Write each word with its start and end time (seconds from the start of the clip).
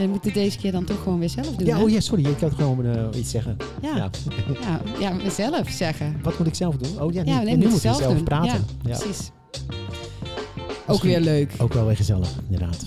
We 0.00 0.06
moeten 0.06 0.32
deze 0.32 0.58
keer 0.58 0.72
dan 0.72 0.84
toch 0.84 1.02
gewoon 1.02 1.18
weer 1.18 1.28
zelf 1.28 1.46
doen. 1.46 1.66
Ja, 1.66 1.76
hè? 1.76 1.82
oh 1.82 1.90
ja, 1.90 2.00
sorry. 2.00 2.26
Ik 2.26 2.40
had 2.40 2.54
gewoon 2.54 2.84
eh, 2.84 3.18
iets 3.20 3.30
zeggen. 3.30 3.56
ja. 3.82 3.96
Ja. 3.96 4.10
Ja, 4.60 4.80
ja, 4.98 5.16
we 5.16 5.30
zelf 5.30 5.68
zeggen. 5.68 6.20
Wat 6.22 6.38
moet 6.38 6.46
ik 6.46 6.54
zelf 6.54 6.76
doen? 6.76 7.02
Oh 7.02 7.12
ja, 7.12 7.22
nee, 7.22 7.56
nu 7.56 7.68
moet 7.68 7.82
je 7.82 7.88
ik 7.88 7.94
zelf 7.94 8.22
praten. 8.22 8.46
Ja, 8.82 8.90
Ja. 8.90 8.98
Precies. 8.98 9.30
Ook 10.58 10.86
Misschien 10.86 11.10
weer 11.10 11.20
leuk. 11.20 11.52
Ook 11.58 11.72
wel 11.72 11.86
weer 11.86 11.96
gezellig, 11.96 12.28
inderdaad. 12.50 12.86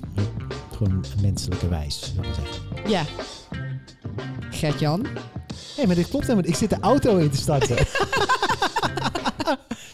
Gewoon 0.72 1.04
menselijke 1.22 1.68
wijs, 1.68 2.14
zou 2.16 2.28
ik 2.28 2.34
zeggen. 2.34 2.90
Ja. 2.92 3.04
Gert-Jan. 4.50 5.06
Hé, 5.76 5.86
maar 5.86 5.96
dit 5.96 6.10
klopt 6.10 6.28
helemaal. 6.28 6.50
Ik 6.50 6.56
zit 6.56 6.70
de 6.70 6.78
auto 6.82 7.18
in 7.18 7.30
te 7.30 7.38
starten. 7.38 7.78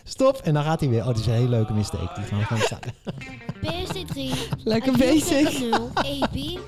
Stop. 0.04 0.42
En 0.44 0.54
dan 0.54 0.64
gaat 0.64 0.80
hij 0.80 0.90
weer. 0.90 1.02
Oh, 1.02 1.08
dit 1.08 1.18
is 1.20 1.26
een 1.26 1.34
hele 1.34 1.50
leuke 1.50 1.74
mistake. 1.74 2.10
Die 2.16 2.24
gaan 2.24 2.40
we 2.40 2.46
gewoon 2.46 2.64
starten. 2.64 2.94
PSD3. 3.66 4.20
Lekker 4.64 4.98
bezig. 4.98 5.60
0, 5.60 5.90
EP. 6.04 6.60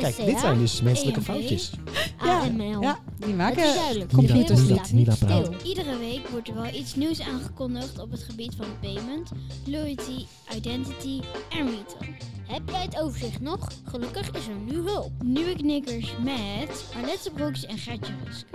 Kijk, 0.00 0.16
dit 0.16 0.38
zijn 0.38 0.58
dus 0.58 0.82
menselijke 0.82 1.22
foutjes. 1.22 1.70
AML. 2.18 2.80
Ja, 2.82 2.98
die 3.18 3.34
maken... 3.34 3.62
Nila- 3.92 4.06
Computers 4.06 4.60
Nila- 4.60 4.74
Nila 4.74 4.86
niet 4.92 5.18
praat. 5.18 5.44
stil. 5.46 5.54
Iedere 5.70 5.98
week 5.98 6.28
wordt 6.28 6.48
er 6.48 6.54
wel 6.54 6.74
iets 6.74 6.94
nieuws 6.94 7.20
aangekondigd 7.20 7.98
op 8.00 8.10
het 8.10 8.22
gebied 8.22 8.54
van 8.56 8.66
payment, 8.80 9.30
loyalty, 9.66 10.24
identity 10.56 11.20
en 11.50 11.66
retail. 11.66 12.10
Heb 12.46 12.62
jij 12.68 12.82
het 12.82 13.00
overzicht 13.00 13.40
nog? 13.40 13.68
Gelukkig 13.84 14.30
is 14.30 14.46
er 14.46 14.74
nu 14.74 14.80
hulp. 14.90 15.10
Nieuwe 15.24 15.56
knikkers 15.56 16.12
met 16.24 16.84
Arlette 16.96 17.30
Broeks 17.34 17.66
en 17.66 17.78
Gertje 17.78 18.12
Rusk. 18.26 18.46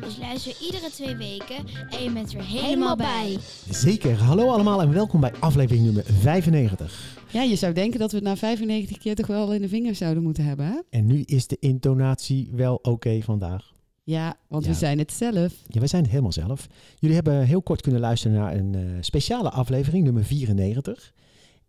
Dus 0.00 0.16
luister 0.18 0.52
iedere 0.62 0.90
twee 0.90 1.16
weken 1.16 1.56
en 1.90 2.02
je 2.04 2.10
bent 2.12 2.34
er 2.34 2.44
helemaal 2.44 2.96
bij. 2.96 3.38
Zeker. 3.70 4.16
Hallo 4.22 4.48
allemaal 4.50 4.80
en 4.82 4.92
welkom 4.92 5.20
bij 5.20 5.32
aflevering 5.40 5.84
nummer 5.84 6.04
95. 6.20 7.12
Ja, 7.30 7.42
je 7.42 7.56
zou 7.56 7.72
denken 7.72 7.98
dat 8.00 8.10
we 8.10 8.16
het 8.16 8.26
na 8.26 8.36
95 8.36 8.98
keer 8.98 9.14
toch 9.14 9.26
wel 9.26 9.52
in 9.52 9.60
de 9.60 9.68
vingers 9.68 9.98
zouden 9.98 10.22
moeten 10.22 10.44
hebben, 10.44 10.63
hè? 10.64 10.80
En 10.90 11.06
nu 11.06 11.20
is 11.20 11.46
de 11.46 11.56
intonatie 11.60 12.48
wel 12.52 12.78
oké 12.82 13.20
vandaag. 13.22 13.72
Ja, 14.02 14.36
want 14.48 14.64
Ja. 14.64 14.70
we 14.70 14.76
zijn 14.76 14.98
het 14.98 15.12
zelf. 15.12 15.52
Ja, 15.66 15.78
wij 15.78 15.88
zijn 15.88 16.02
het 16.02 16.10
helemaal 16.10 16.32
zelf. 16.32 16.66
Jullie 16.98 17.16
hebben 17.16 17.44
heel 17.46 17.62
kort 17.62 17.80
kunnen 17.80 18.00
luisteren 18.00 18.36
naar 18.38 18.54
een 18.56 18.74
eh, 18.74 18.82
speciale 19.00 19.50
aflevering, 19.50 20.04
nummer 20.04 20.24
94. 20.24 21.12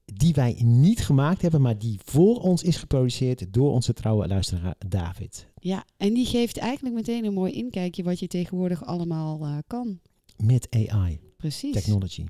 Die 0.06 0.34
wij 0.34 0.62
niet 0.64 1.00
gemaakt 1.06 1.42
hebben, 1.42 1.62
maar 1.62 1.78
die 1.78 2.00
voor 2.04 2.40
ons 2.42 2.64
is 2.64 2.78
geproduceerd 2.78 3.54
door 3.54 3.72
onze 3.72 3.94
trouwe 3.94 4.28
luisteraar 4.28 4.76
David. 4.88 5.48
Ja, 5.59 5.86
en 5.98 6.14
die 6.14 6.26
geeft 6.26 6.58
eigenlijk 6.58 6.96
meteen 6.96 7.26
een 7.26 7.34
mooi 7.34 7.52
inkijkje 7.52 8.04
wat 8.04 8.20
je 8.20 8.28
tegenwoordig 8.28 8.86
allemaal 8.86 9.42
eh, 9.46 9.58
kan. 9.68 10.00
Met 10.44 10.68
AI, 10.90 11.20
Precies. 11.38 11.73
technology. 11.73 12.25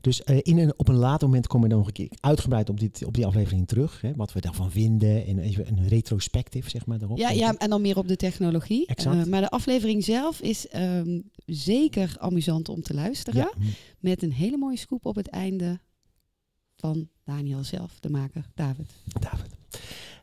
Dus 0.00 0.22
eh, 0.22 0.38
in 0.42 0.58
een, 0.58 0.72
op 0.76 0.88
een 0.88 0.94
later 0.94 1.26
moment 1.26 1.46
komen 1.46 1.68
we 1.68 1.74
dan 1.74 1.78
nog 1.78 1.86
een 1.86 1.94
keer 1.94 2.10
uitgebreid 2.20 2.68
op, 2.68 2.80
dit, 2.80 3.04
op 3.04 3.14
die 3.14 3.26
aflevering 3.26 3.68
terug. 3.68 4.00
Hè, 4.00 4.14
wat 4.14 4.32
we 4.32 4.40
daarvan 4.40 4.70
vinden 4.70 5.26
en 5.26 5.38
even 5.38 5.68
een 5.68 5.88
retrospectief, 5.88 6.70
zeg 6.70 6.86
maar, 6.86 6.98
daarop. 6.98 7.18
Ja, 7.18 7.30
ja, 7.30 7.54
en 7.56 7.70
dan 7.70 7.80
meer 7.80 7.96
op 7.96 8.08
de 8.08 8.16
technologie. 8.16 8.86
Exact. 8.86 9.16
Eh, 9.16 9.24
maar 9.24 9.40
de 9.40 9.50
aflevering 9.50 10.04
zelf 10.04 10.40
is 10.40 10.68
ehm, 10.68 11.20
zeker 11.46 12.16
amusant 12.18 12.68
om 12.68 12.82
te 12.82 12.94
luisteren. 12.94 13.40
Ja, 13.40 13.52
Met 13.98 14.22
een 14.22 14.32
hele 14.32 14.56
mooie 14.56 14.78
scoop 14.78 15.06
op 15.06 15.16
het 15.16 15.28
einde 15.28 15.80
van 16.76 17.08
Daniel 17.24 17.64
zelf, 17.64 18.00
de 18.00 18.10
maker, 18.10 18.46
David. 18.54 18.92
David. 19.04 19.56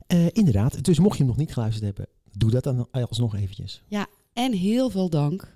Eh, 0.07 0.25
inderdaad, 0.31 0.83
dus 0.83 0.99
mocht 0.99 1.17
je 1.17 1.23
hem 1.23 1.31
nog 1.31 1.37
niet 1.37 1.53
geluisterd 1.53 1.85
hebben, 1.85 2.07
doe 2.31 2.49
dat 2.49 2.63
dan 2.63 2.87
alsnog 2.91 3.35
eventjes. 3.35 3.83
En 4.33 4.53
heel 4.53 4.89
veel 4.89 5.09
dank 5.09 5.53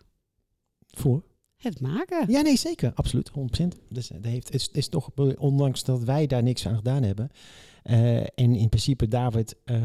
Voor? 0.88 1.24
Het 1.64 1.82
maken. 1.82 2.32
Ja, 2.32 2.42
nee, 2.42 2.58
zeker. 2.58 2.92
Absoluut. 2.96 3.30
100%. 3.30 3.34
Dus 3.90 4.08
dat 4.08 4.24
heeft, 4.26 4.46
het 4.46 4.56
is, 4.56 4.70
is 4.72 4.88
toch, 4.88 5.10
ondanks 5.38 5.84
dat 5.84 6.04
wij 6.04 6.28
daar 6.28 6.44
niks 6.44 6.68
aan 6.68 6.76
gedaan 6.76 7.04
hebben. 7.04 7.30
eh, 7.84 8.18
en 8.18 8.56
in 8.56 8.70
principe 8.70 9.08
David 9.08 9.56
eh, 9.66 9.82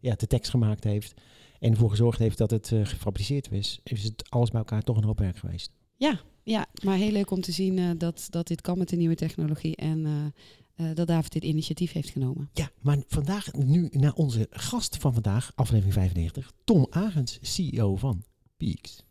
ja, 0.00 0.14
de 0.14 0.26
tekst 0.26 0.50
gemaakt 0.50 0.84
heeft. 0.84 1.14
En 1.60 1.70
ervoor 1.70 1.90
gezorgd 1.90 2.18
heeft 2.18 2.38
dat 2.38 2.50
het 2.50 2.72
eh, 2.72 2.80
gefabriceerd 2.86 3.52
is. 3.52 3.80
Is 3.84 4.04
het 4.04 4.30
alles 4.30 4.50
bij 4.50 4.58
elkaar 4.58 4.82
toch 4.82 4.96
een 4.96 5.04
hoop 5.04 5.18
werk 5.18 5.36
geweest. 5.36 5.70
Ja, 6.44 6.66
maar 6.84 6.96
heel 6.96 7.10
leuk 7.10 7.30
om 7.30 7.40
te 7.40 7.52
zien 7.52 7.78
eh, 7.78 7.90
dat, 7.96 8.26
dat 8.30 8.46
dit 8.46 8.60
kan 8.60 8.78
met 8.78 8.88
de 8.88 8.96
nieuwe 8.96 9.14
technologie. 9.14 9.76
En 9.76 10.06
eh, 10.06 10.90
eh, 10.90 10.96
dat 10.96 11.06
David 11.06 11.32
dit 11.32 11.44
initiatief 11.44 11.92
heeft 11.92 12.10
genomen. 12.10 12.50
Ja, 12.52 12.70
maar 12.80 13.02
vandaag 13.08 13.52
nu 13.52 13.88
naar 13.90 14.12
onze 14.12 14.46
gast 14.50 14.96
van 14.96 15.12
vandaag, 15.12 15.52
aflevering 15.54 15.94
95. 15.94 16.52
Tom 16.64 16.86
Agens, 16.90 17.38
CEO 17.42 17.96
van 17.96 18.24
Peaks. 18.56 19.04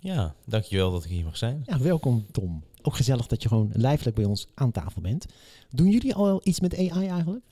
Ja, 0.00 0.34
dankjewel 0.46 0.90
dat 0.92 1.04
ik 1.04 1.10
hier 1.10 1.24
mag 1.24 1.36
zijn. 1.36 1.62
Ja, 1.66 1.78
welkom 1.78 2.26
Tom. 2.32 2.62
Ook 2.82 2.96
gezellig 2.96 3.26
dat 3.26 3.42
je 3.42 3.48
gewoon 3.48 3.70
lijfelijk 3.72 4.16
bij 4.16 4.24
ons 4.24 4.46
aan 4.54 4.70
tafel 4.72 5.00
bent. 5.00 5.26
Doen 5.70 5.90
jullie 5.90 6.14
al 6.14 6.40
iets 6.44 6.60
met 6.60 6.76
AI 6.76 7.06
eigenlijk? 7.08 7.44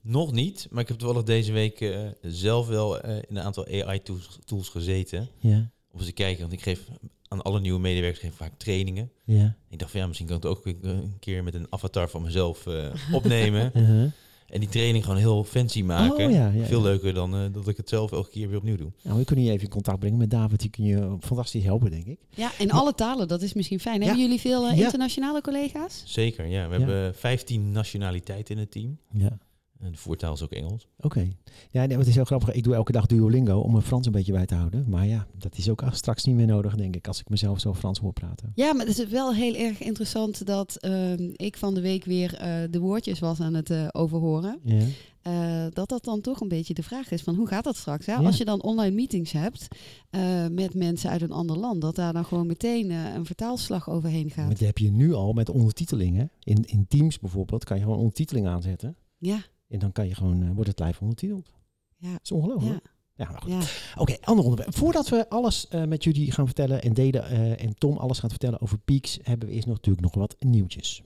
Nog 0.00 0.32
niet, 0.32 0.66
maar 0.70 0.82
ik 0.82 0.88
heb 0.88 0.98
toevallig 0.98 1.22
deze 1.22 1.52
week 1.52 1.80
eh, 1.80 2.00
zelf 2.22 2.66
wel 2.66 3.00
eh, 3.00 3.16
in 3.16 3.36
een 3.36 3.42
aantal 3.42 3.66
AI-tools 3.66 4.38
tools 4.44 4.68
gezeten. 4.68 5.28
Ja. 5.38 5.70
Om 5.90 5.98
eens 5.98 6.06
te 6.08 6.12
kijken, 6.12 6.40
want 6.40 6.52
ik 6.52 6.62
geef 6.62 6.88
aan 7.28 7.42
alle 7.42 7.60
nieuwe 7.60 7.80
medewerkers 7.80 8.20
geef 8.24 8.34
vaak 8.34 8.58
trainingen. 8.58 9.10
Ja. 9.24 9.56
Ik 9.68 9.78
dacht 9.78 9.90
van 9.90 10.00
ja, 10.00 10.06
misschien 10.06 10.28
kan 10.28 10.36
ik 10.36 10.42
het 10.42 10.52
ook 10.52 10.66
een- 10.66 11.16
keer 11.20 11.42
met 11.44 11.54
een 11.54 11.66
avatar 11.70 12.08
van 12.08 12.22
mezelf 12.22 12.66
eh, 12.66 12.94
opnemen. 13.12 13.70
Uh-huh. 13.80 14.10
En 14.48 14.60
die 14.60 14.68
training 14.68 15.04
gewoon 15.04 15.18
heel 15.18 15.44
fancy 15.44 15.82
maken. 15.82 16.26
Oh, 16.26 16.32
ja, 16.32 16.48
ja, 16.48 16.64
Veel 16.64 16.78
ja. 16.78 16.84
leuker 16.84 17.14
dan 17.14 17.34
eh, 17.34 17.40
dat 17.52 17.68
ik 17.68 17.76
het 17.76 17.88
zelf 17.88 18.12
elke 18.12 18.30
keer 18.30 18.48
weer 18.48 18.56
opnieuw 18.58 18.76
doe. 18.76 18.92
Nou, 19.02 19.18
we 19.18 19.24
kunnen 19.24 19.44
je 19.44 19.50
even 19.50 19.64
in 19.64 19.70
contact 19.70 19.98
brengen 19.98 20.18
met 20.18 20.30
David. 20.30 20.60
Die 20.60 20.70
kun 20.70 20.84
je 20.84 21.16
fantastisch 21.20 21.64
helpen, 21.64 21.90
denk 21.90 22.04
ik. 22.06 22.18
Ja, 22.30 22.50
in 22.58 22.70
alle 22.70 22.94
talen, 22.94 23.28
dat 23.28 23.42
is 23.42 23.52
misschien 23.52 23.80
fijn. 23.80 23.98
Ja. 24.00 24.04
Hebben 24.06 24.22
jullie 24.24 24.40
veel 24.40 24.66
eh, 24.68 24.76
Ja. 24.78 24.84
internationale 24.84 25.40
collega's? 25.40 26.02
Zeker, 26.06 26.46
ja. 26.46 26.68
We 26.68 26.72
Ja. 26.74 26.78
hebben 26.78 27.14
15 27.14 27.72
nationaliteiten 27.72 28.54
in 28.54 28.60
het 28.60 28.70
team. 28.70 28.98
Ja. 29.12 29.38
En 29.80 29.92
de 29.92 29.98
voertaal 29.98 30.32
is 30.32 30.42
ook 30.42 30.52
Engels. 30.52 30.88
Oké. 31.00 31.28
Ja, 31.70 31.84
nee, 31.86 31.98
het 31.98 32.06
is 32.06 32.14
heel 32.14 32.24
grappig. 32.24 32.52
Ik 32.52 32.64
doe 32.64 32.74
elke 32.74 32.92
dag 32.92 33.06
Duolingo 33.06 33.58
om 33.58 33.72
mijn 33.72 33.84
Frans 33.84 34.06
een 34.06 34.12
beetje 34.12 34.32
bij 34.32 34.46
te 34.46 34.54
houden. 34.54 34.84
Maar 34.88 35.06
ja, 35.06 35.26
dat 35.38 35.56
is 35.56 35.68
ook 35.68 35.82
straks 35.90 36.24
niet 36.24 36.34
meer 36.36 36.46
nodig, 36.46 36.74
denk 36.76 36.96
ik, 36.96 37.06
als 37.06 37.20
ik 37.20 37.28
mezelf 37.28 37.60
zo 37.60 37.74
Frans 37.74 37.98
hoor 37.98 38.12
praten. 38.12 38.52
Ja, 38.54 38.74
maar 38.74 38.86
het 38.86 38.98
is 38.98 39.06
wel 39.08 39.34
heel 39.34 39.54
erg 39.54 39.80
interessant 39.80 40.46
dat 40.46 40.76
ehm, 40.76 41.30
ik 41.36 41.56
van 41.56 41.74
de 41.74 41.80
week 41.80 42.04
weer 42.04 42.34
eh, 42.34 42.54
de 42.70 42.78
woordjes 42.78 43.18
was 43.18 43.40
aan 43.40 43.54
het 43.54 43.70
eh, 43.70 43.88
overhoren. 43.92 44.58
Ja. 44.62 44.84
Eh, 45.22 45.66
dat 45.72 45.88
dat 45.88 46.04
dan 46.04 46.20
toch 46.20 46.40
een 46.40 46.48
beetje 46.48 46.74
de 46.74 46.82
vraag 46.82 47.10
is 47.10 47.22
van 47.22 47.34
hoe 47.34 47.48
gaat 47.48 47.64
dat 47.64 47.76
straks? 47.76 48.06
Hè? 48.06 48.12
Ja. 48.12 48.22
Als 48.22 48.36
je 48.36 48.44
dan 48.44 48.62
online 48.62 48.94
meetings 48.94 49.32
hebt 49.32 49.68
eh, 50.10 50.46
met 50.50 50.74
mensen 50.74 51.10
uit 51.10 51.22
een 51.22 51.32
ander 51.32 51.58
land, 51.58 51.80
dat 51.80 51.94
daar 51.96 52.12
dan 52.12 52.24
gewoon 52.24 52.46
meteen 52.46 52.90
een 52.90 53.26
vertaalslag 53.26 53.90
overheen 53.90 54.24
Maar 54.24 54.34
gaat. 54.34 54.48
dat 54.48 54.58
heb 54.58 54.78
je 54.78 54.90
nu 54.90 55.12
al 55.12 55.32
met 55.32 55.48
ondertitelingen. 55.50 56.30
In, 56.42 56.64
in 56.66 56.86
Teams 56.88 57.18
bijvoorbeeld 57.18 57.64
kan 57.64 57.76
je 57.76 57.82
gewoon 57.82 57.98
ondertiteling 57.98 58.46
aanzetten. 58.46 58.96
Ja, 59.18 59.44
En 59.68 59.78
dan 59.78 59.92
kan 59.92 60.08
je 60.08 60.14
gewoon, 60.14 60.42
eh, 60.42 60.50
wordt 60.50 60.70
het 60.70 60.78
live 60.80 61.00
ondertiteld. 61.00 61.50
ja, 61.96 62.12
Dat 62.12 62.20
is 62.22 62.32
ongelooflijk. 62.32 62.84
ja, 63.14 63.24
Ja, 63.24 63.30
maar 63.30 63.42
goed. 63.42 63.50
ja. 63.52 63.60
Oké, 63.96 64.16
ander 64.20 64.44
onderwerp. 64.44 64.74
Voordat 64.76 65.08
we 65.08 65.28
alles 65.28 65.68
eh, 65.68 65.84
met 65.84 66.04
jullie 66.04 66.32
gaan 66.32 66.46
vertellen 66.46 66.82
en 66.82 66.94
deden 66.94 67.24
eh, 67.28 67.64
en 67.64 67.74
Tom 67.74 67.96
alles 67.96 68.18
gaat 68.18 68.30
vertellen 68.30 68.60
over 68.60 68.78
Peaks, 68.78 69.18
hebben 69.22 69.48
we 69.48 69.54
eerst 69.54 69.66
nog 69.66 69.76
natuurlijk 69.76 70.04
nog 70.04 70.14
wat 70.14 70.36
nieuwtjes. 70.38 71.02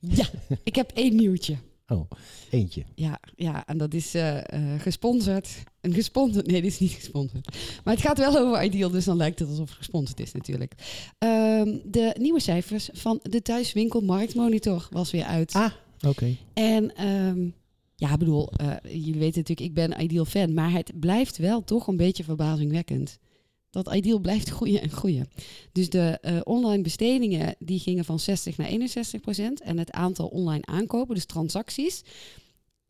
ja, 0.00 0.26
ik 0.62 0.74
heb 0.74 0.90
één 0.94 1.16
nieuwtje. 1.16 1.56
Oh, 1.88 2.10
eentje. 2.50 2.84
Ja, 2.94 3.20
ja, 3.36 3.66
en 3.66 3.78
dat 3.78 3.94
is 3.94 4.14
eh, 4.14 4.52
eh, 4.52 4.80
gesponsord. 4.80 5.48
Een 5.80 5.92
gesponsord, 5.92 6.46
nee, 6.46 6.62
dit 6.62 6.70
is 6.72 6.78
niet 6.78 6.90
gesponsord. 6.92 7.56
Maar 7.84 7.94
het 7.94 8.02
gaat 8.02 8.18
wel 8.18 8.36
over 8.38 8.64
Ideal, 8.64 8.90
dus 8.90 9.04
dan 9.04 9.16
lijkt 9.16 9.38
het 9.38 9.48
alsof 9.48 9.68
het 9.68 9.76
gesponsord 9.78 10.20
is 10.20 10.32
natuurlijk. 10.32 10.72
Ehm, 11.18 11.76
de 11.84 12.14
nieuwe 12.18 12.40
cijfers 12.40 12.88
van 12.92 13.18
de 13.22 13.42
thuiswinkel 13.42 14.00
Marktmonitor 14.00 14.88
was 14.90 15.10
weer 15.10 15.24
uit. 15.24 15.52
Ah, 15.52 15.72
oké. 16.06 16.36
En 16.54 16.94
ehm, 16.94 17.48
ja, 17.96 18.12
ik 18.12 18.18
bedoel, 18.18 18.52
eh, 18.52 18.74
jullie 18.82 19.18
weten 19.20 19.38
natuurlijk, 19.38 19.60
ik 19.68 19.74
ben 19.74 20.00
Ideal 20.02 20.24
fan, 20.24 20.54
maar 20.54 20.72
het 20.72 20.92
blijft 21.00 21.36
wel 21.36 21.64
toch 21.64 21.86
een 21.86 21.96
beetje 21.96 22.24
verbazingwekkend. 22.24 23.18
Dat 23.70 23.94
Ideal 23.94 24.18
blijft 24.18 24.48
groeien 24.48 24.80
en 24.80 24.90
groeien. 24.90 25.28
Dus 25.72 25.90
de 25.90 26.18
eh, 26.20 26.40
online 26.44 26.82
bestedingen 26.82 27.54
die 27.58 27.78
gingen 27.78 28.04
van 28.04 28.18
60 28.18 28.56
naar 28.56 28.66
61 28.66 29.20
procent. 29.20 29.60
En 29.60 29.78
het 29.78 29.90
aantal 29.90 30.26
online 30.26 30.64
aankopen, 30.64 31.14
dus 31.14 31.24
transacties, 31.26 32.02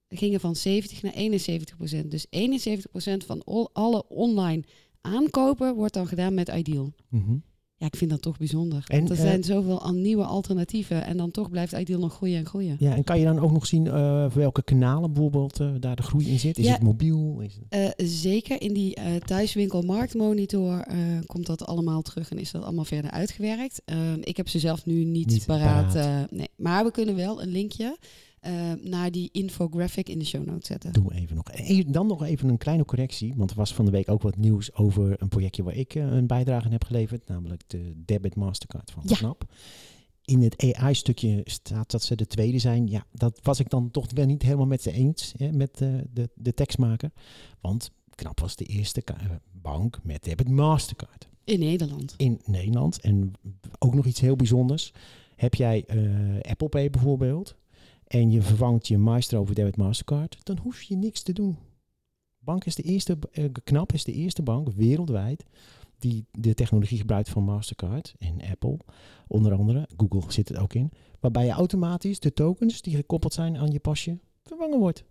gingen 0.08 0.40
van 0.40 0.56
70 0.56 1.02
naar 1.02 1.12
71 1.12 1.76
procent. 1.76 2.10
Dus 2.10 2.26
71 2.30 2.90
procent 2.90 3.24
van 3.24 3.44
al- 3.44 3.70
alle 3.72 4.08
online 4.08 4.64
aankopen 5.00 5.74
wordt 5.74 5.94
dan 5.94 6.06
gedaan 6.06 6.34
met 6.34 6.48
Ideal. 6.48 6.92
Mhm. 7.08 7.36
Ja, 7.80 7.86
ik 7.86 7.96
vind 7.96 8.10
dat 8.10 8.22
toch 8.22 8.36
bijzonder. 8.38 8.84
En, 8.88 9.04
er 9.04 9.10
eh, 9.10 9.16
zijn 9.20 9.44
zoveel 9.44 9.82
al 9.82 9.92
nieuwe 9.92 10.24
alternatieven 10.24 11.04
en 11.04 11.16
dan 11.16 11.30
toch 11.30 11.50
blijft 11.50 11.72
Ideal 11.72 12.00
nog 12.00 12.14
groeien 12.14 12.38
en 12.38 12.46
groeien. 12.46 12.76
Ja, 12.78 12.94
en 12.96 13.04
kan 13.04 13.18
je 13.18 13.24
dan 13.24 13.38
ook 13.38 13.52
nog 13.52 13.66
zien 13.66 13.86
eh, 13.86 14.30
welke 14.30 14.62
kanalen 14.62 15.12
bijvoorbeeld 15.12 15.60
eh, 15.60 15.70
daar 15.80 15.96
de 15.96 16.02
groei 16.02 16.28
in 16.30 16.38
zit? 16.38 16.58
Is 16.58 16.64
Ja. 16.66 16.72
het 16.72 16.82
mobiel? 16.82 17.40
Is 17.40 17.54
het... 17.54 17.64
Eh, 17.96 18.06
zeker 18.06 18.62
in 18.62 18.72
die 18.74 18.94
eh, 18.94 19.14
thuiswinkel 19.16 19.82
marktmonitor 19.82 20.80
eh, 20.80 20.96
komt 21.26 21.46
dat 21.46 21.66
allemaal 21.66 22.02
terug 22.02 22.30
en 22.30 22.38
is 22.38 22.50
dat 22.50 22.62
allemaal 22.62 22.84
verder 22.84 23.10
uitgewerkt. 23.10 23.82
Ehm, 23.84 24.18
ik 24.20 24.36
heb 24.36 24.48
ze 24.48 24.58
zelf 24.58 24.86
nu 24.86 25.04
niet, 25.04 25.26
Niet 25.26 25.46
paraat. 25.46 25.92
paraat. 25.92 26.24
eh, 26.30 26.38
nee. 26.38 26.48
Maar 26.56 26.84
we 26.84 26.90
kunnen 26.90 27.16
wel 27.16 27.42
een 27.42 27.48
linkje 27.50 27.96
eh, 28.48 28.72
naar 28.90 29.10
die 29.10 29.28
infographic 29.32 30.08
in 30.08 30.18
de 30.18 30.24
show 30.24 30.46
notes 30.46 30.66
zetten. 30.66 30.92
Doen 30.92 31.06
we 31.06 31.14
even 31.14 31.36
nog. 31.36 31.44
E- 31.52 31.84
dan 31.84 32.06
nog 32.06 32.22
even 32.22 32.48
een 32.48 32.58
kleine 32.58 32.84
correctie, 32.84 33.34
want 33.36 33.50
er 33.50 33.56
was 33.56 33.74
van 33.74 33.84
de 33.84 33.90
week 33.90 34.08
ook 34.10 34.22
wat 34.22 34.36
nieuws 34.36 34.74
over 34.74 35.22
een 35.22 35.28
projectje 35.28 35.62
waar 35.62 35.74
ik 35.74 35.94
eh, 35.94 36.02
een 36.06 36.26
bijdrage 36.26 36.64
aan 36.64 36.72
heb 36.72 36.84
geleverd, 36.84 37.28
namelijk 37.28 37.62
de 37.66 37.92
Debit 38.04 38.34
Mastercard 38.34 38.90
van 38.90 39.02
Ja. 39.06 39.34
In 40.24 40.42
het 40.42 40.74
AI-stukje 40.74 41.40
staat 41.44 41.90
dat 41.90 42.02
ze 42.02 42.16
de 42.16 42.26
tweede 42.26 42.58
zijn. 42.58 42.86
Ja, 42.86 43.06
dat 43.12 43.38
was 43.42 43.60
ik 43.60 43.70
dan 43.70 43.90
toch 43.90 44.06
wel 44.14 44.26
niet 44.26 44.42
helemaal 44.42 44.66
met 44.66 44.82
ze 44.82 44.92
eens, 44.92 45.34
hè, 45.36 45.52
met 45.52 45.80
eh, 45.80 45.88
de, 46.12 46.30
de 46.34 46.54
tekstmaker. 46.54 47.10
Want 47.60 47.90
Knap 48.14 48.40
was 48.40 48.56
de 48.56 48.64
eerste 48.64 49.02
eh, 49.04 49.14
bank 49.52 49.98
met 50.02 50.24
Debit 50.24 50.48
Mastercard 50.48 51.28
In 51.44 51.58
Nederland. 51.58 52.14
in 52.16 52.40
Nederland. 52.44 53.00
En 53.00 53.32
ook 53.78 53.94
nog 53.94 54.06
iets 54.06 54.20
heel 54.20 54.36
bijzonders. 54.36 54.92
Heb 55.36 55.54
jij 55.54 55.84
Apple 56.48 56.68
Pay 56.68 56.90
bijvoorbeeld 56.90 57.56
en 58.08 58.30
je 58.30 58.42
vervangt 58.42 58.88
je 58.88 58.98
Maestro 58.98 59.44
voor 59.44 59.54
Debit 59.54 59.76
Mastercard, 59.76 60.38
dan 60.42 60.58
hoef 60.58 60.82
je 60.82 60.96
niks 60.96 61.22
te 61.22 61.32
doen. 61.32 61.56
Bank 62.38 62.64
is 62.64 62.74
de 62.74 62.82
eerste, 62.82 63.18
eh, 63.32 63.44
Knap 63.64 63.92
is 63.92 64.04
de 64.04 64.12
eerste 64.12 64.42
bank 64.42 64.70
wereldwijd 64.70 65.44
die 65.98 66.26
de 66.32 66.54
technologie 66.54 66.98
gebruikt 66.98 67.28
van 67.28 67.44
Mastercard 67.44 68.14
en 68.18 68.42
Apple, 68.50 68.78
onder 69.26 69.52
andere, 69.52 69.88
Google 69.96 70.32
zit 70.32 70.48
het 70.48 70.58
ook 70.58 70.74
in, 70.74 70.90
waarbij 71.20 71.44
je 71.44 71.50
automatisch 71.50 72.20
de 72.20 72.32
tokens 72.32 72.82
die 72.82 72.96
gekoppeld 72.96 73.32
zijn 73.32 73.56
aan 73.56 73.70
je 73.70 73.80
pasje 73.80 74.18
vervangen 74.42 74.78
wordt. 74.78 75.04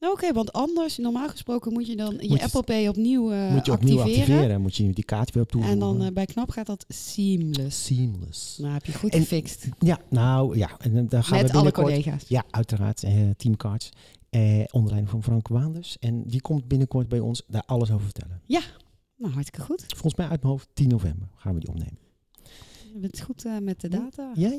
Nou, 0.00 0.12
Oké, 0.12 0.32
want 0.32 0.52
anders, 0.52 0.96
normaal 0.98 1.28
gesproken 1.28 1.72
moet 1.72 1.86
je 1.86 1.96
dan 1.96 2.16
je 2.20 2.28
Moet 2.28 2.38
je- 2.38 2.44
Apple 2.44 2.62
Pay 2.62 2.88
opnieuw, 2.88 3.32
eh, 3.32 3.50
moet 3.52 3.66
je 3.66 3.72
opnieuw 3.72 3.98
activeren. 4.00 4.26
activeren, 4.28 4.60
moet 4.60 4.76
je 4.76 4.90
die 4.92 5.04
kaart 5.04 5.30
weer 5.34 5.42
op 5.42 5.50
toevoegen. 5.50 5.80
En 5.80 5.86
dan 5.86 6.04
eh, 6.06 6.12
bij 6.12 6.24
Knap 6.26 6.50
gaat 6.50 6.66
dat 6.66 6.84
seamless. 6.88 7.84
Seamless. 7.84 8.58
Nou, 8.58 8.72
heb 8.72 8.84
je 8.84 8.92
goed 8.94 9.12
En- 9.12 9.20
gefixt. 9.20 9.66
Ja, 9.78 9.98
nou 10.08 10.56
ja, 10.56 10.70
en 10.78 11.06
dan- 11.08 11.22
gaan 11.24 11.36
we 11.38 11.42
Met 11.42 11.54
alle 11.54 11.62
binnenkort... 11.62 11.86
collega's. 11.86 12.24
Ja, 12.28 12.44
uiteraard. 12.50 13.02
eh 13.02 13.30
teamcards. 13.36 13.90
Onder 14.70 14.90
leiding 14.90 15.08
van 15.10 15.22
Frank 15.22 15.48
Waanders. 15.48 15.98
En 15.98 16.22
die 16.26 16.40
komt 16.40 16.68
binnenkort 16.68 17.08
bij 17.08 17.18
ons 17.20 17.42
daar 17.48 17.62
alles 17.66 17.90
over 17.90 18.04
vertellen. 18.04 18.40
Nou, 19.16 19.32
hartstikke 19.32 19.66
goed. 19.66 19.84
Volgens 19.88 20.14
mij 20.14 20.28
uit 20.28 20.40
mijn 20.42 20.52
hoofd 20.52 20.68
10 20.72 20.88
november 20.88 21.28
gaan 21.36 21.54
we 21.54 21.60
die 21.60 21.68
opnemen. 21.68 21.98
Je 22.92 22.98
bent 22.98 23.20
goed 23.20 23.44
met 23.60 23.80
de 23.80 23.88
data. 23.88 24.32
Ja, 24.34 24.48
ja, 24.48 24.54
ja. 24.54 24.58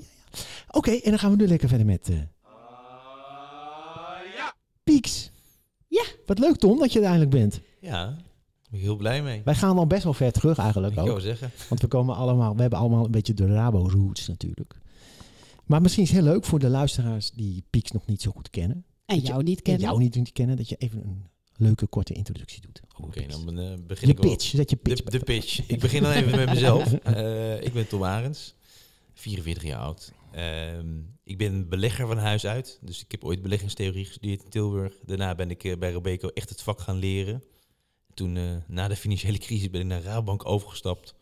Oké, 0.68 0.92
en 0.92 1.10
dan 1.10 1.20
gaan 1.20 1.32
we 1.32 1.38
nu 1.38 1.48
lekker 1.48 1.68
verder 1.70 1.86
met... 1.88 2.10
Pieks. 4.84 5.32
Ja. 5.88 6.04
Wat 6.26 6.40
leuk 6.40 6.56
Tom 6.56 6.80
dat 6.80 6.94
je 6.94 7.00
er 7.00 7.06
eindelijk 7.06 7.32
bent. 7.32 7.60
Ja, 7.80 8.06
daar 8.06 8.16
ben 8.70 8.80
ik 8.80 8.86
heel 8.86 8.96
blij 8.96 9.24
mee. 9.24 9.42
Wij 9.46 9.56
gaan 9.56 9.78
al 9.78 9.88
best 9.88 10.04
wel 10.04 10.14
ver 10.14 10.32
terug 10.32 10.58
eigenlijk 10.58 10.94
Ik 10.94 11.00
ook. 11.00 11.08
zou 11.08 11.20
zeggen. 11.22 11.52
Want 11.70 11.82
we 11.82 11.88
komen 11.88 12.16
allemaal, 12.16 12.56
we 12.56 12.62
hebben 12.62 12.80
allemaal 12.80 13.06
een 13.06 13.12
beetje 13.12 13.34
de 13.34 13.46
Rabo-roots 13.48 14.28
natuurlijk. 14.28 14.76
Maar 15.66 15.82
misschien 15.82 16.04
is 16.04 16.10
het 16.12 16.20
heel 16.24 16.32
leuk 16.34 16.46
voor 16.46 16.60
de 16.60 16.70
luisteraars 16.70 17.32
die 17.32 17.64
Pieks 17.70 17.92
nog 17.92 18.06
niet 18.06 18.22
zo 18.22 18.32
goed 18.32 18.50
kennen. 18.50 18.86
En 19.06 19.16
Dat 19.16 19.26
je- 19.26 19.32
jou 19.32 19.44
niet 19.44 19.58
En 19.58 19.64
kennen. 19.64 19.82
jou 19.84 20.00
niet, 20.00 20.32
kennen, 20.32 20.58
dat 20.58 20.70
je 20.70 20.76
even 20.76 21.04
een 21.04 21.24
leuke 21.56 21.88
korte 21.88 22.14
introductie 22.14 22.62
doet. 22.62 22.82
Oké, 22.98 23.26
dan 23.28 23.60
eh, 23.60 23.74
begin 23.88 24.08
Je 24.08 24.14
ik 24.14 24.20
pitch, 24.20 24.46
zet 24.46 24.70
je 24.70 24.76
pitch. 24.76 25.04
De, 25.04 25.12
de 25.12 25.20
pitch. 25.20 25.68
Ik 25.68 25.80
begin 25.80 26.04
dan 26.04 26.12
even 26.12 26.36
met 26.38 26.50
mezelf. 26.50 26.94
Eh, 27.04 27.64
ik 27.64 27.74
ben 27.74 27.88
Tom 27.88 28.04
Arends, 28.04 28.56
44 29.14 29.64
jaar 29.64 29.80
oud. 29.80 30.12
Ehm, 30.32 31.02
ik 31.24 31.38
ben 31.38 31.70
belegger 31.70 32.08
van 32.08 32.18
huis 32.18 32.46
uit. 32.46 32.80
Dus 32.82 33.02
ik 33.04 33.12
heb 33.12 33.24
ooit 33.24 33.42
beleggingstheorie 33.42 34.06
gestudeerd 34.06 34.44
in 34.44 34.50
Tilburg. 34.50 34.94
Daarna 35.06 35.36
ben 35.36 35.50
ik 35.50 35.64
eh, 35.64 35.78
bij 35.78 35.92
Robeco 35.92 36.28
echt 36.28 36.50
het 36.50 36.62
vak 36.62 36.80
gaan 36.80 36.98
leren. 36.98 37.44
Toen, 38.14 38.38
eh, 38.38 38.56
na 38.68 38.88
de 38.88 38.96
financiële 38.96 39.38
crisis, 39.38 39.70
ben 39.70 39.82
ik 39.82 39.88
naar 39.88 40.02
Rabobank 40.02 40.46
overgestapt. 40.46 41.16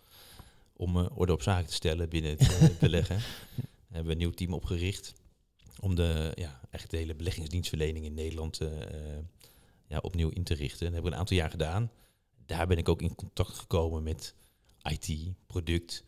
Om 0.74 0.98
eh, 0.98 1.06
orde 1.18 1.34
op 1.34 1.42
zaken 1.42 1.68
te 1.68 1.74
stellen 1.74 2.10
binnen 2.10 2.36
het 2.38 2.80
beleggen. 2.80 3.20
hebben 3.88 4.06
we 4.06 4.12
een 4.12 4.18
nieuw 4.18 4.32
team 4.32 4.54
opgericht. 4.54 5.14
Om 5.80 5.96
de, 5.96 6.32
ja, 6.36 6.60
echt 6.70 6.92
de 6.92 6.98
hele 6.98 7.16
beleggingsdienstverlening 7.16 8.06
in 8.06 8.14
Nederland 8.14 8.60
ja, 9.88 9.98
opnieuw 9.98 10.30
in 10.30 10.44
te 10.44 10.54
richten. 10.54 10.86
Dat 10.86 10.94
hebben 10.94 11.04
we 11.04 11.12
een 11.12 11.22
aantal 11.22 11.38
jaar 11.38 11.50
gedaan. 11.50 11.92
Daar 12.46 12.68
ben 12.68 12.78
ik 12.78 12.90
ook 12.90 13.02
in 13.02 13.16
contact 13.16 13.58
gekomen 13.58 14.04
met 14.04 14.36
IT, 14.84 15.34
product. 15.48 16.04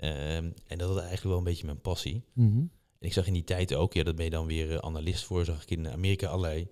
Ehm, 0.00 0.50
en 0.66 0.78
dat 0.78 0.88
was 0.88 0.96
eigenlijk 0.98 1.22
wel 1.22 1.38
een 1.38 1.44
beetje 1.44 1.66
mijn 1.66 1.80
passie. 1.80 2.22
Mhm. 2.32 2.58
En 2.98 3.06
ik 3.06 3.12
zag 3.12 3.26
in 3.26 3.32
die 3.32 3.44
tijd 3.44 3.74
ook, 3.74 3.92
ja, 3.94 4.02
dat 4.02 4.16
ben 4.16 4.24
je 4.24 4.30
dan 4.30 4.46
weer 4.46 4.70
eh, 4.72 4.78
analist 4.78 5.24
voor, 5.24 5.44
zag 5.44 5.62
ik 5.62 5.70
in 5.70 5.88
Amerika 5.88 6.26
allerlei 6.26 6.68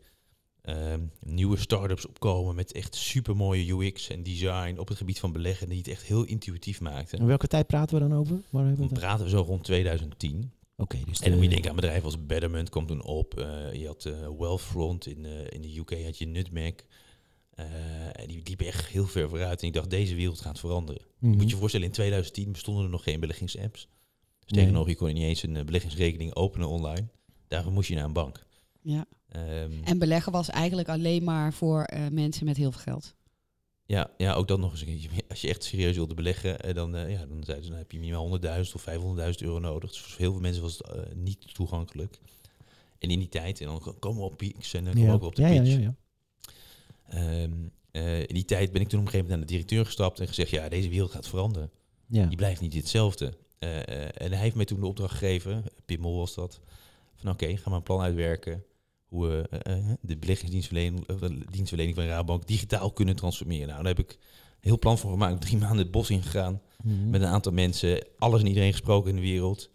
ehm, 0.62 1.00
nieuwe 1.20 1.56
start-ups 1.56 2.06
opkomen 2.06 2.54
met 2.54 2.72
echt 2.72 2.94
super 2.94 3.36
mooie 3.36 3.72
UX 3.72 4.08
en 4.08 4.22
design 4.22 4.78
op 4.78 4.88
het 4.88 4.96
gebied 4.96 5.20
van 5.20 5.32
beleggen, 5.32 5.69
die 5.69 5.78
het 5.78 5.88
echt 5.88 6.02
heel 6.02 6.25
intuïtief 6.25 6.80
maakten. 6.80 7.19
En 7.19 7.26
welke 7.26 7.46
tijd 7.46 7.66
praten 7.66 7.94
we 8.02 8.08
dan 8.08 8.19
over? 8.19 8.40
Waar 8.50 8.66
hebben 8.66 8.82
we 8.84 8.88
Dan 8.92 8.98
praten 8.98 9.25
we 9.25 9.31
zo 9.31 9.40
rond 9.40 9.64
2010. 9.64 10.52
Oké, 10.76 10.98
dus 11.04 11.20
En 11.20 11.31
dan 11.31 11.32
moet 11.32 11.40
je 11.42 11.46
de- 11.48 11.48
denken 11.48 11.70
aan 11.70 11.76
bedrijven 11.76 12.04
als 12.04 12.26
Betterment 12.26 12.69
kwam 12.69 12.86
toen 12.86 13.02
op. 13.04 13.38
Eh, 13.38 13.72
je 13.72 13.86
had 13.86 14.04
eh 14.04 14.28
Wealthfront 14.38 15.06
in, 15.06 15.24
in 15.50 15.60
de 15.62 15.78
UK, 15.78 16.04
had 16.04 16.19
je 16.19 16.26
Nutmeg. 16.26 16.74
Eh, 17.58 18.20
en 18.20 18.26
die 18.26 18.40
liepen 18.44 18.66
echt 18.66 18.87
heel 18.87 19.06
ver 19.06 19.28
vooruit. 19.28 19.60
En 19.60 19.66
ik 19.69 19.75
dacht, 19.75 19.90
deze 19.90 20.14
wereld 20.14 20.40
gaat 20.40 20.58
veranderen. 20.58 21.02
Mhm. 21.19 21.32
Moet 21.32 21.43
je 21.43 21.49
je 21.49 21.56
voorstellen, 21.56 21.87
in 21.87 21.93
2010 21.93 22.52
bestonden 22.52 22.84
er 22.84 22.90
nog 22.90 23.02
geen 23.02 23.20
beleggingsapps. 23.20 23.88
Sterker 24.40 24.64
Nee. 24.72 24.78
nog, 24.78 24.88
je 24.88 24.96
kon 24.96 25.12
niet 25.12 25.22
eens 25.22 25.43
een 25.43 25.56
eh, 25.56 25.64
beleggingsrekening 25.64 26.34
openen 26.34 26.69
online. 26.69 27.08
Daarvoor 27.49 27.72
moest 27.72 27.88
je 27.88 27.94
naar 27.94 28.05
een 28.05 28.12
bank. 28.12 28.46
Ja. 28.82 29.06
Ehm, 29.28 29.72
En 29.84 29.99
beleggen 29.99 30.32
was 30.32 30.49
eigenlijk 30.50 30.88
alleen 30.88 31.25
maar 31.25 31.52
voor 31.52 31.82
eh, 31.82 32.06
mensen 32.10 32.44
met 32.44 32.56
heel 32.56 32.72
veel 32.72 32.81
geld. 32.81 33.14
ja, 33.87 34.10
ja, 34.16 34.34
ook 34.34 34.49
dat 34.49 34.58
nog 34.58 34.70
eens 34.70 34.81
een 34.81 34.87
keertje. 34.87 35.08
Als 35.28 35.40
je 35.40 35.49
echt 35.49 35.64
serieus 35.64 35.96
wilde 35.96 36.14
beleggen, 36.14 36.60
eh, 36.60 36.75
dan, 36.75 36.96
eh, 36.96 37.10
ja, 37.10 37.26
dan, 37.26 37.44
zeiden 37.44 37.64
ze, 37.64 37.70
dan 37.70 37.78
heb 37.78 37.93
je 37.93 37.99
minimaal 37.99 38.22
100.000 38.22 38.75
of 38.75 38.82
500.000 38.82 39.43
euro 39.43 39.58
nodig. 39.58 39.90
Dus 39.90 40.00
voor 40.00 40.19
heel 40.19 40.32
veel 40.32 40.40
mensen 40.40 40.62
was 40.62 40.78
het 40.78 40.87
eh, 40.87 41.00
niet 41.14 41.55
toegankelijk. 41.55 42.19
En 42.99 43.10
in 43.10 43.19
die 43.19 43.28
tijd, 43.28 43.60
en 43.60 43.66
dan 43.66 43.96
komen 43.99 44.20
we 44.22 44.26
op 44.26 44.37
pieks 44.37 44.75
en 44.75 44.84
dan 44.84 44.93
komen 44.93 45.08
we 45.08 45.14
ja. 45.14 45.19
ook 45.19 45.25
op 45.25 45.34
de 45.34 45.43
ja, 45.43 45.49
ja, 45.49 45.62
pitch. 45.62 45.78
ja, 45.81 45.94
Ehm, 47.08 47.52
eh, 47.90 48.19
in 48.20 48.34
die 48.34 48.44
tijd 48.44 48.72
ben 48.72 48.81
ik 48.81 48.88
toen 48.88 48.99
op 49.00 49.05
een 49.06 49.10
gegeven 49.10 49.19
moment 49.19 49.28
naar 49.28 49.38
de 49.38 49.46
directeur 49.46 49.84
gestapt 49.84 50.20
en 50.20 50.28
gezegd, 50.28 50.50
ja, 50.50 50.69
deze 50.69 50.88
wereld 50.88 51.10
gaat 51.10 51.28
veranderen. 51.28 51.70
ja. 52.06 52.26
Die 52.26 52.37
blijft 52.37 52.60
niet 52.60 52.75
hetzelfde. 52.75 53.32
Eh, 53.58 53.76
eh, 53.88 54.08
en 54.14 54.31
hij 54.32 54.40
heeft 54.40 54.55
mij 54.56 54.64
toen 54.64 54.81
de 54.81 54.87
opdracht 54.87 55.12
gegeven, 55.12 55.64
Pim 55.87 56.00
Mol 56.00 56.16
was 56.19 56.34
dat, 56.34 56.60
van 57.14 57.31
oké, 57.31 57.56
ga 57.56 57.69
maar 57.69 57.78
een 57.78 57.82
plan 57.84 58.00
uitwerken 58.00 58.64
hoe 59.06 59.26
we 59.26 59.96
de 60.00 60.16
beleggingsdienstverlening 60.16 61.94
van 61.94 62.05
Rabobank 62.05 62.46
digitaal 62.46 62.93
kunnen 62.93 63.17
transformeren. 63.17 63.67
Nou, 63.69 63.79
daar 63.82 63.94
heb 63.96 64.05
ik 64.05 64.10
een 64.10 64.19
heel 64.60 64.79
plan 64.79 64.98
voor 64.98 65.10
gemaakt, 65.10 65.41
drie 65.41 65.56
maanden 65.56 65.79
het 65.79 65.91
bos 65.91 66.10
ingegaan, 66.10 66.60
Mhm. 66.82 67.10
met 67.10 67.20
een 67.22 67.29
aantal 67.29 67.53
mensen, 67.53 68.06
alles 68.19 68.41
en 68.41 68.46
iedereen 68.46 68.70
gesproken 68.72 69.10
in 69.10 69.17
de 69.17 69.22
wereld. 69.22 69.70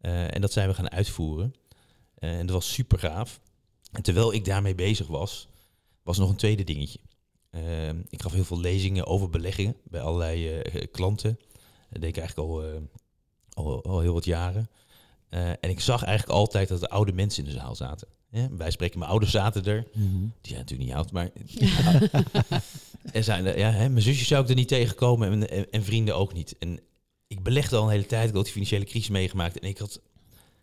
En 0.00 0.40
dat 0.40 0.52
zijn 0.52 0.68
we 0.68 0.74
gaan 0.74 0.90
uitvoeren. 0.90 1.54
En 2.14 2.46
dat 2.46 2.54
was 2.54 2.72
super 2.72 2.98
gaaf. 2.98 3.40
En 3.92 4.02
terwijl 4.02 4.32
ik 4.32 4.44
daarmee 4.44 4.74
bezig 4.74 5.06
was, 5.06 5.48
was 6.02 6.18
nog 6.18 6.28
een 6.30 6.36
tweede 6.36 6.64
dingetje. 6.64 6.98
Eh, 7.50 7.88
ik 7.88 8.22
gaf 8.22 8.32
heel 8.32 8.44
veel 8.44 8.60
lezingen 8.60 9.06
over 9.06 9.30
beleggingen 9.30 9.76
bij 9.84 10.00
allerlei 10.00 10.58
eh, 10.58 10.86
klanten. 10.92 11.38
Dat 11.90 12.00
deed 12.00 12.16
ik 12.16 12.22
eigenlijk 12.22 12.48
al, 12.48 12.62
eh, 12.64 12.76
al, 13.52 13.84
al 13.84 14.00
heel 14.00 14.12
wat 14.14 14.24
jaren. 14.24 14.70
Eh, 15.28 15.48
en 15.48 15.70
ik 15.70 15.80
zag 15.80 16.02
eigenlijk 16.02 16.38
altijd 16.38 16.68
dat 16.68 16.82
er 16.82 16.88
oude 16.88 17.12
mensen 17.12 17.44
in 17.44 17.50
de 17.50 17.56
zaal 17.56 17.74
zaten. 17.74 18.08
Wij 18.50 18.70
spreken, 18.70 18.98
mijn 18.98 19.10
ouders 19.10 19.32
zaten 19.32 19.64
er. 19.64 19.86
Mhm. 19.94 20.08
Die 20.40 20.52
zijn 20.52 20.58
natuurlijk 20.58 20.88
niet 20.88 20.96
oud, 20.98 21.12
maar 21.12 21.30
er 23.12 23.24
zijn, 23.24 23.46
er- 23.46 23.58
ja, 23.58 23.70
hè, 23.70 23.88
mijn 23.88 24.02
zusje 24.04 24.24
zou 24.24 24.42
ik 24.42 24.48
er 24.48 24.54
niet 24.54 24.68
tegenkomen 24.68 25.30
en, 25.32 25.50
en, 25.50 25.70
en 25.70 25.84
vrienden 25.84 26.16
ook 26.16 26.32
niet. 26.32 26.58
En 26.58 26.80
ik 27.26 27.42
belegde 27.42 27.76
al 27.76 27.84
een 27.84 27.90
hele 27.90 28.06
tijd, 28.06 28.28
ik 28.28 28.34
had 28.34 28.42
die 28.44 28.52
financiële 28.52 28.84
crisis 28.84 29.08
meegemaakt. 29.08 29.58
En 29.58 29.68
ik, 29.68 29.78
had, 29.78 30.00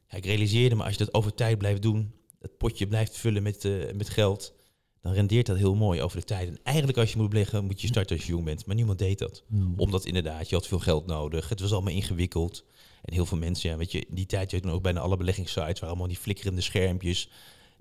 ja, 0.10 0.18
ik 0.18 0.26
realiseerde 0.26 0.76
me, 0.76 0.84
als 0.84 0.92
je 0.96 1.06
dat 1.06 1.14
over 1.14 1.34
tijd 1.34 1.58
blijft 1.58 1.82
doen, 1.82 2.14
het 2.40 2.58
potje 2.58 2.88
blijft 2.88 3.18
vullen 3.18 3.44
met, 3.44 3.66
eh, 3.66 3.94
met 3.94 4.10
geld, 4.10 4.54
dan 5.02 5.14
rendeert 5.14 5.46
dat 5.46 5.58
heel 5.58 5.76
mooi 5.76 6.02
over 6.02 6.18
de 6.20 6.26
tijd. 6.26 6.48
En 6.48 6.60
eigenlijk 6.64 6.98
als 6.98 7.12
je 7.12 7.18
moet 7.18 7.30
beleggen, 7.30 7.66
moet 7.66 7.82
je 7.82 7.88
starten 7.88 8.16
als 8.16 8.26
je 8.26 8.32
jong 8.32 8.46
bent. 8.46 8.66
Maar 8.66 8.76
niemand 8.76 9.00
deed 9.00 9.20
dat. 9.20 9.44
Mhm. 9.48 9.80
Omdat 9.80 10.06
inderdaad, 10.06 10.50
je 10.50 10.56
had 10.56 10.68
veel 10.68 10.80
geld 10.80 11.06
nodig. 11.06 11.50
Het 11.50 11.60
was 11.60 11.72
allemaal 11.72 11.94
ingewikkeld. 11.94 12.66
En 13.02 13.14
heel 13.14 13.26
veel 13.26 13.38
mensen, 13.38 13.70
ja, 13.70 13.78
weet 13.78 13.92
je, 13.92 14.06
in 14.06 14.16
die 14.16 14.26
tijd, 14.26 14.52
je 14.52 14.62
dan 14.62 14.72
ook 14.72 14.82
bijna 14.82 15.00
alle 15.00 15.18
beleggingssites, 15.18 15.80
waar 15.80 15.90
allemaal 15.90 16.08
die 16.08 16.18
flikkerende 16.18 16.62
schermpjes 16.62 17.30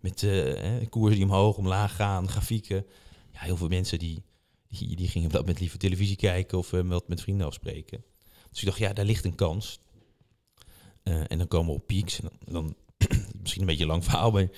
met 0.01 0.23
eh, 0.23 0.31
hè, 0.31 0.87
koersen 0.87 1.17
die 1.17 1.29
omhoog, 1.29 1.57
omlaag 1.57 1.97
gaan, 1.97 2.29
grafieken. 2.29 2.87
Ja, 3.33 3.41
heel 3.41 3.57
veel 3.57 3.69
mensen 3.69 3.99
die, 3.99 4.23
die, 4.69 4.97
die 4.97 5.09
gingen 5.09 5.27
op 5.27 5.33
dat 5.33 5.41
moment 5.41 5.61
liever 5.61 5.79
televisie 5.79 6.17
kijken 6.17 6.59
of 6.59 6.71
wat 6.71 7.09
met 7.09 7.21
vrienden 7.21 7.47
afspreken. 7.47 8.05
Dus 8.51 8.61
ik 8.61 8.67
dacht, 8.67 8.79
ja, 8.79 8.93
daar 8.93 9.05
ligt 9.05 9.25
een 9.25 9.35
kans. 9.35 9.81
Eh, 11.03 11.31
en 11.31 11.39
dan 11.39 11.49
komen 11.49 11.73
we 11.73 11.81
op 11.81 11.87
Peaks. 11.87 12.21
En 12.21 12.31
dan, 12.45 12.55
dan 12.55 12.75
misschien 13.41 13.61
een 13.61 13.69
beetje 13.69 13.83
een 13.83 13.91
lang 13.91 14.05
verhaal, 14.05 14.31
maar 14.31 14.49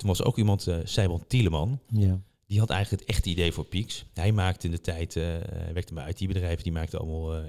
toen 0.00 0.08
was 0.08 0.18
er 0.18 0.26
ook 0.26 0.38
iemand, 0.38 0.68
Simon 0.84 1.26
Tieleman, 1.26 1.80
Ja. 1.88 2.20
die 2.46 2.58
had 2.58 2.70
eigenlijk 2.70 3.02
het 3.02 3.10
echte 3.16 3.28
idee 3.28 3.52
voor 3.52 3.64
Peaks. 3.64 4.04
Hij 4.14 4.32
maakte 4.32 4.66
in 4.66 4.72
de 4.72 4.80
tijd, 4.80 5.14
hij 5.14 5.72
werkte 5.72 5.94
bij 5.94 6.08
IT-bedrijven, 6.08 6.62
die 6.62 6.72
maakte 6.72 6.98
allemaal 6.98 7.34
eh, 7.34 7.44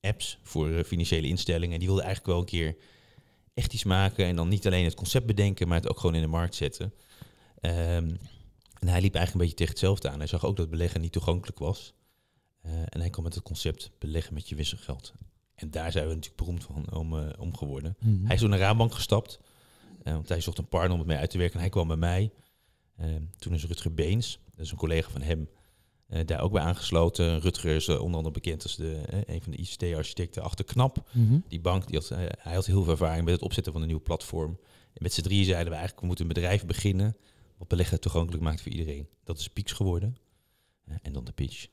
apps 0.00 0.38
voor 0.42 0.84
financiële 0.84 1.26
instellingen. 1.26 1.72
En 1.72 1.78
die 1.78 1.88
wilde 1.88 2.02
eigenlijk 2.02 2.32
wel 2.32 2.40
een 2.40 2.50
keer 2.50 2.76
echt 3.54 3.72
iets 3.72 3.84
maken. 3.84 4.26
En 4.26 4.36
dan 4.36 4.48
niet 4.48 4.66
alleen 4.66 4.84
het 4.84 4.94
concept 4.94 5.26
bedenken, 5.26 5.68
maar 5.68 5.76
het 5.80 5.88
ook 5.88 5.98
gewoon 6.00 6.14
in 6.14 6.22
de 6.22 6.26
markt 6.28 6.54
zetten. 6.54 6.92
Ehm, 7.60 8.14
en 8.78 8.88
hij 8.88 9.00
liep 9.00 9.14
eigenlijk 9.14 9.32
een 9.32 9.38
beetje 9.40 9.54
tegen 9.54 9.72
hetzelfde 9.72 10.08
aan. 10.10 10.18
Hij 10.18 10.26
zag 10.26 10.44
ook 10.44 10.56
dat 10.56 10.70
beleggen 10.70 11.00
niet 11.00 11.12
toegankelijk 11.12 11.58
was. 11.58 11.94
En 12.88 13.00
hij 13.00 13.10
kwam 13.10 13.24
met 13.24 13.34
het 13.34 13.42
concept 13.42 13.90
beleggen 13.98 14.34
met 14.34 14.48
je 14.48 14.54
wisselgeld. 14.54 15.12
En 15.54 15.70
daar 15.70 15.92
zijn 15.92 16.04
we 16.08 16.14
natuurlijk 16.14 16.42
beroemd 16.42 16.64
van 16.64 16.92
om, 16.98 17.18
eh, 17.18 17.28
om 17.38 17.56
geworden. 17.56 17.96
Mhm. 18.00 18.24
Hij 18.24 18.34
is 18.34 18.40
toen 18.40 18.50
naar 18.50 18.58
Rabank 18.58 18.94
gestapt. 18.94 19.38
Eh, 20.04 20.12
want 20.12 20.28
hij 20.28 20.40
zocht 20.40 20.58
een 20.58 20.68
partner 20.68 20.92
om 20.92 20.98
het 20.98 21.08
mee 21.08 21.18
uit 21.18 21.30
te 21.30 21.38
werken. 21.38 21.54
En 21.54 21.60
hij 21.60 21.70
kwam 21.70 21.86
bij 21.86 21.96
mij. 21.96 22.32
Ehm, 22.96 23.22
toen 23.38 23.54
is 23.54 23.64
Rutger 23.64 23.94
Beens, 23.94 24.38
dat 24.54 24.64
is 24.64 24.70
een 24.70 24.76
collega 24.76 25.10
van 25.10 25.22
hem, 25.22 25.48
eh, 26.06 26.26
daar 26.26 26.40
ook 26.40 26.52
bij 26.52 26.62
aangesloten. 26.62 27.40
Rutger 27.40 27.74
is 27.74 27.88
eh, 27.88 28.00
onder 28.00 28.16
andere 28.16 28.34
bekend 28.34 28.62
als 28.62 28.76
de, 28.76 29.02
een 29.26 29.42
van 29.42 29.52
de 29.52 29.58
ICT-architecten 29.58 30.42
achter 30.42 30.64
KNAP. 30.64 31.10
Mhm. 31.12 31.38
Die 31.48 31.60
bank, 31.60 31.86
die 31.86 31.96
had, 31.98 32.08
hij 32.38 32.54
had 32.54 32.66
heel 32.66 32.82
veel 32.82 32.92
ervaring 32.92 33.24
met 33.24 33.34
het 33.34 33.42
opzetten 33.42 33.72
van 33.72 33.82
een 33.82 33.88
nieuw 33.88 34.02
platform. 34.02 34.58
En 34.92 35.02
met 35.02 35.12
z'n 35.12 35.22
drieën 35.22 35.44
zeiden 35.44 35.66
we 35.66 35.72
eigenlijk, 35.72 36.00
we 36.00 36.06
moeten 36.06 36.24
een 36.26 36.32
bedrijf 36.34 36.66
beginnen 36.66 37.16
wat 37.58 37.68
beleggen 37.68 38.00
toegankelijk 38.00 38.42
maakt 38.42 38.62
voor 38.62 38.72
iedereen. 38.72 39.08
Dat 39.24 39.38
is 39.38 39.48
Pieks 39.48 39.72
geworden. 39.72 40.16
En 41.02 41.12
dan 41.12 41.24
de 41.24 41.32
pitch. 41.32 41.66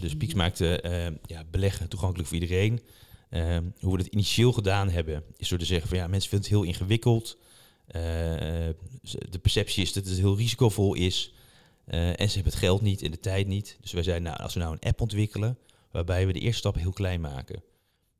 Dus 0.00 0.16
Pieks 0.16 0.34
maakte 0.34 0.80
eh, 0.80 1.06
ja, 1.26 1.44
beleggen 1.50 1.88
toegankelijk 1.88 2.28
voor 2.28 2.38
iedereen. 2.38 2.80
Eh, 3.28 3.58
hoe 3.80 3.92
we 3.96 4.02
het 4.02 4.12
initieel 4.12 4.52
gedaan 4.52 4.88
hebben, 4.88 5.24
is 5.36 5.48
door 5.48 5.58
te 5.58 5.64
zeggen 5.64 5.88
van 5.88 5.98
ja, 5.98 6.06
mensen 6.06 6.30
vinden 6.30 6.48
het 6.48 6.58
heel 6.58 6.68
ingewikkeld. 6.68 7.38
Eh, 7.92 8.00
de 9.30 9.38
perceptie 9.42 9.82
is 9.82 9.92
dat 9.92 10.04
het 10.04 10.18
heel 10.18 10.36
risicovol 10.36 10.94
is. 10.94 11.32
Eh, 11.84 12.08
en 12.08 12.28
ze 12.28 12.34
hebben 12.34 12.52
het 12.52 12.62
geld 12.62 12.80
niet 12.80 13.02
en 13.02 13.10
de 13.10 13.20
tijd 13.20 13.46
niet. 13.46 13.76
Dus 13.80 13.92
wij 13.92 14.02
zeiden, 14.02 14.24
nou, 14.24 14.42
als 14.42 14.54
we 14.54 14.60
nou 14.60 14.72
een 14.72 14.88
app 14.88 15.00
ontwikkelen, 15.00 15.58
waarbij 15.90 16.26
we 16.26 16.32
de 16.32 16.40
eerste 16.40 16.58
stap 16.58 16.74
heel 16.74 16.92
klein 16.92 17.20
maken. 17.20 17.62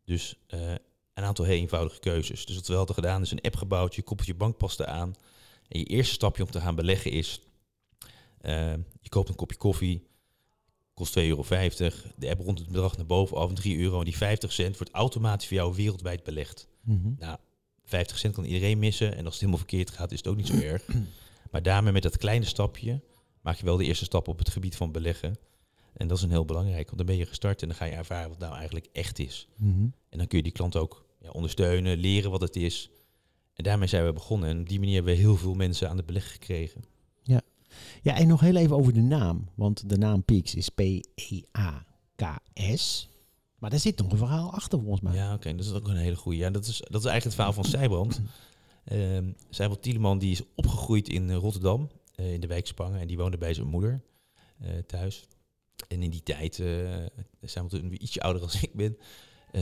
Dus 0.04 0.36
eh, 0.46 0.70
een 1.14 1.24
aantal 1.24 1.44
heel 1.44 1.56
eenvoudige 1.56 2.00
keuzes. 2.00 2.46
Dus 2.46 2.56
wat 2.56 2.66
we 2.66 2.74
hadden 2.74 2.94
gedaan 2.94 3.22
is 3.22 3.30
een 3.30 3.40
app 3.40 3.56
gebouwd, 3.56 3.94
je 3.94 4.02
koppelt 4.02 4.28
je 4.28 4.34
bankpaste 4.34 4.86
aan. 4.86 5.14
En 5.68 5.78
je 5.78 5.84
eerste 5.84 6.14
stapje 6.14 6.42
om 6.42 6.50
te 6.50 6.60
gaan 6.60 6.74
beleggen 6.74 7.10
is, 7.10 7.40
je 9.00 9.08
koopt 9.08 9.28
een 9.28 9.34
kopje 9.34 9.56
koffie, 9.56 10.06
kost 10.94 11.18
2,50 11.18 11.24
euro. 11.26 11.44
De 12.16 12.30
app 12.30 12.40
rond 12.40 12.58
het 12.58 12.68
bedrag 12.68 12.96
naar 12.96 13.06
boven 13.06 13.36
af, 13.36 13.52
3 13.52 13.78
euro. 13.78 13.98
En 13.98 14.04
die 14.04 14.16
50 14.16 14.52
cent 14.52 14.76
wordt 14.76 14.92
automatisch 14.92 15.48
voor 15.48 15.56
jou 15.56 15.74
wereldwijd 15.74 16.24
belegd. 16.24 16.68
Mhm. 16.80 17.12
Nou, 17.18 17.38
50 17.92 18.18
cent 18.18 18.34
kan 18.34 18.44
iedereen 18.44 18.78
missen. 18.78 19.16
En 19.16 19.24
als 19.24 19.34
het 19.34 19.34
helemaal 19.34 19.58
verkeerd 19.58 19.90
gaat, 19.90 20.12
is 20.12 20.18
het 20.18 20.26
ook 20.26 20.36
niet 20.36 20.46
zo 20.46 20.56
erg. 20.72 20.86
Maar 21.50 21.62
daarmee 21.62 21.92
met 21.92 22.02
dat 22.02 22.16
kleine 22.16 22.44
stapje 22.44 23.00
maak 23.40 23.56
je 23.56 23.64
wel 23.64 23.76
de 23.76 23.84
eerste 23.84 24.04
stap 24.04 24.28
op 24.28 24.38
het 24.38 24.50
gebied 24.50 24.76
van 24.76 24.92
beleggen. 24.92 25.36
En 25.92 26.08
dat 26.08 26.16
is 26.16 26.22
een 26.22 26.30
heel 26.30 26.44
belangrijk, 26.44 26.86
want 26.86 26.96
dan 26.96 27.06
ben 27.06 27.16
je 27.16 27.26
gestart 27.26 27.62
en 27.62 27.68
dan 27.68 27.76
ga 27.76 27.84
je 27.84 27.92
ervaren 27.92 28.28
wat 28.28 28.38
nou 28.38 28.54
eigenlijk 28.54 28.88
echt 28.92 29.18
is. 29.18 29.48
Mhm. 29.56 29.82
En 30.08 30.18
dan 30.18 30.26
kun 30.26 30.36
je 30.36 30.44
die 30.44 30.52
klant 30.52 30.76
ook 30.76 31.06
ja, 31.20 31.30
ondersteunen, 31.30 31.98
leren 31.98 32.30
wat 32.30 32.40
het 32.40 32.56
is. 32.56 32.90
En 33.54 33.64
daarmee 33.64 33.88
zijn 33.88 34.04
we 34.04 34.12
begonnen. 34.12 34.48
En 34.48 34.60
op 34.60 34.68
die 34.68 34.78
manier 34.78 34.94
hebben 34.94 35.14
we 35.14 35.20
heel 35.20 35.36
veel 35.36 35.54
mensen 35.54 35.88
aan 35.88 35.96
het 35.96 36.06
beleggen 36.06 36.32
gekregen. 36.32 36.84
Ja, 38.02 38.16
en 38.16 38.26
nog 38.26 38.40
heel 38.40 38.56
even 38.56 38.76
over 38.76 38.92
de 38.92 39.00
naam. 39.00 39.48
Want 39.54 39.88
de 39.88 39.98
naam 39.98 40.24
Peaks 40.24 40.54
is 40.54 40.68
P-E-A-K-S. 40.68 41.08
Maar 43.62 43.70
daar 43.70 43.80
zit 43.80 43.98
nog 43.98 44.12
een 44.12 44.18
verhaal 44.18 44.52
achter 44.52 44.78
volgens 44.80 45.00
mij. 45.00 45.14
Ja, 45.14 45.34
oké, 45.34 45.54
dat 45.54 45.64
is 45.64 45.72
ook 45.72 45.88
een 45.88 45.96
hele 45.96 46.16
goede. 46.16 46.38
Ja, 46.38 46.50
dat 46.50 46.66
is, 46.66 46.76
dat 46.76 47.00
is 47.00 47.06
eigenlijk 47.06 47.24
het 47.24 47.34
verhaal 47.34 47.52
van 47.52 47.64
Sijbrand. 47.64 48.20
Ehm 48.84 49.32
Sijbrand 49.50 49.82
Tieleman 49.82 50.18
die 50.18 50.30
is 50.30 50.42
opgegroeid 50.54 51.08
in 51.08 51.30
eh, 51.30 51.36
Rotterdam, 51.36 51.90
eh, 52.14 52.32
in 52.32 52.40
de 52.40 52.46
wijk 52.46 52.66
Spangen. 52.66 53.00
En 53.00 53.06
die 53.06 53.16
woonde 53.16 53.38
bij 53.38 53.54
zijn 53.54 53.66
moeder 53.66 54.02
eh, 54.58 54.68
thuis. 54.86 55.26
En 55.88 56.02
in 56.02 56.10
die 56.10 56.22
tijd, 56.22 56.58
eh 56.58 56.66
zijn 57.40 57.68
we 57.68 57.70
toen 57.80 58.02
ietsje 58.02 58.20
ouder 58.20 58.42
als 58.42 58.62
ik 58.68 58.74
ben, 58.74 58.96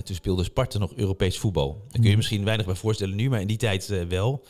toen 0.05 0.17
speelde 0.17 0.45
Sparta 0.45 0.79
nog 0.79 0.95
Europees 0.95 1.39
voetbal. 1.39 1.73
Daar 1.73 1.91
kun 1.91 1.91
je 1.93 2.01
je 2.03 2.09
Mhm. 2.09 2.17
misschien 2.17 2.45
weinig 2.45 2.67
bij 2.67 2.75
voorstellen 2.75 3.17
nu, 3.17 3.29
maar 3.29 3.41
in 3.41 3.47
die 3.47 3.57
tijd 3.57 4.07
wel. 4.09 4.45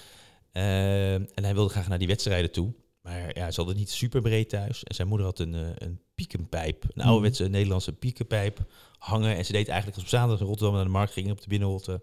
Eh, 0.52 1.14
en 1.14 1.42
hij 1.42 1.54
wilde 1.54 1.70
graag 1.70 1.88
naar 1.88 1.98
die 1.98 2.08
wedstrijden 2.08 2.50
toe. 2.52 2.72
Maar 3.02 3.38
ja, 3.38 3.50
ze 3.50 3.56
hadden 3.60 3.76
niet 3.76 3.90
super 3.90 4.20
breed 4.20 4.48
thuis. 4.48 4.84
En 4.84 4.94
zijn 4.94 5.08
moeder 5.08 5.26
had 5.26 5.38
een, 5.38 5.52
een 5.84 6.00
piekenpijp, 6.20 6.82
een 6.82 6.90
Mhm. 6.94 7.06
ouderwetse 7.06 7.48
Nederlandse 7.48 7.92
piekenpijp 7.92 8.64
hangen. 8.98 9.36
En 9.36 9.44
ze 9.44 9.52
deed 9.52 9.68
eigenlijk 9.68 9.96
als 9.96 10.04
op 10.06 10.10
zaterdag 10.10 10.40
in 10.40 10.46
Rotterdam 10.46 10.74
naar 10.74 10.84
de 10.84 10.90
markt 10.90 11.12
gingen 11.12 11.30
op 11.32 11.40
de 11.40 11.48
binnenholte. 11.48 12.02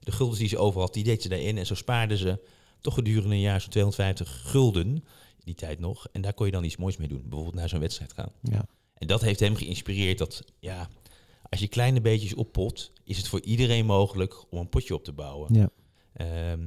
De 0.00 0.12
guldens 0.12 0.38
die 0.38 0.48
ze 0.48 0.58
over 0.58 0.80
had, 0.80 0.94
die 0.94 1.04
deed 1.04 1.22
ze 1.22 1.28
daarin. 1.28 1.58
En 1.58 1.66
zo 1.66 1.74
spaarden 1.74 2.18
ze 2.18 2.38
toch 2.80 2.94
gedurende 2.94 3.34
een 3.34 3.40
jaar 3.40 3.60
zo'n 3.60 3.70
250 3.70 4.42
gulden, 4.50 4.86
in 4.86 5.44
die 5.44 5.54
tijd 5.54 5.78
nog. 5.78 6.06
En 6.12 6.20
daar 6.20 6.34
kon 6.34 6.46
je 6.46 6.52
dan 6.52 6.64
iets 6.64 6.76
moois 6.76 6.96
mee 6.96 7.08
doen. 7.08 7.22
Bijvoorbeeld 7.22 7.54
naar 7.54 7.68
zo'n 7.68 7.80
wedstrijd 7.80 8.12
gaan. 8.12 8.32
Ja. 8.42 8.64
En 8.94 9.06
dat 9.06 9.20
heeft 9.20 9.40
hem 9.40 9.54
geïnspireerd 9.56 10.18
dat, 10.18 10.44
ja, 10.58 10.88
als 11.48 11.60
je 11.60 11.68
kleine 11.68 12.00
beetjes 12.00 12.34
oppot, 12.34 12.92
is 13.04 13.16
het 13.16 13.28
voor 13.28 13.40
iedereen 13.40 13.86
mogelijk 13.86 14.44
om 14.50 14.58
een 14.58 14.68
potje 14.68 14.94
op 14.94 15.04
te 15.04 15.12
bouwen. 15.12 15.54
Ja. 15.54 15.70
Ehm, 16.12 16.66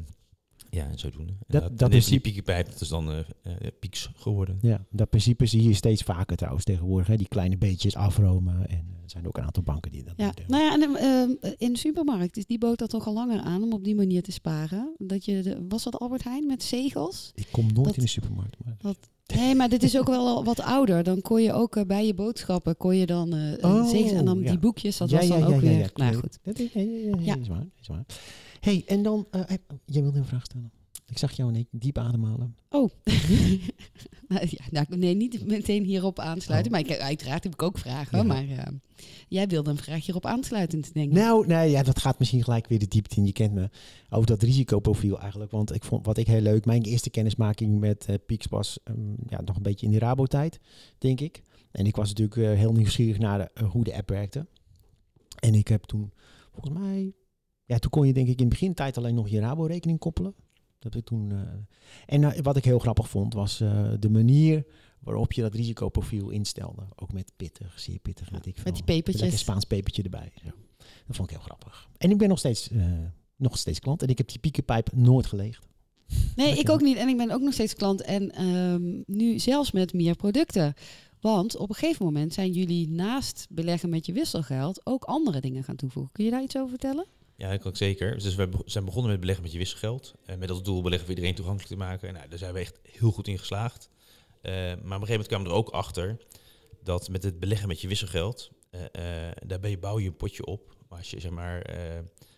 ja, 0.73 0.85
en 0.89 0.99
zodoende. 0.99 1.31
En 1.31 1.37
Dat- 1.47 1.61
dat, 1.61 1.77
dat 1.79 1.93
is 1.93 2.05
die 2.05 2.19
piekenpijp, 2.19 2.65
dat 2.71 2.81
is 2.81 2.87
dan 2.87 3.11
eh 3.11 3.19
eh, 3.43 3.53
pieks 3.79 4.09
geworden. 4.15 4.57
ja, 4.61 4.85
dat 4.89 5.09
principe 5.09 5.45
zie 5.45 5.63
je 5.63 5.73
steeds 5.73 6.01
vaker 6.01 6.37
trouwens 6.37 6.63
tegenwoordig. 6.65 7.07
Hè? 7.07 7.17
Die 7.17 7.27
kleine 7.27 7.57
beetjes 7.57 7.95
afromen. 7.95 8.67
En 8.69 8.77
er 9.03 9.09
zijn 9.09 9.27
ook 9.27 9.37
een 9.37 9.43
aantal 9.43 9.63
banken 9.63 9.91
die 9.91 10.03
dat 10.03 10.13
Ja, 10.17 10.31
doen. 10.31 10.45
nou 10.47 10.63
ja, 10.63 10.73
en 10.73 10.95
ehm, 10.95 11.53
in 11.57 11.73
de 11.73 11.79
supermarkt 11.79 12.37
is 12.37 12.45
die 12.45 12.57
bood 12.57 12.77
dat 12.79 12.89
toch 12.89 13.07
al 13.07 13.13
langer 13.13 13.39
aan 13.39 13.63
om 13.63 13.73
op 13.73 13.83
die 13.83 13.95
manier 13.95 14.21
te 14.23 14.31
sparen. 14.31 14.95
Dat 14.97 15.25
je 15.25 15.41
de, 15.41 15.65
was 15.69 15.83
dat 15.83 15.99
Albert 15.99 16.23
Heijn 16.23 16.45
met 16.47 16.63
zegels? 16.63 17.31
Ik 17.35 17.47
kom 17.51 17.65
nooit 17.73 17.85
dat- 17.87 17.95
in 17.97 18.03
de 18.03 18.09
supermarkt. 18.09 18.55
Maar... 18.63 18.93
Nee, 19.35 19.55
maar 19.55 19.69
dit 19.69 19.83
is 19.83 19.97
ook 19.97 20.07
wel 20.07 20.43
wat 20.43 20.59
ouder. 20.59 21.03
Dan 21.03 21.21
kon 21.21 21.41
je 21.41 21.53
ook 21.53 21.75
eh, 21.75 21.85
bij 21.85 22.05
je 22.05 22.13
boodschappen 22.13 22.77
kon 22.77 22.95
je 22.95 23.05
dan 23.05 23.33
Oh, 23.61 23.89
zegels 23.89 24.11
en 24.11 24.25
dan 24.25 24.39
ja. 24.39 24.49
die 24.49 24.59
boekjes. 24.59 24.97
Dat 24.97 25.09
ja, 25.09 25.17
was 25.17 25.27
dan 25.27 25.39
ja, 25.39 25.45
ook 25.45 25.59
weer. 25.61 25.91
nou 25.95 26.13
goed. 26.15 26.39
Dat 26.43 26.59
is, 26.59 26.69
ja, 27.19 27.37
is 27.37 27.47
waar. 27.47 27.67
Is 27.81 27.87
waar. 27.87 28.05
hey, 28.59 28.83
en 28.87 29.03
dan... 29.03 29.27
eh, 29.31 29.41
jij 29.85 30.01
wilde 30.01 30.17
een 30.19 30.25
vraag 30.25 30.43
stellen. 30.45 30.71
Ik 31.05 31.17
zag 31.17 31.31
jou 31.31 31.53
een 31.53 31.67
diep 31.71 31.97
ademhalen. 31.97 32.55
Oh. 32.69 32.89
ja, 34.59 34.67
nou, 34.71 34.85
nee, 34.89 35.15
niet 35.15 35.45
meteen 35.45 35.83
hierop 35.83 36.19
aansluiten. 36.19 36.73
Oh. 36.73 36.79
Maar 36.79 36.89
ik, 36.89 37.01
uiteraard 37.01 37.43
heb 37.43 37.53
ik 37.53 37.61
ook 37.61 37.77
vragen. 37.77 38.17
Ja. 38.17 38.23
Maar 38.23 38.47
eh, 38.47 38.65
jij 39.27 39.47
wilde 39.47 39.69
een 39.69 39.77
vraag 39.77 40.05
hierop 40.05 40.25
aansluitend, 40.25 40.93
denk 40.93 41.07
ik. 41.07 41.13
Nou, 41.13 41.47
nee, 41.47 41.69
ja, 41.69 41.83
dat 41.83 41.99
gaat 41.99 42.19
misschien 42.19 42.43
gelijk 42.43 42.67
weer 42.67 42.79
de 42.79 42.87
diepte 42.87 43.15
in. 43.15 43.25
Je 43.25 43.31
kent 43.31 43.53
me 43.53 43.69
over 44.09 44.27
dat 44.27 44.43
risicoprofiel 44.43 45.19
eigenlijk. 45.19 45.51
Want 45.51 45.75
ik 45.75 45.83
vond 45.83 46.05
wat 46.05 46.17
ik 46.17 46.27
heel 46.27 46.41
leuk. 46.41 46.65
Mijn 46.65 46.81
eerste 46.81 47.09
kennismaking 47.09 47.79
met 47.79 48.07
Pieks 48.25 48.45
was 48.45 48.79
ehm, 48.83 49.11
ja, 49.27 49.41
nog 49.41 49.55
een 49.55 49.61
beetje 49.61 49.85
in 49.85 49.91
de 49.91 49.99
Rabo-tijd, 49.99 50.59
denk 50.97 51.19
ik. 51.19 51.41
En 51.73 51.85
ik 51.85 51.95
was 51.95 52.07
natuurlijk 52.07 52.37
eh, 52.37 52.57
heel 52.57 52.71
nieuwsgierig 52.71 53.17
naar 53.17 53.37
de, 53.37 53.63
hoe 53.65 53.83
de 53.83 53.95
app 53.95 54.09
werkte. 54.09 54.47
En 55.39 55.55
ik 55.55 55.67
heb 55.67 55.83
toen, 55.83 56.11
volgens 56.51 56.73
mij, 56.79 57.13
ja, 57.65 57.77
toen 57.77 57.91
kon 57.91 58.07
je 58.07 58.13
denk 58.13 58.27
ik 58.27 58.41
in 58.41 58.49
begintijd 58.49 58.97
alleen 58.97 59.15
nog 59.15 59.29
je 59.29 59.39
Rabo-rekening 59.39 59.99
koppelen. 59.99 60.35
Dat 60.83 60.95
ik 60.95 61.05
toen. 61.05 61.31
eh, 61.31 61.37
en 62.05 62.23
eh, 62.23 62.41
wat 62.41 62.57
ik 62.57 62.65
heel 62.65 62.79
grappig 62.79 63.09
vond, 63.09 63.33
was 63.33 63.59
eh, 63.59 63.91
de 63.99 64.09
manier 64.09 64.65
waarop 64.99 65.33
je 65.33 65.41
dat 65.41 65.53
risicoprofiel 65.53 66.29
instelde. 66.29 66.81
Ook 66.95 67.13
met 67.13 67.31
pittig, 67.35 67.79
zeer 67.79 67.99
pittig, 67.99 68.29
weet 68.29 68.45
ik 68.45 68.55
veel. 68.55 68.63
met 68.63 68.75
die 68.75 68.83
pepertjes. 68.83 69.21
Met 69.21 69.31
een 69.31 69.37
Spaans 69.37 69.65
pepertje 69.65 70.03
erbij. 70.03 70.31
Zo. 70.43 70.49
Dat 71.07 71.15
vond 71.15 71.29
ik 71.29 71.35
heel 71.35 71.45
grappig. 71.45 71.89
En 71.97 72.11
ik 72.11 72.17
ben 72.17 72.29
nog 72.29 72.39
steeds, 72.39 72.69
nog 73.35 73.57
steeds 73.57 73.79
klant. 73.79 74.01
En 74.01 74.07
ik 74.07 74.17
heb 74.17 74.27
die 74.27 74.39
piekenpijp 74.39 74.93
nooit 74.93 75.25
geleegd. 75.25 75.67
Nee, 76.35 76.57
ik 76.57 76.69
ook 76.69 76.81
niet. 76.81 76.97
En 76.97 77.07
ik 77.07 77.17
ben 77.17 77.31
ook 77.31 77.41
nog 77.41 77.53
steeds 77.53 77.73
klant. 77.73 78.01
En 78.01 78.31
ehm, 78.31 79.01
nu 79.05 79.39
zelfs 79.39 79.71
met 79.71 79.93
meer 79.93 80.15
producten. 80.15 80.73
Want 81.19 81.57
op 81.57 81.69
een 81.69 81.75
gegeven 81.75 82.05
moment 82.05 82.33
zijn 82.33 82.51
jullie 82.51 82.89
naast 82.89 83.45
beleggen 83.49 83.89
met 83.89 84.05
je 84.05 84.13
wisselgeld 84.13 84.85
ook 84.85 85.03
andere 85.03 85.41
dingen 85.41 85.63
gaan 85.63 85.75
toevoegen. 85.75 86.11
Kun 86.11 86.25
je 86.25 86.31
daar 86.31 86.43
iets 86.43 86.57
over 86.57 86.69
vertellen? 86.69 87.05
Ja, 87.35 87.49
dat 87.49 87.61
kan 87.61 87.71
ik 87.71 87.77
zeker. 87.77 88.19
Dus 88.19 88.35
we 88.35 88.49
zijn 88.65 88.85
begonnen 88.85 89.11
met 89.11 89.19
beleggen 89.19 89.43
met 89.43 89.53
je 89.53 89.57
wisselgeld. 89.57 90.13
En 90.25 90.39
met 90.39 90.49
als 90.49 90.63
doel 90.63 90.81
beleggen 90.81 91.07
voor 91.07 91.15
iedereen 91.15 91.35
toegankelijk 91.35 91.71
te 91.71 91.77
maken. 91.77 92.07
En 92.07 92.13
nou, 92.13 92.27
daar 92.29 92.37
zijn 92.37 92.53
we 92.53 92.59
echt 92.59 92.79
heel 92.81 93.11
goed 93.11 93.27
in 93.27 93.39
geslaagd. 93.39 93.89
Eh, 94.41 94.53
maar 94.53 94.71
op 94.73 94.81
een 94.81 94.89
gegeven 94.91 95.09
moment 95.09 95.27
kwamen 95.27 95.47
we 95.47 95.53
er 95.53 95.59
ook 95.59 95.69
achter 95.69 96.17
dat 96.83 97.09
met 97.09 97.23
het 97.23 97.39
beleggen 97.39 97.67
met 97.67 97.81
je 97.81 97.87
wisselgeld, 97.87 98.51
eh, 98.69 99.27
eh, 99.27 99.35
daarbij 99.45 99.79
bouw 99.79 99.99
je 99.99 100.07
een 100.07 100.15
potje 100.15 100.45
op. 100.45 100.75
Maar 100.89 100.97
als 100.97 101.09
je 101.09 101.19
zeg 101.19 101.31
maar 101.31 101.65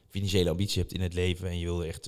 financiële 0.10 0.50
ambitie 0.50 0.82
hebt 0.82 0.94
in 0.94 1.02
het 1.02 1.14
leven 1.14 1.48
en 1.48 1.60
je 1.60 1.66
wil 1.66 1.82
er 1.82 1.88
echt 1.88 2.06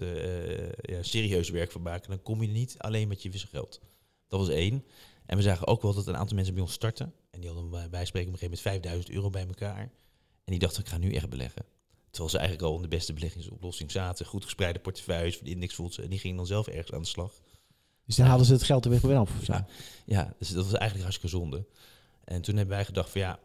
ja, 0.82 1.04
serieus 1.04 1.50
werk 1.50 1.72
van 1.72 1.82
maken, 1.82 2.10
dan 2.10 2.22
kom 2.22 2.42
je 2.42 2.48
niet 2.48 2.76
alleen 2.78 3.08
met 3.08 3.24
je 3.24 3.30
wisselgeld. 3.30 3.82
Dat 4.28 4.40
was 4.40 4.50
één. 4.50 4.86
En 5.26 5.38
we 5.38 5.44
zagen 5.44 5.68
ook 5.68 5.82
wel 5.82 5.94
dat 5.94 6.08
een 6.08 6.18
aantal 6.18 6.36
mensen 6.36 6.54
bij 6.54 6.64
ons 6.64 6.74
starten. 6.74 7.14
En 7.32 7.40
die 7.40 7.50
hadden 7.50 7.70
bij 7.70 7.90
bijspreken 7.90 8.28
op 8.28 8.34
een 8.34 8.40
gegeven 8.40 8.64
moment 8.64 8.84
5000 8.84 9.10
euro 9.16 9.30
bij 9.30 9.48
elkaar. 9.48 9.82
En 10.44 10.52
die 10.54 10.60
dachten, 10.60 10.84
ik 10.84 10.90
ga 10.90 10.98
nu 10.98 11.14
echt 11.14 11.30
beleggen. 11.30 11.66
Terwijl 12.10 12.30
ze 12.30 12.38
eigenlijk 12.38 12.68
al 12.68 12.76
in 12.76 12.82
de 12.82 12.88
beste 12.88 13.14
beleggingsoplossing 13.14 13.92
zaten. 13.92 14.26
Goed 14.26 14.44
gespreide 14.44 14.80
portefeuilles 14.80 15.40
de 15.40 15.50
indexfondsen. 15.50 16.04
En 16.04 16.10
die 16.10 16.20
gingen 16.20 16.38
dan 16.38 16.48
zelf 16.48 16.68
ergens 16.68 16.92
aan 16.92 17.02
de 17.02 17.08
slag. 17.08 17.42
Dus 18.06 18.16
dan 18.16 18.26
haalden 18.26 18.46
ze 18.46 18.54
het 18.54 18.64
geld 18.64 18.86
er 18.86 18.92
weer 18.92 19.08
weer 19.08 19.18
af. 19.18 19.38
Of 19.40 19.46
zo. 19.46 19.54
Ja. 19.54 19.68
Ja, 20.06 20.34
dus 20.40 20.50
dat 20.50 20.64
was 20.64 20.74
eigenlijk 20.74 21.02
hartstikke 21.02 21.38
zonde. 21.38 21.66
En 22.24 22.42
toen 22.42 22.56
hebben 22.56 22.76
wij 22.76 22.86
gedacht 22.86 23.10
van 23.10 23.22
ja, 23.22 23.40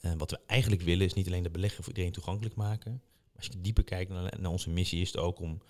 eh, 0.00 0.12
wat 0.16 0.30
we 0.30 0.38
eigenlijk 0.46 0.82
willen 0.82 1.06
is 1.06 1.14
niet 1.14 1.26
alleen 1.26 1.42
de 1.42 1.50
beleggen 1.50 1.84
voor 1.84 1.92
iedereen 1.92 2.12
toegankelijk 2.12 2.54
maken. 2.54 2.92
Maar 2.92 3.36
als 3.36 3.46
je 3.46 3.60
dieper 3.60 3.84
kijkt 3.84 4.10
naar, 4.10 4.40
naar 4.40 4.50
onze 4.50 4.70
missie 4.70 5.00
is 5.00 5.06
het 5.06 5.16
ook 5.16 5.40
om 5.40 5.62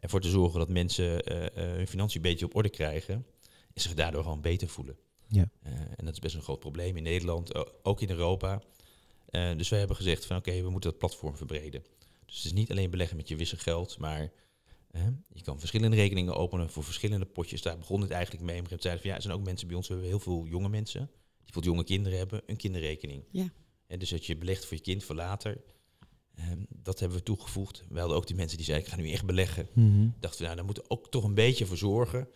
ervoor 0.00 0.20
te 0.20 0.28
zorgen 0.28 0.58
dat 0.58 0.68
mensen 0.68 1.22
eh, 1.22 1.46
eh, 1.46 1.76
hun 1.76 1.86
financiën 1.86 2.16
een 2.16 2.30
beetje 2.30 2.44
op 2.44 2.54
orde 2.54 2.68
krijgen. 2.68 3.14
En 3.74 3.82
zich 3.82 3.94
daardoor 3.94 4.22
gewoon 4.22 4.40
beter 4.40 4.68
voelen. 4.68 4.96
Ja. 5.26 5.48
En 5.96 6.04
dat 6.04 6.14
is 6.14 6.18
best 6.18 6.34
een 6.34 6.42
groot 6.42 6.60
probleem 6.60 6.96
in 6.96 7.02
Nederland, 7.02 7.84
ook 7.84 8.00
in 8.00 8.10
Europa. 8.10 8.62
Eh, 9.26 9.56
dus 9.56 9.68
wij 9.68 9.78
hebben 9.78 9.96
gezegd 9.96 10.26
van 10.26 10.36
oké, 10.36 10.62
we 10.62 10.70
moeten 10.70 10.90
dat 10.90 10.98
platform 10.98 11.36
verbreden. 11.36 11.84
Dus 12.26 12.36
het 12.36 12.44
is 12.44 12.52
niet 12.52 12.70
alleen 12.70 12.90
beleggen 12.90 13.16
met 13.16 13.28
je 13.28 13.36
wisselgeld, 13.36 13.98
maar 13.98 14.32
je 15.32 15.42
kan 15.42 15.58
verschillende 15.58 15.96
rekeningen 15.96 16.36
openen 16.36 16.70
voor 16.70 16.84
verschillende 16.84 17.26
potjes. 17.26 17.62
Daar 17.62 17.78
begon 17.78 18.00
het 18.00 18.10
eigenlijk 18.10 18.44
mee. 18.44 18.62
Maar 18.62 18.70
zeiden 18.78 19.00
van 19.00 19.10
ja, 19.10 19.16
er 19.16 19.22
zijn 19.22 19.34
ook 19.34 19.44
mensen 19.44 19.66
bij 19.66 19.76
ons, 19.76 19.86
we 19.88 19.92
hebben 19.92 20.10
heel 20.10 20.20
veel 20.20 20.46
jonge 20.46 20.68
mensen, 20.68 21.00
die 21.00 21.44
bijvoorbeeld 21.44 21.74
jonge 21.74 21.84
kinderen 21.84 22.18
hebben, 22.18 22.42
een 22.46 22.56
kinderrekening. 22.56 23.24
Ja. 23.30 23.48
En 23.86 23.98
dus 23.98 24.10
dat 24.10 24.26
je 24.26 24.36
belegt 24.36 24.64
voor 24.64 24.76
je 24.76 24.82
kind 24.82 25.04
voor 25.04 25.14
later. 25.14 25.60
Ehm, 26.34 26.58
dat 26.68 27.00
hebben 27.00 27.18
we 27.18 27.24
toegevoegd. 27.24 27.84
We 27.88 27.98
hadden 27.98 28.16
ook 28.16 28.26
die 28.26 28.36
mensen 28.36 28.56
die 28.56 28.66
zeiden, 28.66 28.86
ik 28.86 28.92
ga 28.94 29.00
nu 29.00 29.10
echt 29.10 29.26
beleggen. 29.26 29.68
Mhm. 29.72 30.08
Dachten 30.20 30.38
we, 30.38 30.44
nou, 30.44 30.56
daar 30.56 30.64
moeten 30.64 30.82
we 30.82 30.90
ook 30.90 31.10
toch 31.10 31.24
een 31.24 31.34
beetje 31.34 31.66
voor 31.66 31.76
zorgen. 31.76 32.28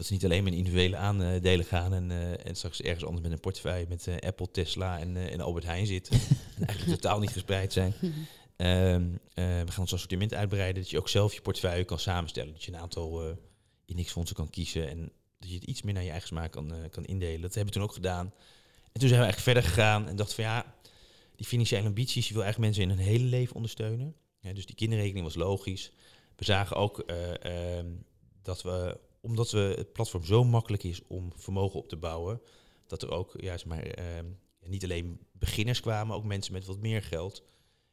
Dat 0.00 0.08
ze 0.08 0.14
niet 0.14 0.24
alleen 0.24 0.44
met 0.44 0.52
individuele 0.52 0.96
aandelen 0.96 1.64
gaan 1.64 1.94
en, 1.94 2.10
eh, 2.10 2.46
en 2.46 2.54
straks 2.54 2.82
ergens 2.82 3.04
anders 3.04 3.22
met 3.22 3.32
een 3.32 3.40
portefeuille 3.40 3.86
met 3.88 4.06
eh, 4.06 4.16
Apple, 4.18 4.50
Tesla 4.50 4.98
en, 4.98 5.16
eh, 5.16 5.32
en 5.32 5.40
Albert 5.40 5.64
Heijn 5.64 5.86
zitten. 5.86 6.20
en 6.56 6.66
eigenlijk 6.66 7.00
totaal 7.00 7.20
niet 7.20 7.30
verspreid 7.30 7.72
zijn. 7.72 7.94
Ehm, 8.56 9.04
eh, 9.34 9.44
we 9.44 9.70
gaan 9.70 9.80
ons 9.80 9.92
assortiment 9.92 10.34
uitbreiden, 10.34 10.82
dat 10.82 10.90
je 10.90 10.98
ook 10.98 11.08
zelf 11.08 11.34
je 11.34 11.40
portefeuille 11.40 11.84
kan 11.84 11.98
samenstellen. 11.98 12.52
Dat 12.52 12.64
je 12.64 12.72
een 12.72 12.78
aantal 12.78 13.36
indexfondsen 13.84 14.36
kan 14.36 14.50
kiezen 14.50 14.88
en 14.88 15.12
dat 15.38 15.48
je 15.48 15.54
het 15.54 15.64
iets 15.64 15.82
meer 15.82 15.94
naar 15.94 16.02
je 16.02 16.10
eigen 16.10 16.28
smaak 16.28 16.52
kan, 16.52 16.72
kan 16.90 17.04
indelen. 17.04 17.40
Dat 17.40 17.54
hebben 17.54 17.72
we 17.72 17.78
toen 17.78 17.88
ook 17.88 17.94
gedaan. 17.94 18.26
En 18.92 19.00
toen 19.00 19.08
zijn 19.08 19.20
we 19.20 19.26
eigenlijk 19.26 19.40
verder 19.40 19.62
gegaan 19.62 20.08
en 20.08 20.16
dachten 20.16 20.34
van 20.34 20.44
ja, 20.44 20.74
die 21.36 21.46
financiële 21.46 21.86
ambities, 21.86 22.28
je 22.28 22.34
wil 22.34 22.42
eigenlijk 22.42 22.72
mensen 22.72 22.90
in 22.90 22.96
hun 22.98 23.06
hele 23.08 23.24
leven 23.24 23.54
ondersteunen. 23.54 24.14
Ja, 24.40 24.52
dus 24.52 24.66
die 24.66 24.74
kinderrekening 24.74 25.24
was 25.24 25.34
logisch. 25.34 25.92
We 26.36 26.44
zagen 26.44 26.76
ook 26.76 26.98
eh, 26.98 27.78
ehm, 27.78 27.86
dat 28.42 28.62
we, 28.62 28.98
omdat 29.20 29.50
we 29.50 29.74
het 29.76 29.92
platform 29.92 30.24
zo 30.24 30.44
makkelijk 30.44 30.82
is 30.82 31.00
om 31.06 31.32
vermogen 31.36 31.78
op 31.78 31.88
te 31.88 31.96
bouwen, 31.96 32.40
dat 32.86 33.02
er 33.02 33.10
ook 33.10 33.34
ja, 33.36 33.56
zeg 33.56 33.66
maar, 33.66 33.82
ehm, 33.82 34.26
niet 34.64 34.84
alleen 34.84 35.18
beginners 35.32 35.80
kwamen, 35.80 36.16
ook 36.16 36.24
mensen 36.24 36.52
met 36.52 36.66
wat 36.66 36.78
meer 36.80 37.02
geld. 37.02 37.44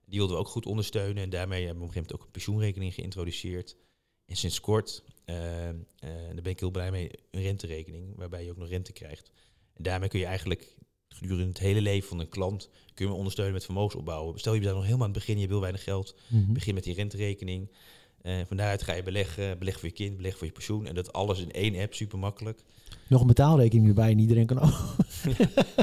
Die 0.06 0.18
wilden 0.18 0.36
we 0.36 0.42
ook 0.42 0.48
goed 0.50 0.66
ondersteunen. 0.66 1.24
En 1.24 1.30
daarmee 1.30 1.66
hebben 1.66 1.78
we 1.84 1.84
op 1.84 1.88
een 1.88 1.94
gegeven 1.94 2.02
moment 2.02 2.14
ook 2.14 2.26
een 2.26 2.32
pensioenrekening 2.32 2.94
geïntroduceerd. 2.94 3.78
En 4.26 4.36
sinds 4.36 4.60
kort, 4.60 5.04
eh, 5.26 5.70
eh, 5.70 5.76
daar 6.00 6.42
ben 6.42 6.52
ik 6.52 6.60
heel 6.60 6.72
blij 6.72 6.92
mee, 6.92 7.10
een 7.32 7.42
renterekening, 7.42 8.16
waarbij 8.16 8.44
je 8.44 8.52
ook 8.52 8.58
nog 8.58 8.70
rente 8.70 8.92
krijgt. 8.94 9.32
En 9.74 9.84
daarmee 9.84 10.10
kun 10.10 10.20
je 10.20 10.26
eigenlijk 10.26 10.76
gedurende 11.10 11.48
het 11.50 11.60
hele 11.60 11.82
leven 11.82 12.10
van 12.10 12.20
een 12.20 12.30
klant 12.30 12.70
kun 12.94 13.08
je 13.08 13.14
ondersteunen 13.14 13.54
met 13.54 13.66
vermogensopbouwen. 13.66 14.40
Stel 14.40 14.54
je 14.54 14.60
bent 14.60 14.74
nog 14.74 14.84
helemaal 14.84 15.08
aan 15.08 15.14
het 15.14 15.20
begin, 15.20 15.40
je 15.40 15.48
wil 15.48 15.60
weinig 15.60 15.84
geld, 15.84 16.16
Mhm. 16.28 16.54
begin 16.54 16.74
met 16.74 16.84
die 16.84 16.94
renterekening. 16.94 17.72
Eh 18.22 18.34
van 18.48 18.58
daaruit 18.58 18.84
ga 18.84 18.94
je 18.94 19.04
beleggen, 19.04 19.60
beleg 19.60 19.80
voor 19.80 19.90
je 19.90 19.96
kind, 19.96 20.18
beleg 20.18 20.38
voor 20.38 20.48
je 20.48 20.54
pensioen. 20.54 20.86
En 20.86 20.96
dat 20.96 21.14
alles 21.14 21.40
in 21.40 21.52
één 21.52 21.82
app, 21.82 21.94
super 21.94 22.20
makkelijk. 22.20 22.64
Nog 23.08 23.22
een 23.22 23.28
betaalrekening 23.28 23.88
erbij 23.88 24.12
en 24.12 24.20
iedereen 24.20 24.46
kan 24.46 24.60
ook. 24.60 24.74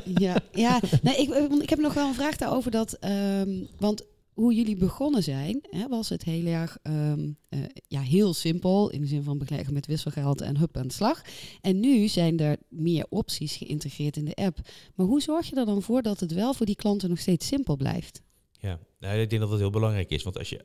Ja, 0.05 0.41
ja. 0.53 0.81
Nee, 1.03 1.17
ik, 1.17 1.31
eh, 1.31 1.61
ik 1.61 1.71
heb 1.71 1.79
nog 1.79 1.95
wel 1.95 2.09
een 2.09 2.15
vraag 2.15 2.37
daarover. 2.37 2.71
Dat, 2.71 2.93
ehm, 2.93 3.65
want 3.79 4.05
hoe 4.35 4.55
jullie 4.55 4.77
begonnen 4.77 5.23
zijn, 5.23 5.61
hè, 5.71 5.89
was 5.89 6.09
het 6.09 6.25
heel 6.25 6.47
erg 6.47 6.79
ehm, 6.83 7.31
eh, 7.49 7.61
ja, 7.89 8.01
heel 8.01 8.35
simpel. 8.35 8.91
In 8.91 9.01
de 9.01 9.07
zin 9.07 9.23
van 9.23 9.39
beleggen 9.39 9.75
met 9.75 9.87
wisselgeld 9.87 10.41
en 10.41 10.57
hup 10.57 10.77
aan 10.77 10.87
de 10.87 10.93
slag. 10.93 11.23
En 11.61 11.81
nu 11.81 12.09
zijn 12.09 12.41
er 12.41 12.57
meer 12.69 13.07
opties 13.09 13.57
geïntegreerd 13.57 14.17
in 14.17 14.25
de 14.25 14.35
app. 14.35 14.59
Maar 14.95 15.07
hoe 15.07 15.21
zorg 15.23 15.49
je 15.49 15.57
er 15.57 15.67
dan 15.67 15.83
voor 15.83 16.03
dat 16.03 16.21
het 16.21 16.33
wel 16.33 16.55
voor 16.55 16.67
die 16.67 16.77
klanten 16.77 17.09
nog 17.09 17.19
steeds 17.19 17.47
simpel 17.47 17.77
blijft? 17.77 18.23
Ja, 18.61 18.79
nou, 18.99 19.19
ik 19.19 19.31
denk 19.31 19.43
dat 19.43 19.51
dat 19.51 19.59
heel 19.59 19.71
belangrijk 19.71 20.11
is. 20.11 20.23
Want 20.23 20.39
als, 20.39 20.49
je, 20.49 20.65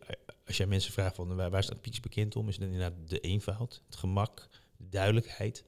als 0.50 0.58
jij 0.58 0.68
mensen 0.68 0.92
vraagt 0.92 1.16
van 1.16 1.36
waar, 1.36 1.50
waar 1.50 1.64
staat 1.64 1.82
Pieks 1.82 2.00
bekend 2.00 2.36
om, 2.36 2.48
is 2.48 2.56
het 2.56 2.64
inderdaad 2.64 2.94
de 3.10 3.20
eenvoud, 3.20 3.82
het 3.86 3.96
gemak, 3.96 4.50
de 4.78 4.90
duidelijkheid. 4.90 5.64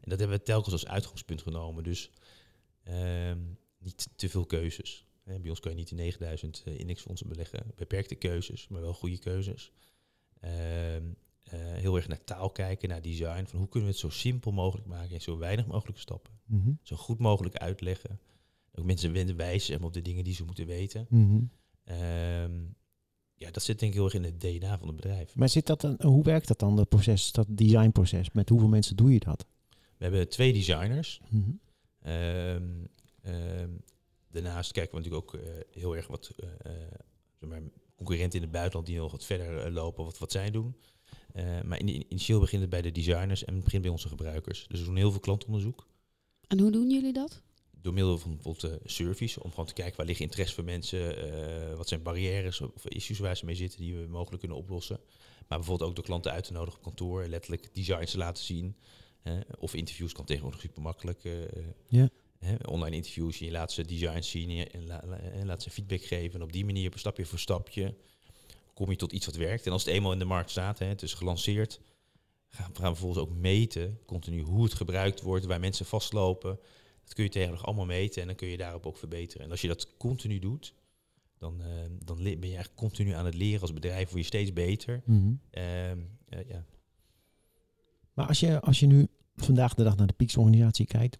En 0.00 0.10
dat 0.10 0.18
hebben 0.18 0.38
we 0.38 0.44
telkens 0.44 0.72
als 0.72 0.86
uitgangspunt 0.86 1.42
genomen. 1.42 1.84
Dus 1.84 2.10
ehm, 2.82 3.38
niet 3.78 4.08
te 4.16 4.28
veel 4.28 4.46
keuzes. 4.46 5.06
Bij 5.24 5.48
ons 5.48 5.60
kan 5.60 5.70
je 5.70 5.76
niet 5.76 5.88
de 5.88 5.94
9000 5.94 6.62
eh, 6.64 6.78
indexfondsen 6.78 7.28
beleggen. 7.28 7.72
Beperkte 7.76 8.14
keuzes, 8.14 8.68
maar 8.68 8.80
wel 8.80 8.94
goede 8.94 9.18
keuzes. 9.18 9.72
Ehm, 10.40 11.04
eh, 11.42 11.60
heel 11.60 11.96
erg 11.96 12.08
naar 12.08 12.24
taal 12.24 12.50
kijken, 12.50 12.88
naar 12.88 13.02
design. 13.02 13.44
Van 13.44 13.58
hoe 13.58 13.68
kunnen 13.68 13.88
we 13.88 13.94
het 13.94 14.04
zo 14.04 14.10
simpel 14.10 14.52
mogelijk 14.52 14.86
maken 14.86 15.14
en 15.14 15.20
zo 15.20 15.38
weinig 15.38 15.66
mogelijke 15.66 16.00
stappen. 16.00 16.32
Mhm. 16.44 16.72
Zo 16.82 16.96
goed 16.96 17.18
mogelijk 17.18 17.56
uitleggen. 17.56 18.20
Ook 18.74 18.84
mensen 18.84 19.12
wenden 19.12 19.36
wijzen 19.36 19.82
op 19.82 19.92
de 19.92 20.02
dingen 20.02 20.24
die 20.24 20.34
ze 20.34 20.44
moeten 20.44 20.66
weten. 20.66 21.06
Ehm, 21.84 22.52
ja, 23.36 23.50
dat 23.50 23.62
zit 23.62 23.78
denk 23.78 23.92
ik 23.92 23.98
heel 23.98 24.04
erg 24.04 24.14
in 24.14 24.24
het 24.24 24.40
DNA 24.40 24.78
van 24.78 24.86
het 24.86 24.96
bedrijf. 24.96 25.34
Maar 25.34 25.48
zit 25.48 25.66
dat 25.66 25.80
dan, 25.80 25.96
hoe 26.00 26.22
werkt 26.22 26.48
dat 26.48 26.58
dan, 26.58 26.76
dat 26.76 26.88
proces, 26.88 27.32
dat 27.32 27.46
designproces? 27.48 28.30
Met 28.30 28.48
hoeveel 28.48 28.68
mensen 28.68 28.96
doe 28.96 29.12
je 29.12 29.18
dat? 29.18 29.46
We 29.70 30.04
hebben 30.04 30.28
twee 30.28 30.52
designers. 30.52 31.20
Mhm. 31.28 31.50
Ehm, 32.02 32.62
ehm, 33.22 33.70
daarnaast 34.30 34.72
kijken 34.72 34.94
we 34.94 35.04
natuurlijk 35.04 35.34
ook 35.34 35.40
eh, 35.40 35.50
heel 35.70 35.96
erg 35.96 36.06
wat 36.06 36.32
eh, 36.36 36.48
eh, 36.72 36.72
zeg 37.40 37.48
maar, 37.48 37.60
concurrenten 37.96 38.38
in 38.38 38.44
het 38.44 38.52
buitenland 38.52 38.86
die 38.86 38.96
nog 38.96 39.10
wat 39.10 39.24
verder 39.24 39.70
lopen, 39.70 40.04
wat, 40.04 40.18
wat 40.18 40.32
zij 40.32 40.50
doen. 40.50 40.74
Eh, 41.32 41.62
maar 41.62 41.78
in, 41.78 41.88
initieel 41.88 42.40
begint 42.40 42.60
het 42.60 42.70
bij 42.70 42.82
de 42.82 42.92
designers 42.92 43.44
en 43.44 43.54
het 43.54 43.64
begint 43.64 43.82
bij 43.82 43.90
onze 43.90 44.08
gebruikers. 44.08 44.66
Dus 44.68 44.80
we 44.80 44.86
doen 44.86 44.96
heel 44.96 45.10
veel 45.10 45.20
klantonderzoek. 45.20 45.86
En 46.46 46.60
hoe 46.60 46.70
doen 46.70 46.90
jullie 46.90 47.12
dat? 47.12 47.42
Door 47.86 47.94
middel 47.94 48.18
van 48.18 48.34
bijvoorbeeld 48.34 48.72
uh, 48.72 48.78
surveys, 48.84 49.38
om 49.38 49.50
gewoon 49.50 49.66
te 49.66 49.72
kijken 49.72 49.96
waar 49.96 50.06
liggen 50.06 50.24
interesse 50.24 50.54
voor 50.54 50.64
mensen, 50.64 51.28
uh, 51.70 51.76
wat 51.76 51.88
zijn 51.88 52.02
barrières 52.02 52.60
of 52.60 52.86
issues 52.86 53.18
waar 53.18 53.36
ze 53.36 53.44
mee 53.44 53.54
zitten 53.54 53.80
die 53.80 53.96
we 53.96 54.06
mogelijk 54.06 54.38
kunnen 54.38 54.58
oplossen. 54.58 55.00
Maar 55.48 55.58
bijvoorbeeld 55.58 55.88
ook 55.88 55.96
door 55.96 56.04
klanten 56.04 56.32
uit 56.32 56.44
te 56.44 56.52
nodigen 56.52 56.78
op 56.78 56.84
kantoor, 56.84 57.26
letterlijk 57.26 57.74
designs 57.74 58.10
te 58.10 58.18
laten 58.18 58.44
zien. 58.44 58.76
Of 59.58 59.74
interviews 59.74 60.12
kan 60.12 60.24
tegenwoordig 60.24 60.60
super 60.60 60.82
makkelijk. 60.82 61.24
Uh, 61.24 61.32
ja. 61.88 62.08
online 62.64 62.96
interviews, 62.96 63.38
je 63.38 63.50
laat 63.50 63.72
ze 63.72 63.84
designs 63.84 64.30
zien 64.30 64.70
en, 64.70 64.86
la, 64.86 65.02
la, 65.06 65.18
en 65.18 65.46
laat 65.46 65.62
ze 65.62 65.70
feedback 65.70 66.02
geven. 66.02 66.40
En 66.40 66.46
op 66.46 66.52
die 66.52 66.64
manier, 66.64 66.92
stapje 66.94 67.26
voor 67.26 67.38
stapje, 67.38 67.94
kom 68.74 68.90
je 68.90 68.96
tot 68.96 69.12
iets 69.12 69.26
wat 69.26 69.36
werkt. 69.36 69.66
En 69.66 69.72
als 69.72 69.84
het 69.84 69.94
eenmaal 69.94 70.12
in 70.12 70.18
de 70.18 70.24
markt 70.24 70.50
staat, 70.50 70.78
hè, 70.78 70.86
het 70.86 71.02
is 71.02 71.14
gelanceerd, 71.14 71.80
gaan 72.48 72.70
we 72.72 72.82
vervolgens 72.82 73.22
ook 73.22 73.36
meten, 73.36 73.98
continu, 74.06 74.42
hoe 74.42 74.64
het 74.64 74.74
gebruikt 74.74 75.20
wordt, 75.20 75.44
waar 75.44 75.60
mensen 75.60 75.86
vastlopen. 75.86 76.58
Dat 77.06 77.14
kun 77.14 77.24
je 77.24 77.30
tegenwoordig 77.30 77.66
allemaal 77.66 77.86
meten 77.86 78.20
en 78.20 78.26
dan 78.26 78.36
kun 78.36 78.48
je 78.48 78.56
daarop 78.56 78.86
ook 78.86 78.96
verbeteren. 78.96 79.44
En 79.44 79.50
als 79.50 79.60
je 79.60 79.68
dat 79.68 79.96
continu 79.96 80.38
doet, 80.38 80.74
dan, 81.38 81.60
uh, 81.60 81.66
dan 82.04 82.16
ben 82.16 82.24
je 82.24 82.40
eigenlijk 82.40 82.74
continu 82.74 83.10
aan 83.12 83.24
het 83.24 83.34
leren 83.34 83.60
als 83.60 83.72
bedrijf, 83.72 84.08
word 84.08 84.20
je 84.20 84.26
steeds 84.26 84.52
beter. 84.52 85.02
Mm 85.04 85.20
-hmm. 85.20 85.40
uh, 85.62 85.90
uh, 85.90 86.48
ja. 86.48 86.64
Maar 88.12 88.26
als 88.26 88.40
je, 88.40 88.60
als 88.60 88.80
je 88.80 88.86
nu 88.86 89.08
vandaag 89.36 89.74
de 89.74 89.82
dag 89.82 89.96
naar 89.96 90.06
de 90.06 90.12
Pieks-organisatie 90.12 90.86
kijkt 90.86 91.18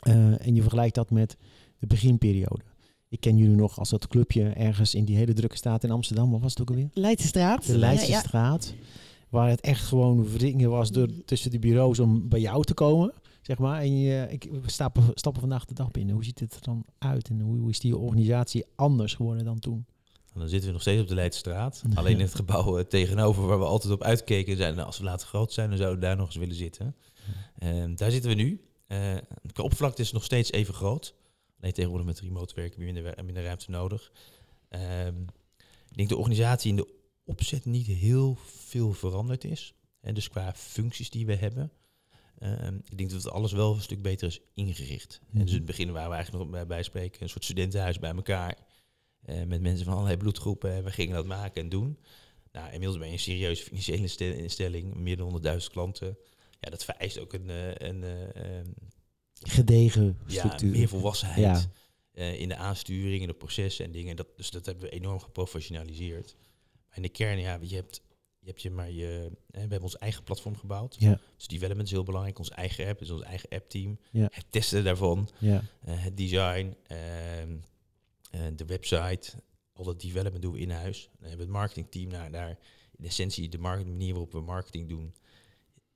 eh, 0.00 0.46
en 0.46 0.54
je 0.54 0.60
vergelijkt 0.60 0.94
dat 0.94 1.10
met 1.10 1.36
de 1.78 1.86
beginperiode. 1.86 2.64
Ik 3.08 3.20
ken 3.20 3.36
jullie 3.36 3.56
nog 3.56 3.78
als 3.78 3.90
dat 3.90 4.08
clubje 4.08 4.48
ergens 4.48 4.94
in 4.94 5.04
die 5.04 5.16
hele 5.16 5.32
drukke 5.32 5.56
staat 5.56 5.84
in 5.84 5.90
Amsterdam. 5.90 6.30
Wat 6.30 6.40
was 6.40 6.50
het 6.50 6.60
ook 6.60 6.68
alweer? 6.68 6.88
Leidsestraat. 6.92 7.66
De 7.66 7.78
Leidsestraat. 7.78 8.66
Ja, 8.66 8.74
ja. 8.80 8.86
Waar 9.28 9.48
het 9.48 9.60
echt 9.60 9.84
gewoon 9.84 10.28
wringen 10.28 10.70
was 10.70 10.90
door, 10.92 11.08
tussen 11.24 11.50
de 11.50 11.58
bureaus 11.58 11.98
om 11.98 12.28
bij 12.28 12.40
jou 12.40 12.64
te 12.64 12.74
komen. 12.74 13.12
Zeg 13.48 13.58
maar. 13.58 13.80
En 13.80 13.98
je, 13.98 14.26
ik, 14.30 14.48
we 14.62 14.70
stappen, 14.70 15.40
vandaag 15.40 15.64
de 15.64 15.74
dag 15.74 15.90
binnen. 15.90 16.14
Hoe 16.14 16.24
ziet 16.24 16.40
het 16.40 16.54
er 16.54 16.62
dan 16.62 16.84
uit? 16.98 17.28
En 17.28 17.40
hoe, 17.40 17.58
hoe 17.58 17.70
is 17.70 17.80
die 17.80 17.96
organisatie 17.96 18.64
anders 18.74 19.14
geworden 19.14 19.44
dan 19.44 19.58
toen? 19.58 19.86
En 20.32 20.40
dan 20.40 20.48
zitten 20.48 20.66
we 20.66 20.72
nog 20.72 20.82
steeds 20.82 21.02
op 21.02 21.08
de 21.08 21.14
Leidstraat. 21.14 21.82
Alleen 21.94 22.18
in 22.18 22.20
het 22.20 22.34
gebouw 22.34 22.78
uh, 22.78 22.84
tegenover 22.84 23.46
waar 23.46 23.58
we 23.58 23.64
altijd 23.64 23.92
op 23.92 24.02
uitkeken. 24.02 24.56
Zijn, 24.56 24.74
nou, 24.74 24.86
als 24.86 24.98
we 24.98 25.04
later 25.04 25.26
groot 25.26 25.52
zijn, 25.52 25.68
dan 25.68 25.78
zouden 25.78 26.00
we 26.00 26.06
daar 26.06 26.16
nog 26.16 26.26
eens 26.26 26.36
willen 26.36 26.54
zitten. 26.54 26.96
Uh, 27.58 27.84
daar 27.94 28.10
zitten 28.10 28.30
we 28.30 28.36
nu. 28.36 28.60
Uh, 28.88 29.16
de 29.42 29.62
oppervlakte 29.62 30.02
is 30.02 30.12
nog 30.12 30.24
steeds 30.24 30.52
even 30.52 30.74
groot. 30.74 31.14
Alleen 31.60 31.72
tegenwoordig 31.72 32.06
met 32.06 32.20
remote 32.20 32.54
werken 32.54 32.84
minder, 32.84 33.24
minder 33.24 33.42
ruimte 33.42 33.70
nodig. 33.70 34.12
Um, 35.06 35.24
ik 35.90 35.96
denk 35.96 36.08
de 36.08 36.16
organisatie 36.16 36.70
in 36.70 36.76
de 36.76 36.88
opzet 37.24 37.64
niet 37.64 37.86
heel 37.86 38.36
veel 38.44 38.92
veranderd 38.92 39.44
is. 39.44 39.74
En 40.00 40.14
dus 40.14 40.28
qua 40.28 40.52
functies 40.54 41.10
die 41.10 41.26
we 41.26 41.34
hebben. 41.34 41.72
Um, 42.42 42.82
ik 42.88 42.98
denk 42.98 43.10
dat 43.10 43.30
alles 43.30 43.52
wel 43.52 43.74
een 43.74 43.80
stuk 43.80 44.02
beter 44.02 44.26
is 44.26 44.40
ingericht. 44.54 45.20
Mm. 45.22 45.40
En 45.40 45.44
dus 45.44 45.50
in 45.50 45.56
het 45.56 45.66
begin 45.66 45.92
waren 45.92 46.08
we 46.08 46.14
eigenlijk 46.14 46.44
nog 46.44 46.52
bij, 46.52 46.66
bij 46.66 46.82
spreken 46.82 47.22
een 47.22 47.28
soort 47.28 47.44
studentenhuis 47.44 47.98
bij 47.98 48.14
elkaar. 48.14 48.58
Uh, 49.26 49.44
met 49.44 49.60
mensen 49.60 49.84
van 49.84 49.94
allerlei 49.94 50.16
bloedgroepen. 50.16 50.72
En 50.72 50.84
we 50.84 50.90
gingen 50.90 51.14
dat 51.14 51.26
maken 51.26 51.62
en 51.62 51.68
doen. 51.68 51.98
Nou, 52.52 52.66
inmiddels 52.66 52.98
ben 52.98 53.06
je 53.06 53.12
een 53.12 53.18
serieuze 53.18 53.62
financiële 53.62 54.36
instelling. 54.36 54.94
Meer 54.94 55.16
dan 55.16 55.42
100.000 55.60 55.66
klanten. 55.70 56.18
Ja, 56.60 56.70
dat 56.70 56.84
vereist 56.84 57.18
ook 57.18 57.32
een... 57.32 57.48
een 57.86 58.02
um, 58.02 58.74
gedegen 59.42 60.18
structuur. 60.26 60.72
Ja, 60.72 60.78
meer 60.78 60.88
volwassenheid 60.88 61.68
ja. 62.12 62.22
uh, 62.22 62.40
in 62.40 62.48
de 62.48 62.56
aansturing, 62.56 63.20
in 63.20 63.28
de 63.28 63.34
processen 63.34 63.84
en 63.84 63.92
dingen. 63.92 64.16
Dat, 64.16 64.26
dus 64.36 64.50
dat 64.50 64.66
hebben 64.66 64.84
we 64.84 64.90
enorm 64.90 65.20
geprofessionaliseerd. 65.20 66.36
Maar 66.88 66.96
in 66.96 67.02
de 67.02 67.08
kern, 67.08 67.38
ja, 67.38 67.58
je 67.60 67.74
hebt 67.74 68.02
hebt 68.48 68.62
je 68.62 68.70
maar 68.70 68.90
je... 68.90 69.30
Hè, 69.50 69.52
we 69.52 69.58
hebben 69.58 69.82
ons 69.82 69.98
eigen 69.98 70.22
platform 70.22 70.56
gebouwd. 70.56 70.96
Ja. 70.98 71.20
Dus 71.36 71.46
development 71.46 71.86
is 71.86 71.92
heel 71.92 72.04
belangrijk. 72.04 72.38
Ons 72.38 72.50
eigen 72.50 72.88
app, 72.88 72.98
dus 72.98 73.10
ons 73.10 73.22
eigen 73.22 73.48
app-team. 73.48 73.98
Ja. 74.10 74.28
Het 74.32 74.44
testen 74.50 74.84
daarvan. 74.84 75.28
Ja. 75.38 75.54
Uh, 75.88 76.02
het 76.02 76.16
design. 76.16 76.76
Uh, 76.92 76.96
de 78.56 78.64
website. 78.64 79.30
Al 79.72 79.84
dat 79.84 80.00
development 80.00 80.42
doen 80.42 80.52
we 80.52 80.58
in 80.58 80.70
huis. 80.70 81.02
Dan 81.02 81.28
hebben 81.28 81.46
we 81.46 81.52
het 81.52 81.62
marketingteam 81.62 82.08
naar 82.08 82.30
daar. 82.30 82.58
In 82.96 83.04
essentie, 83.04 83.48
de 83.48 83.58
marketing, 83.58 83.96
manier 83.96 84.12
waarop 84.12 84.32
we 84.32 84.40
marketing 84.40 84.88
doen... 84.88 85.14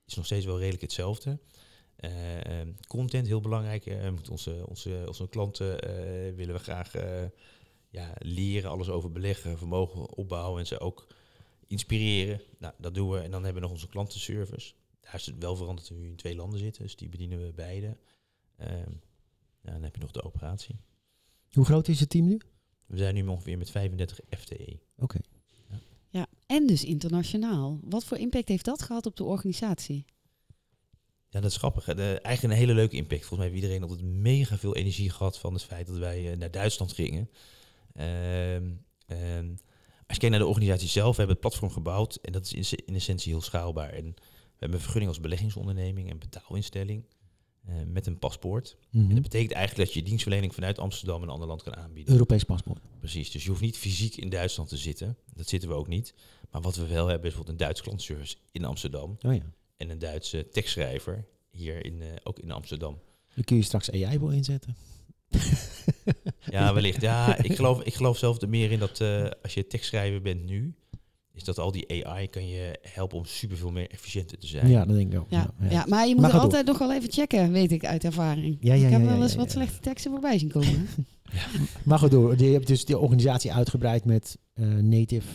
is 0.06 0.14
nog 0.14 0.24
steeds 0.24 0.44
wel 0.44 0.58
redelijk 0.58 0.82
hetzelfde. 0.82 1.38
Uh, 2.00 2.10
content 2.86 3.26
heel 3.26 3.40
belangrijk. 3.40 3.86
Uh, 3.86 4.10
met 4.10 4.28
onze, 4.28 4.64
onze, 4.68 5.04
onze 5.06 5.28
klanten 5.28 5.70
uh, 5.72 6.34
willen 6.34 6.54
we 6.54 6.60
graag 6.60 6.92
ja, 7.88 8.12
leren, 8.18 8.70
alles 8.70 8.88
over 8.88 9.12
beleggen, 9.12 9.58
vermogen 9.58 10.16
opbouwen 10.16 10.60
en 10.60 10.66
ze 10.66 10.80
ook 10.80 11.06
inspireren. 11.72 12.40
Nou, 12.58 12.74
dat 12.78 12.94
doen 12.94 13.10
we. 13.10 13.18
En 13.18 13.30
dan 13.30 13.44
hebben 13.44 13.62
we 13.62 13.68
nog 13.68 13.76
onze 13.76 13.88
klantenservice. 13.88 14.74
Daar 15.00 15.14
is 15.14 15.26
het 15.26 15.38
wel 15.38 15.56
veranderd 15.56 15.88
dat 15.88 15.96
we 15.96 16.02
nu 16.02 16.10
in 16.10 16.16
twee 16.16 16.34
landen 16.34 16.58
zitten, 16.58 16.82
dus 16.82 16.96
die 16.96 17.08
bedienen 17.08 17.46
we 17.46 17.52
beide. 17.52 17.96
Ehm, 18.56 18.90
ja, 19.60 19.72
dan 19.72 19.82
heb 19.82 19.94
je 19.94 20.00
nog 20.00 20.10
de 20.10 20.22
operatie. 20.22 20.76
Hoe 21.52 21.64
groot 21.64 21.88
is 21.88 22.00
het 22.00 22.10
team 22.10 22.26
nu? 22.26 22.40
We 22.86 22.96
zijn 22.96 23.14
nu 23.14 23.26
ongeveer 23.26 23.58
met 23.58 23.70
35 23.70 24.20
FTE. 24.30 24.78
Oké. 24.96 25.18
Ja, 26.08 26.26
en 26.46 26.66
dus 26.66 26.84
internationaal. 26.84 27.80
Wat 27.82 28.04
voor 28.04 28.18
impact 28.18 28.48
heeft 28.48 28.64
dat 28.64 28.82
gehad 28.82 29.06
op 29.06 29.16
de 29.16 29.24
organisatie? 29.24 30.04
Ja, 31.28 31.40
dat 31.40 31.50
is 31.50 31.56
grappig. 31.56 31.84
De, 31.84 32.20
eigenlijk 32.20 32.42
een 32.42 32.60
hele 32.60 32.74
leuke 32.74 32.96
impact. 32.96 33.20
Volgens 33.20 33.38
mij 33.38 33.48
heeft 33.48 33.62
iedereen 33.62 33.82
altijd 33.82 34.02
mega 34.02 34.58
veel 34.58 34.76
energie 34.76 35.10
gehad 35.10 35.38
van 35.38 35.52
het 35.52 35.64
feit 35.64 35.86
dat 35.86 35.96
wij 35.96 36.32
eh, 36.32 36.38
naar 36.38 36.50
Duitsland 36.50 36.92
gingen. 36.92 37.30
Ehm, 37.92 38.70
en 39.06 39.58
als 40.12 40.20
je 40.20 40.28
kijkt 40.28 40.36
naar 40.36 40.46
de 40.46 40.58
organisatie 40.58 40.88
zelf, 40.88 41.10
we 41.10 41.22
hebben 41.22 41.36
het 41.36 41.40
platform 41.40 41.70
gebouwd 41.70 42.14
en 42.14 42.32
dat 42.32 42.52
is 42.52 42.74
in, 42.74 42.94
essentie 42.94 43.32
heel 43.32 43.42
schaalbaar. 43.42 43.92
En 43.92 44.04
we 44.04 44.58
hebben 44.58 44.78
een 44.78 44.84
vergunning 44.84 45.10
als 45.10 45.20
beleggingsonderneming 45.20 46.10
en 46.10 46.18
betaalinstelling 46.18 47.04
eh, 47.64 47.74
met 47.86 48.06
een 48.06 48.18
paspoort. 48.18 48.76
Mhm. 48.90 49.08
En 49.08 49.14
dat 49.14 49.22
betekent 49.22 49.52
eigenlijk 49.52 49.86
dat 49.88 49.96
je 49.96 50.02
dienstverlening 50.02 50.54
vanuit 50.54 50.78
Amsterdam 50.78 51.22
een 51.22 51.28
ander 51.28 51.48
land 51.48 51.62
kan 51.62 51.76
aanbieden. 51.76 52.12
Europees 52.12 52.44
paspoort. 52.44 52.80
Precies, 52.98 53.30
dus 53.30 53.42
je 53.42 53.48
hoeft 53.48 53.60
niet 53.60 53.76
fysiek 53.76 54.16
in 54.16 54.28
Duitsland 54.28 54.68
te 54.68 54.76
zitten. 54.76 55.16
Dat 55.34 55.48
zitten 55.48 55.68
we 55.68 55.74
ook 55.74 55.88
niet. 55.88 56.14
Maar 56.50 56.60
wat 56.60 56.76
we 56.76 56.86
wel 56.86 57.06
hebben 57.06 57.16
is 57.16 57.20
bijvoorbeeld 57.20 57.48
een 57.48 57.66
Duits 57.66 57.82
klantservice 57.82 58.36
in 58.50 58.64
Amsterdam 58.64 59.18
Oh 59.22 59.34
ja. 59.34 59.52
en 59.76 59.90
een 59.90 59.98
Duitse 59.98 60.48
tekstschrijver 60.48 61.24
hier 61.50 61.84
in, 61.84 62.02
eh, 62.02 62.08
ook 62.22 62.38
in 62.38 62.50
Amsterdam. 62.50 62.98
Dan 63.34 63.44
kun 63.44 63.56
je 63.56 63.62
straks 63.62 63.90
AI 63.90 64.18
wel 64.18 64.32
inzetten. 64.32 64.76
Ja, 66.50 66.74
wellicht. 66.74 67.00
Ja, 67.00 67.42
ik 67.42 67.56
geloof, 67.56 67.82
ik 67.82 67.94
geloof 67.94 68.18
zelf 68.18 68.40
er 68.40 68.48
meer 68.48 68.70
in 68.70 68.78
dat 68.78 69.00
eh, 69.00 69.30
als 69.42 69.54
je 69.54 69.66
tekstschrijver 69.66 70.22
bent 70.22 70.44
nu, 70.44 70.74
is 71.34 71.44
dat 71.44 71.58
al 71.58 71.72
die 71.72 72.06
AI 72.06 72.28
kan 72.28 72.48
je 72.48 72.78
helpen 72.82 73.18
om 73.18 73.24
superveel 73.24 73.70
meer 73.70 73.90
efficiënter 73.90 74.38
te 74.38 74.46
zijn. 74.46 74.68
Ja, 74.68 74.84
dat 74.84 74.96
denk 74.96 75.12
ik 75.12 75.18
ook. 75.18 75.26
Ja, 75.30 75.54
ja. 75.60 75.70
ja. 75.70 75.84
maar 75.88 76.06
je 76.06 76.12
moet 76.12 76.22
Maar 76.22 76.34
er 76.34 76.40
altijd 76.40 76.66
nog 76.66 76.78
wel 76.78 76.92
even 76.92 77.12
checken, 77.12 77.52
weet 77.52 77.72
ik 77.72 77.84
uit 77.84 78.04
ervaring. 78.04 78.56
Ja, 78.60 78.74
ja, 78.74 78.86
ik 78.86 78.92
heb 78.92 79.00
ja, 79.00 79.06
wel 79.06 79.22
eens 79.22 79.32
ja, 79.32 79.38
wat 79.38 79.46
ja. 79.46 79.52
slechte 79.52 79.80
teksten 79.80 80.10
voorbij 80.10 80.38
zien 80.38 80.50
komen. 80.50 80.88
Maar 81.84 81.98
goed, 81.98 82.10
door. 82.10 82.38
Je 82.38 82.52
hebt 82.52 82.66
dus 82.66 82.84
die 82.84 82.98
organisatie 82.98 83.52
uitgebreid 83.52 84.04
met 84.04 84.38
eh, 84.54 84.66
native. 84.66 85.28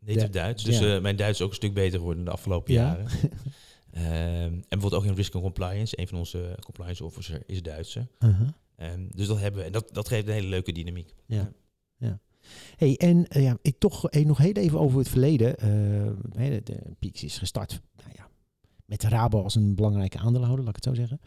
Native 0.00 0.30
Duits. 0.30 0.64
Dus 0.64 0.78
ja. 0.78 0.94
eh, 0.94 1.02
mijn 1.02 1.16
Duits 1.16 1.38
is 1.38 1.44
ook 1.44 1.50
een 1.50 1.56
stuk 1.56 1.74
beter 1.74 1.98
geworden 1.98 2.24
de 2.24 2.30
afgelopen 2.30 2.72
Ja. 2.74 2.82
jaren. 2.82 3.06
Ehm, 3.90 4.04
en 4.52 4.64
bijvoorbeeld 4.68 5.02
ook 5.02 5.08
in 5.08 5.14
risk 5.14 5.34
and 5.34 5.42
compliance. 5.42 6.00
Een 6.00 6.08
van 6.08 6.18
onze 6.18 6.58
compliance 6.64 7.04
officer 7.04 7.42
is 7.46 7.62
Duitse. 7.62 8.06
Uh-huh. 8.18 8.48
Ehm, 8.78 9.06
dus 9.08 9.26
dat 9.26 9.38
hebben 9.38 9.60
we. 9.60 9.66
En 9.66 9.72
dat, 9.72 9.88
dat 9.92 10.08
geeft 10.08 10.26
een 10.26 10.32
hele 10.32 10.48
leuke 10.48 10.72
dynamiek. 10.72 11.14
Ja. 11.26 11.52
ja. 11.96 12.20
Hey, 12.76 12.96
en 12.96 13.28
eh, 13.28 13.42
ja, 13.42 13.58
ik 13.62 13.78
toch 13.78 14.08
eh, 14.08 14.26
nog 14.26 14.38
heel 14.38 14.52
even 14.52 14.80
over 14.80 14.98
het 14.98 15.08
verleden. 15.08 15.58
Eh, 15.58 15.68
de, 16.30 16.60
de 16.64 16.80
Peaks 16.98 17.24
is 17.24 17.38
gestart 17.38 17.80
nou 17.96 18.10
ja, 18.16 18.28
met 18.84 19.02
Rabo 19.02 19.42
als 19.42 19.54
een 19.54 19.74
belangrijke 19.74 20.18
aandeelhouder, 20.18 20.64
laat 20.64 20.76
ik 20.76 20.84
het 20.84 20.96
zo 20.96 21.02
zeggen. 21.02 21.20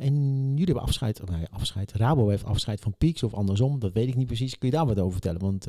En 0.00 0.14
jullie 0.50 0.64
hebben 0.64 0.82
afscheid, 0.82 1.22
of, 1.22 1.28
nou 1.28 1.44
afscheid. 1.50 1.92
Rabo 1.92 2.28
heeft 2.28 2.44
afscheid 2.44 2.80
van 2.80 2.94
Peaks 2.98 3.22
of 3.22 3.34
andersom, 3.34 3.78
dat 3.78 3.92
weet 3.92 4.08
ik 4.08 4.16
niet 4.16 4.26
precies. 4.26 4.58
Kun 4.58 4.68
je 4.68 4.74
daar 4.74 4.86
wat 4.86 4.98
over 4.98 5.12
vertellen? 5.12 5.40
Want 5.40 5.64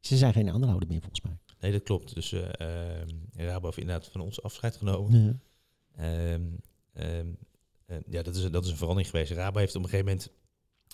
ze 0.00 0.16
zijn 0.16 0.32
geen 0.32 0.50
aandeelhouder 0.50 0.88
meer 0.88 1.00
volgens 1.00 1.20
mij. 1.20 1.38
Nee, 1.60 1.72
dat 1.72 1.82
klopt. 1.82 2.14
Dus 2.14 2.32
eh 2.32 2.42
ehm, 2.52 3.08
Rabo 3.32 3.64
heeft 3.64 3.78
inderdaad 3.78 4.08
van 4.12 4.20
ons 4.20 4.42
afscheid 4.42 4.76
genomen. 4.76 5.22
Ja. 5.22 5.34
Ehm, 5.96 6.42
ehm, 6.92 7.26
eh, 7.26 7.26
ja, 8.10 8.22
dat 8.22 8.34
is, 8.34 8.50
dat 8.50 8.64
is 8.64 8.70
een 8.70 8.76
verandering 8.76 9.10
geweest. 9.10 9.32
Rabo 9.32 9.58
heeft 9.58 9.74
op 9.76 9.82
een 9.82 9.88
gegeven 9.88 10.06
moment... 10.12 10.30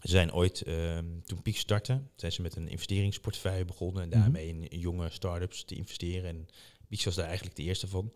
Ze 0.02 0.09
zijn 0.09 0.32
ooit, 0.32 0.62
ehm, 0.62 1.04
toen 1.24 1.42
Piek 1.42 1.56
startte, 1.56 2.02
zijn 2.16 2.32
ze 2.32 2.42
met 2.42 2.56
een 2.56 2.68
investeringsportefeuille 2.68 3.64
begonnen. 3.64 4.02
En 4.02 4.09
Mhm. 4.09 4.18
daarmee 4.20 4.48
in 4.68 4.78
jonge 4.78 5.11
start-ups 5.11 5.64
te 5.64 5.74
investeren. 5.74 6.28
En 6.28 6.46
Piek 6.88 7.04
was 7.04 7.14
daar 7.14 7.26
eigenlijk 7.26 7.56
de 7.56 7.62
eerste 7.62 7.87
van. 7.88 8.12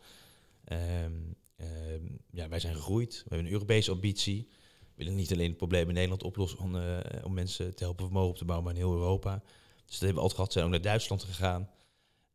Ehm, 0.65 1.13
ehm, 1.57 2.05
ja, 2.31 2.49
wij 2.49 2.61
zijn 2.61 2.75
gegroeid. 2.75 3.15
We 3.15 3.21
hebben 3.29 3.47
een 3.47 3.53
Europese 3.53 3.91
ambitie. 3.91 4.49
We 4.81 5.05
willen 5.05 5.15
niet 5.15 5.33
alleen 5.33 5.49
het 5.49 5.57
probleem 5.57 5.89
in 5.89 5.95
Nederland 5.95 6.23
oplossen 6.23 6.59
om, 6.59 6.77
eh, 6.77 7.25
om 7.25 7.35
mensen 7.35 7.75
te 7.75 7.85
helpen 7.85 8.05
vermogen 8.05 8.31
op 8.31 8.37
te 8.37 8.45
bouwen, 8.45 8.67
maar 8.67 8.77
in 8.77 8.81
heel 8.87 8.95
Europa. 8.95 9.43
Dus 9.87 9.99
dat 9.99 10.09
hebben 10.09 10.15
we 10.15 10.21
altijd 10.21 10.35
gehad. 10.35 10.53
Zijn 10.53 10.65
ook 10.65 10.71
naar 10.71 10.81
Duitsland 10.81 11.23
gegaan. 11.23 11.71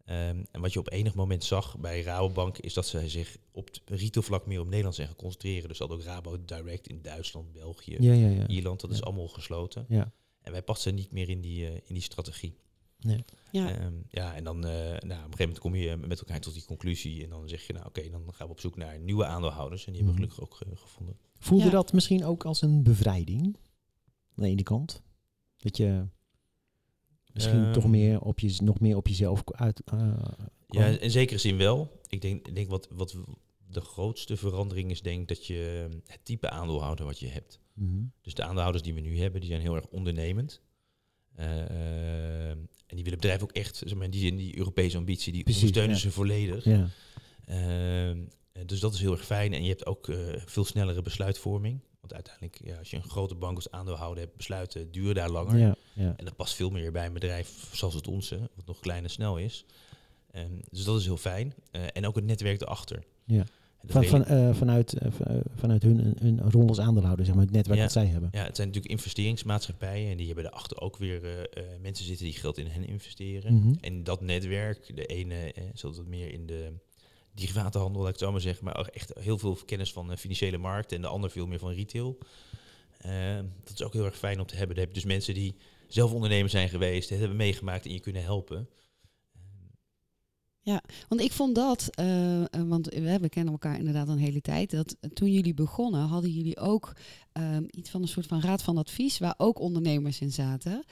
Ehm, 0.06 0.44
en 0.52 0.62
wat 0.62 0.74
je 0.74 0.80
op 0.80 0.92
enig 0.92 1.14
moment 1.16 1.44
zag 1.44 1.78
bij 1.78 2.02
Rabobank 2.02 2.58
is 2.58 2.74
dat 2.74 2.88
ze 2.88 3.10
zich 3.10 3.38
op 3.52 3.68
het 3.68 3.82
retailvlak 3.86 4.46
meer 4.46 4.60
op 4.60 4.68
Nederland 4.68 4.96
zijn 4.96 5.08
gaan 5.08 5.16
concentreren. 5.16 5.70
Dus 5.70 5.78
dat 5.78 5.90
ook 5.90 6.02
Rabo 6.04 6.46
Direct 6.46 6.88
in 6.88 7.02
Duitsland, 7.02 7.52
België, 7.52 7.96
Ja, 8.00 8.14
ja, 8.14 8.28
ja. 8.28 8.48
Ierland, 8.48 8.82
dat 8.82 8.92
is 8.92 9.02
allemaal 9.04 9.28
gesloten. 9.28 9.86
Ja. 9.90 10.12
En 10.42 10.52
wij 10.52 10.62
passen 10.62 10.96
niet 10.96 11.12
meer 11.12 11.30
in 11.30 11.42
die, 11.42 11.66
eh, 11.68 11.74
in 11.74 11.94
die 11.94 12.02
strategie. 12.02 12.56
Nee. 13.00 13.24
Ja. 13.52 13.76
Ehm, 13.80 13.94
ja, 14.10 14.36
en 14.36 14.44
dan 14.44 14.66
eh, 14.66 14.72
nou, 14.72 14.94
op 14.94 15.02
een 15.04 15.10
gegeven 15.10 15.38
moment 15.40 15.60
kom 15.60 15.76
je 15.76 15.96
met 15.98 16.20
elkaar 16.20 16.40
tot 16.40 16.54
die 16.54 16.66
conclusie. 16.66 17.24
En 17.24 17.30
dan 17.30 17.50
zeg 17.50 17.68
je, 17.68 17.74
nou 17.74 17.86
oké, 17.86 18.10
dan 18.10 18.34
gaan 18.34 18.48
we 18.48 18.54
op 18.54 18.60
zoek 18.60 18.76
naar 18.76 19.00
nieuwe 19.00 19.26
aandeelhouders. 19.26 19.86
En 19.86 19.94
die 19.94 20.02
hebben 20.04 20.22
we 20.22 20.28
Mhm. 20.28 20.36
gelukkig 20.38 20.64
ook 20.66 20.72
eh, 20.72 20.82
gevonden. 20.82 21.18
Voelde 21.40 21.66
Ja. 21.66 21.72
dat 21.72 21.94
misschien 21.94 22.26
ook 22.26 22.46
als 22.46 22.62
een 22.62 22.84
bevrijding? 22.84 23.44
Aan 24.36 24.44
de 24.44 24.48
ene 24.50 24.64
kant. 24.64 25.02
Dat 25.58 25.78
je 25.78 26.08
misschien 27.36 27.64
Ehm. 27.64 27.74
toch 27.74 27.88
meer 27.88 28.22
op 28.22 28.40
je, 28.40 28.56
nog 28.64 28.80
meer 28.80 28.96
op 28.96 29.08
jezelf 29.08 29.44
uit. 29.46 29.82
eh? 29.86 30.18
Ja, 30.68 30.86
in 30.86 31.12
zekere 31.12 31.40
zin 31.40 31.58
wel. 31.58 32.00
Ik 32.10 32.22
denk, 32.22 32.48
ik 32.48 32.56
denk 32.56 32.70
wat, 32.70 32.88
wat 32.92 33.16
de 33.70 33.82
grootste 33.82 34.38
verandering 34.38 34.92
is, 34.92 35.02
denk 35.02 35.28
dat 35.28 35.48
je 35.48 35.88
eh, 35.92 35.98
het 36.08 36.20
type 36.26 36.50
aandeelhouder 36.50 37.06
wat 37.06 37.20
je 37.20 37.28
hebt. 37.28 37.60
Mhm. 37.74 38.02
Dus 38.22 38.34
de 38.34 38.44
aandeelhouders 38.44 38.84
die 38.84 38.94
we 38.94 39.00
nu 39.02 39.20
hebben, 39.20 39.42
die 39.42 39.50
zijn 39.50 39.62
heel 39.62 39.76
erg 39.76 39.88
ondernemend. 39.88 40.62
Eh, 41.36 42.50
en 42.50 42.96
die 42.96 43.04
willen 43.04 43.20
bedrijf 43.20 43.42
ook 43.44 43.52
echt, 43.52 43.76
zeg 43.76 43.94
maar, 43.96 44.04
in 44.06 44.12
die 44.12 44.22
zin, 44.22 44.36
die 44.36 44.58
Europese 44.58 44.98
ambitie, 44.98 45.34
die 45.34 45.44
Precies, 45.44 45.62
ondersteunen 45.62 45.96
ja. 45.96 46.02
ze 46.02 46.12
volledig. 46.12 46.64
Ja. 46.66 46.90
Ehm, 47.46 48.20
dus 48.66 48.80
dat 48.80 48.94
is 48.94 49.00
heel 49.00 49.12
erg 49.12 49.26
fijn. 49.26 49.54
En 49.54 49.64
je 49.64 49.70
hebt 49.70 49.86
ook 49.86 50.08
eh, 50.08 50.18
veel 50.46 50.66
snellere 50.66 51.02
besluitvorming. 51.02 51.80
Want 52.08 52.26
uiteindelijk, 52.26 52.60
ja, 52.64 52.78
als 52.78 52.90
je 52.90 52.98
een 52.98 53.10
grote 53.10 53.36
bank 53.36 53.56
als 53.56 53.72
aandeelhouder 53.72 54.24
hebt, 54.24 54.38
besluiten 54.38 54.92
duren 54.92 55.16
daar 55.16 55.30
langer. 55.30 55.58
Ja, 55.58 55.76
ja. 55.94 56.14
En 56.18 56.26
dat 56.26 56.36
past 56.36 56.54
veel 56.54 56.70
meer 56.70 56.92
bij 56.92 57.06
een 57.06 57.14
bedrijf 57.14 57.70
zoals 57.72 57.94
het 57.94 58.08
onze, 58.08 58.50
wat 58.56 58.66
nog 58.66 58.80
klein 58.80 59.04
en 59.04 59.10
snel 59.10 59.38
is. 59.38 59.66
Ehm, 60.32 60.52
dus 60.70 60.84
dat 60.84 61.00
is 61.00 61.06
heel 61.06 61.18
fijn. 61.18 61.54
Eh, 61.72 61.82
en 61.94 62.08
ook 62.08 62.16
het 62.16 62.26
netwerk 62.26 62.62
erachter. 62.62 63.04
Ja. 63.24 63.46
Van, 63.88 64.06
van, 64.06 64.26
eh, 64.26 64.54
vanuit, 64.54 64.94
eh, 64.94 65.12
vanuit 65.56 65.84
hun, 65.84 66.16
hun 66.20 66.52
rol 66.52 66.68
als 66.68 66.80
aandeelhouder, 66.80 67.26
zeg 67.26 67.36
maar, 67.36 67.44
het 67.44 67.54
netwerk 67.54 67.78
Ja. 67.78 67.84
dat 67.84 67.94
zij 67.94 68.06
hebben. 68.06 68.30
ja, 68.32 68.44
het 68.44 68.56
zijn 68.56 68.68
natuurlijk 68.68 68.96
investeringsmaatschappijen 68.96 70.12
en 70.12 70.18
die 70.18 70.26
hebben 70.26 70.44
daarachter 70.44 70.82
ook 70.82 70.98
weer 70.98 71.50
mensen 71.82 72.06
zitten 72.06 72.26
die 72.26 72.36
geld 72.36 72.58
in 72.58 72.68
hen 72.68 72.88
investeren. 72.88 73.54
Mhm. 73.54 73.74
En 73.82 74.04
dat 74.04 74.22
netwerk, 74.22 74.96
de 74.96 75.06
ene 75.06 75.54
eh, 75.54 75.64
zat 75.74 75.98
wat 75.98 76.08
meer 76.08 76.32
in 76.32 76.46
de 76.46 76.74
derivatenhandel, 77.36 78.02
laat 78.02 78.10
ik 78.10 78.16
het 78.16 78.24
zo 78.24 78.32
maar 78.32 78.42
zeggen, 78.42 78.66
maar 78.66 78.76
echt 78.76 79.14
heel 79.20 79.38
veel 79.38 79.58
kennis 79.66 79.94
van 79.94 80.12
eh, 80.12 80.18
financiële 80.18 80.58
markten 80.58 80.96
en 80.96 81.02
de 81.02 81.08
ander 81.08 81.30
veel 81.30 81.48
meer 81.48 81.60
van 81.60 81.72
retail. 81.72 82.18
Eh, 82.98 83.36
dat 83.64 83.74
is 83.74 83.84
ook 83.84 83.94
heel 83.94 84.06
erg 84.06 84.18
fijn 84.18 84.40
om 84.40 84.46
te 84.46 84.56
hebben. 84.56 84.76
Dan 84.76 84.86
heb 84.86 84.94
je 84.94 85.02
dus 85.02 85.12
mensen 85.12 85.34
die 85.34 85.56
zelf 85.88 86.12
ondernemer 86.12 86.50
zijn 86.50 86.70
geweest, 86.70 87.10
het 87.10 87.20
hebben 87.20 87.38
meegemaakt 87.38 87.86
en 87.86 87.94
je 87.94 88.00
kunnen 88.00 88.24
helpen. 88.24 88.70
Want 91.08 91.22
ik 91.22 91.32
vond 91.32 91.56
dat, 91.56 91.90
eh, 91.92 92.44
want 92.66 92.88
we, 92.88 93.20
we 93.20 93.30
kennen 93.30 93.54
elkaar 93.54 93.78
inderdaad 93.78 94.08
een 94.08 94.18
hele 94.18 94.42
tijd, 94.42 94.72
dat 94.72 94.96
toen 95.14 95.32
jullie 95.32 95.54
begonnen 95.54 96.02
hadden 96.02 96.32
jullie 96.32 96.60
ook 96.60 96.96
iets 97.70 97.90
van 97.90 98.02
een 98.02 98.08
soort 98.08 98.26
van 98.26 98.42
raad 98.42 98.64
van 98.64 98.78
advies 98.78 99.18
waar 99.18 99.34
ook 99.38 99.60
ondernemers 99.60 100.20
in 100.20 100.32
zaten. 100.32 100.84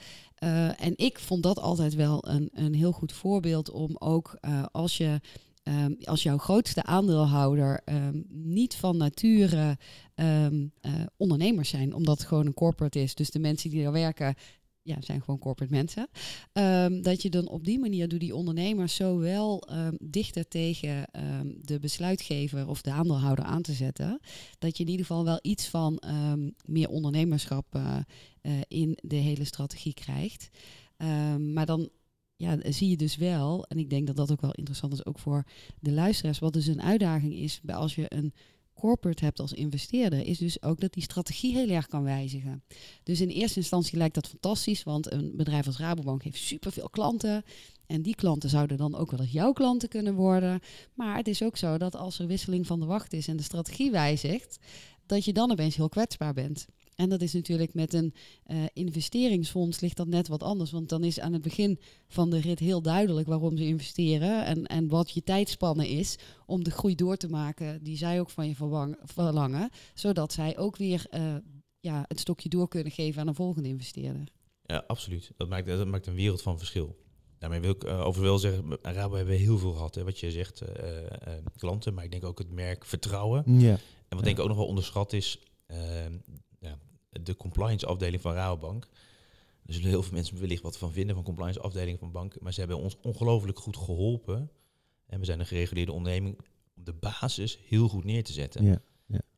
En 0.76 0.92
ik 0.96 1.18
vond 1.18 1.42
dat 1.42 1.58
altijd 1.58 1.94
wel 1.94 2.28
een, 2.28 2.50
een 2.52 2.74
heel 2.74 2.92
goed 2.92 3.12
voorbeeld 3.12 3.70
om 3.70 3.96
ook 3.98 4.38
als 4.72 4.96
je 4.96 5.20
ehm, 5.64 5.92
als 6.04 6.22
jouw 6.22 6.38
grootste 6.38 6.82
aandeelhouder 6.82 7.80
ehm, 7.84 8.22
niet 8.28 8.74
van 8.74 8.96
nature 8.96 9.78
ehm, 10.14 10.66
eh, 10.80 10.92
ondernemers 11.16 11.68
zijn, 11.68 11.94
omdat 11.94 12.18
het 12.18 12.26
gewoon 12.26 12.46
een 12.46 12.54
corporate 12.54 13.00
is. 13.00 13.14
Dus 13.14 13.30
de 13.30 13.38
mensen 13.38 13.70
die 13.70 13.82
daar 13.82 13.92
werken, 13.92 14.34
ja, 14.82 14.96
zijn 15.00 15.20
gewoon 15.20 15.40
corporate 15.40 15.72
mensen. 15.72 16.08
Dat 17.02 17.22
je 17.22 17.30
dan 17.30 17.48
op 17.48 17.64
die 17.64 17.78
manier 17.78 18.08
door 18.08 18.18
die 18.18 18.34
ondernemers 18.34 18.94
zowel 18.94 19.60
ehm, 19.60 19.94
dichter 20.00 20.48
tegen 20.48 21.06
de 21.60 21.78
besluitgever 21.78 22.68
of 22.68 22.82
de 22.82 22.92
aandeelhouder 22.92 23.44
aan 23.44 23.62
te 23.62 23.72
zetten. 23.72 24.20
Dat 24.58 24.76
je 24.76 24.84
in 24.84 24.90
ieder 24.90 25.06
geval 25.06 25.24
wel 25.24 25.38
iets 25.42 25.68
van 25.68 26.02
meer 26.64 26.88
ondernemerschap 26.88 27.74
eh, 27.74 27.96
eh, 28.40 28.52
in 28.68 28.98
de 29.02 29.16
hele 29.16 29.44
strategie 29.44 29.94
krijgt. 29.94 30.48
Maar 31.38 31.66
dan 31.66 31.90
ja, 32.36 32.58
zie 32.72 32.88
je 32.88 32.96
dus 32.96 33.16
wel, 33.16 33.64
en 33.64 33.78
ik 33.78 33.90
denk 33.90 34.06
dat 34.06 34.16
dat 34.16 34.32
ook 34.32 34.40
wel 34.40 34.54
interessant 34.54 34.92
is 34.92 35.06
ook 35.06 35.18
voor 35.18 35.44
de 35.80 35.92
luisteraars, 35.92 36.38
wat 36.38 36.52
dus 36.52 36.66
een 36.66 36.82
uitdaging 36.82 37.34
is 37.34 37.60
als 37.66 37.94
je 37.94 38.04
een 38.08 38.32
corporate 38.74 39.24
hebt 39.24 39.40
als 39.40 39.52
investeerder, 39.52 40.26
is 40.26 40.38
dus 40.38 40.62
ook 40.62 40.80
dat 40.80 40.92
die 40.92 41.02
strategie 41.02 41.54
heel 41.54 41.68
erg 41.68 41.86
kan 41.86 42.02
wijzigen. 42.02 42.62
Dus 43.02 43.20
in 43.20 43.28
eerste 43.28 43.58
instantie 43.58 43.98
lijkt 43.98 44.14
dat 44.14 44.28
fantastisch, 44.28 44.82
want 44.82 45.12
een 45.12 45.32
bedrijf 45.36 45.66
als 45.66 45.78
Rabobank 45.78 46.22
heeft 46.22 46.38
superveel 46.38 46.88
klanten. 46.90 47.42
En 47.86 48.02
die 48.02 48.14
klanten 48.14 48.50
zouden 48.50 48.76
dan 48.76 48.94
ook 48.94 49.10
wel 49.10 49.20
eens 49.20 49.32
jouw 49.32 49.52
klanten 49.52 49.88
kunnen 49.88 50.14
worden. 50.14 50.60
Maar 50.94 51.16
het 51.16 51.28
is 51.28 51.42
ook 51.42 51.56
zo 51.56 51.78
dat 51.78 51.96
als 51.96 52.18
er 52.18 52.26
wisseling 52.26 52.66
van 52.66 52.80
de 52.80 52.86
wacht 52.86 53.12
is 53.12 53.28
en 53.28 53.36
de 53.36 53.42
strategie 53.42 53.90
wijzigt, 53.90 54.58
dat 55.06 55.24
je 55.24 55.32
dan 55.32 55.50
opeens 55.50 55.76
heel 55.76 55.88
kwetsbaar 55.88 56.32
bent. 56.32 56.66
En 56.94 57.08
dat 57.08 57.22
is 57.22 57.32
natuurlijk 57.32 57.74
met 57.74 57.92
een 57.94 58.14
eh, 58.44 58.56
investeringsfonds 58.72 59.80
ligt 59.80 59.96
dat 59.96 60.06
net 60.06 60.28
wat 60.28 60.42
anders. 60.42 60.70
Want 60.70 60.88
dan 60.88 61.04
is 61.04 61.20
aan 61.20 61.32
het 61.32 61.42
begin 61.42 61.78
van 62.08 62.30
de 62.30 62.40
rit 62.40 62.58
heel 62.58 62.82
duidelijk 62.82 63.26
waarom 63.26 63.56
ze 63.56 63.64
investeren. 63.64 64.44
En, 64.44 64.66
en 64.66 64.88
wat 64.88 65.10
je 65.10 65.22
tijdspannen 65.22 65.88
is 65.88 66.16
om 66.46 66.64
de 66.64 66.70
groei 66.70 66.94
door 66.94 67.16
te 67.16 67.28
maken 67.28 67.82
die 67.82 67.96
zij 67.96 68.20
ook 68.20 68.30
van 68.30 68.48
je 68.48 68.54
verwang- 68.54 68.98
verlangen. 69.04 69.70
Zodat 69.94 70.32
zij 70.32 70.58
ook 70.58 70.76
weer 70.76 71.06
eh, 71.10 71.34
ja, 71.80 72.04
het 72.08 72.20
stokje 72.20 72.48
door 72.48 72.68
kunnen 72.68 72.92
geven 72.92 73.20
aan 73.20 73.28
een 73.28 73.34
volgende 73.34 73.68
investeerder. 73.68 74.28
Ja, 74.62 74.84
absoluut. 74.86 75.30
Dat 75.36 75.48
maakt, 75.48 75.66
dat 75.66 75.86
maakt 75.86 76.06
een 76.06 76.14
wereld 76.14 76.42
van 76.42 76.58
verschil. 76.58 76.96
Daarmee 77.38 77.60
wil 77.60 77.70
ik 77.70 77.84
uh, 77.84 78.00
over 78.06 78.22
wel 78.22 78.38
zeggen, 78.38 78.78
Rabo 78.82 79.14
hebben 79.16 79.34
we 79.34 79.40
heel 79.40 79.58
veel 79.58 79.72
gehad. 79.72 79.94
Hè, 79.94 80.04
wat 80.04 80.20
je 80.20 80.30
zegt, 80.30 80.60
eh, 80.60 80.98
eh, 81.06 81.10
klanten, 81.56 81.94
maar 81.94 82.04
ik 82.04 82.10
denk 82.10 82.24
ook 82.24 82.38
het 82.38 82.50
merk 82.52 82.84
vertrouwen. 82.84 83.58
Ja. 83.58 83.70
En 83.70 83.78
wat 84.08 84.18
Ja. 84.18 84.24
denk 84.24 84.36
ik 84.36 84.42
ook 84.42 84.48
nog 84.48 84.56
wel 84.56 84.66
onderschat 84.66 85.12
is, 85.12 85.38
ehm, 85.66 86.12
ja, 86.64 86.78
de 87.22 87.36
compliance 87.36 87.86
afdeling 87.86 88.22
van 88.22 88.32
Rabobank. 88.34 88.88
Er 89.66 89.72
zullen 89.74 89.88
heel 89.88 90.02
veel 90.02 90.12
mensen 90.12 90.40
wellicht 90.40 90.62
wat 90.62 90.78
van 90.78 90.92
vinden 90.92 91.14
van 91.14 91.24
compliance 91.24 91.60
afdeling 91.60 91.98
van 91.98 92.12
banken. 92.12 92.40
Maar 92.42 92.52
ze 92.52 92.60
hebben 92.60 92.78
ons 92.78 92.96
ongelooflijk 93.02 93.58
goed 93.58 93.76
geholpen. 93.76 94.50
En 95.06 95.18
we 95.18 95.24
zijn 95.24 95.40
een 95.40 95.46
gereguleerde 95.46 95.92
onderneming 95.92 96.38
om 96.76 96.84
de 96.84 96.92
basis 96.92 97.58
heel 97.66 97.88
goed 97.88 98.04
neer 98.04 98.24
te 98.24 98.32
zetten. 98.32 98.64
Ja. 98.64 98.80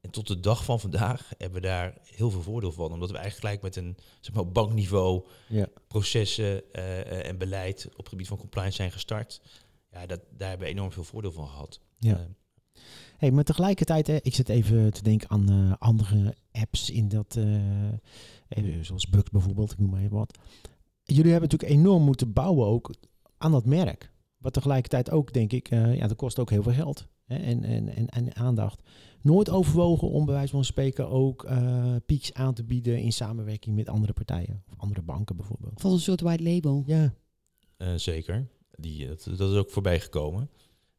En 0.00 0.12
tot 0.12 0.26
de 0.26 0.40
dag 0.40 0.64
van 0.64 0.80
vandaag 0.80 1.32
hebben 1.38 1.60
we 1.60 1.66
daar 1.66 1.98
heel 2.02 2.30
veel 2.30 2.42
voordeel 2.42 2.72
van. 2.72 2.92
Omdat 2.92 3.10
we 3.10 3.16
eigenlijk 3.18 3.46
gelijk 3.46 3.62
met 3.62 3.84
een 3.84 3.96
zeg 4.20 4.34
maar, 4.34 4.42
op 4.42 4.54
bankniveau 4.54 5.24
Ja. 5.48 5.66
processen 5.88 6.72
eh, 6.72 7.26
en 7.28 7.38
beleid 7.38 7.86
op 7.90 7.96
het 7.96 8.08
gebied 8.08 8.26
van 8.26 8.38
compliance 8.38 8.76
zijn 8.76 8.92
gestart. 8.92 9.40
Ja, 9.92 10.06
dat, 10.06 10.20
daar 10.30 10.48
hebben 10.48 10.66
we 10.66 10.72
enorm 10.72 10.92
veel 10.92 11.04
voordeel 11.04 11.32
van 11.32 11.48
gehad. 11.48 11.80
Ja. 11.98 12.18
Eh, 12.18 12.24
Hey, 13.18 13.30
maar 13.30 13.44
tegelijkertijd, 13.44 14.06
hè, 14.06 14.16
ik 14.22 14.34
zit 14.34 14.48
even 14.48 14.92
te 14.92 15.02
denken 15.02 15.30
aan 15.30 15.48
eh, 15.50 15.72
andere 15.78 16.34
apps 16.52 16.90
in 16.90 17.08
dat, 17.08 17.36
eh, 17.36 17.92
eh, 18.48 18.82
zoals 18.82 19.08
Bugs 19.08 19.30
bijvoorbeeld, 19.30 19.72
ik 19.72 19.78
noem 19.78 19.90
maar 19.90 20.00
even 20.02 20.16
wat. 20.16 20.38
Jullie 21.02 21.30
hebben 21.30 21.48
natuurlijk 21.50 21.78
enorm 21.80 22.02
moeten 22.02 22.32
bouwen 22.32 22.66
ook 22.66 22.94
aan 23.38 23.52
dat 23.52 23.66
merk. 23.66 24.10
Wat 24.38 24.52
tegelijkertijd 24.52 25.10
ook, 25.10 25.32
denk 25.32 25.52
ik, 25.52 25.68
eh, 25.68 25.96
ja, 25.96 26.06
dat 26.06 26.16
kost 26.16 26.38
ook 26.38 26.50
heel 26.50 26.62
veel 26.62 26.72
geld 26.72 27.06
hè, 27.24 27.36
en, 27.36 27.64
en, 27.64 27.88
en, 27.96 28.08
en 28.08 28.34
aandacht. 28.34 28.82
Nooit 29.20 29.50
overwogen 29.50 30.08
om 30.08 30.24
bij 30.24 30.34
wijze 30.34 30.52
van 30.52 30.64
spreken 30.64 31.08
ook 31.08 31.44
eh 31.44 31.94
pieks 32.06 32.34
aan 32.34 32.54
te 32.54 32.64
bieden 32.64 32.98
in 33.00 33.12
samenwerking 33.12 33.76
met 33.76 33.88
andere 33.88 34.12
partijen. 34.12 34.62
Of 34.72 34.78
andere 34.78 35.02
banken 35.02 35.36
bijvoorbeeld. 35.36 35.80
Van 35.80 35.92
een 35.92 35.98
soort 35.98 36.20
white 36.20 36.42
label. 36.42 36.82
Ja, 36.86 37.14
eh, 37.76 37.94
zeker. 37.94 38.48
Die, 38.70 39.06
dat, 39.06 39.28
dat 39.36 39.50
is 39.50 39.56
ook 39.56 39.70
voorbij 39.70 40.00
gekomen. 40.00 40.50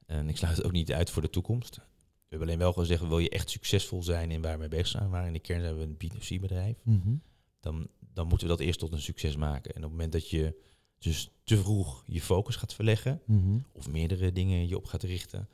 En 0.06 0.30
ik 0.30 0.38
sluit 0.38 0.58
het 0.58 0.66
ook 0.66 0.72
niet 0.72 0.94
uit 0.94 1.10
voor 1.10 1.22
de 1.22 1.30
toekomst. 1.30 1.80
We 2.30 2.36
hebben 2.36 2.48
alleen 2.48 2.60
wel 2.60 2.74
gezegd, 2.74 3.08
wil 3.08 3.20
je 3.20 3.30
echt 3.30 3.50
succesvol 3.50 4.04
zijn 4.04 4.32
in 4.32 4.42
waar 4.42 4.54
we 4.54 4.60
mee 4.60 4.68
bezig 4.68 4.88
zijn, 4.88 5.10
waar 5.10 5.28
in 5.28 5.34
de 5.34 5.40
kern 5.40 5.62
zijn 5.62 5.78
we 5.78 5.84
een 5.84 5.98
B2C 5.98 6.40
bedrijf, 6.42 6.76
Mhm. 6.84 7.16
dan, 7.60 7.88
dan 8.14 8.28
moeten 8.28 8.48
we 8.48 8.54
dat 8.56 8.66
eerst 8.66 8.80
tot 8.80 8.92
een 8.92 9.02
succes 9.02 9.36
maken. 9.36 9.72
En 9.72 9.78
op 9.78 9.82
het 9.84 9.92
moment 9.92 10.12
dat 10.12 10.30
je 10.30 10.56
dus 11.00 11.30
te 11.44 11.58
vroeg 11.58 12.04
je 12.08 12.22
focus 12.22 12.56
gaat 12.56 12.74
verleggen, 12.74 13.22
Mhm. 13.26 13.58
of 13.72 13.90
meerdere 13.90 14.32
dingen 14.32 14.68
je 14.68 14.78
op 14.78 14.86
gaat 14.86 15.04
richten, 15.04 15.50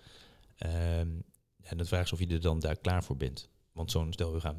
ehm 0.57 1.07
en 1.63 1.77
de 1.77 1.85
vraag 1.85 2.03
is 2.03 2.13
of 2.13 2.19
je 2.19 2.27
er 2.27 2.41
dan 2.41 2.59
daar 2.59 2.77
klaar 2.77 3.03
voor 3.03 3.17
bent. 3.17 3.49
Want 3.71 3.91
zo'n, 3.91 4.13
stel 4.13 4.33
we 4.33 4.39
gaan 4.39 4.57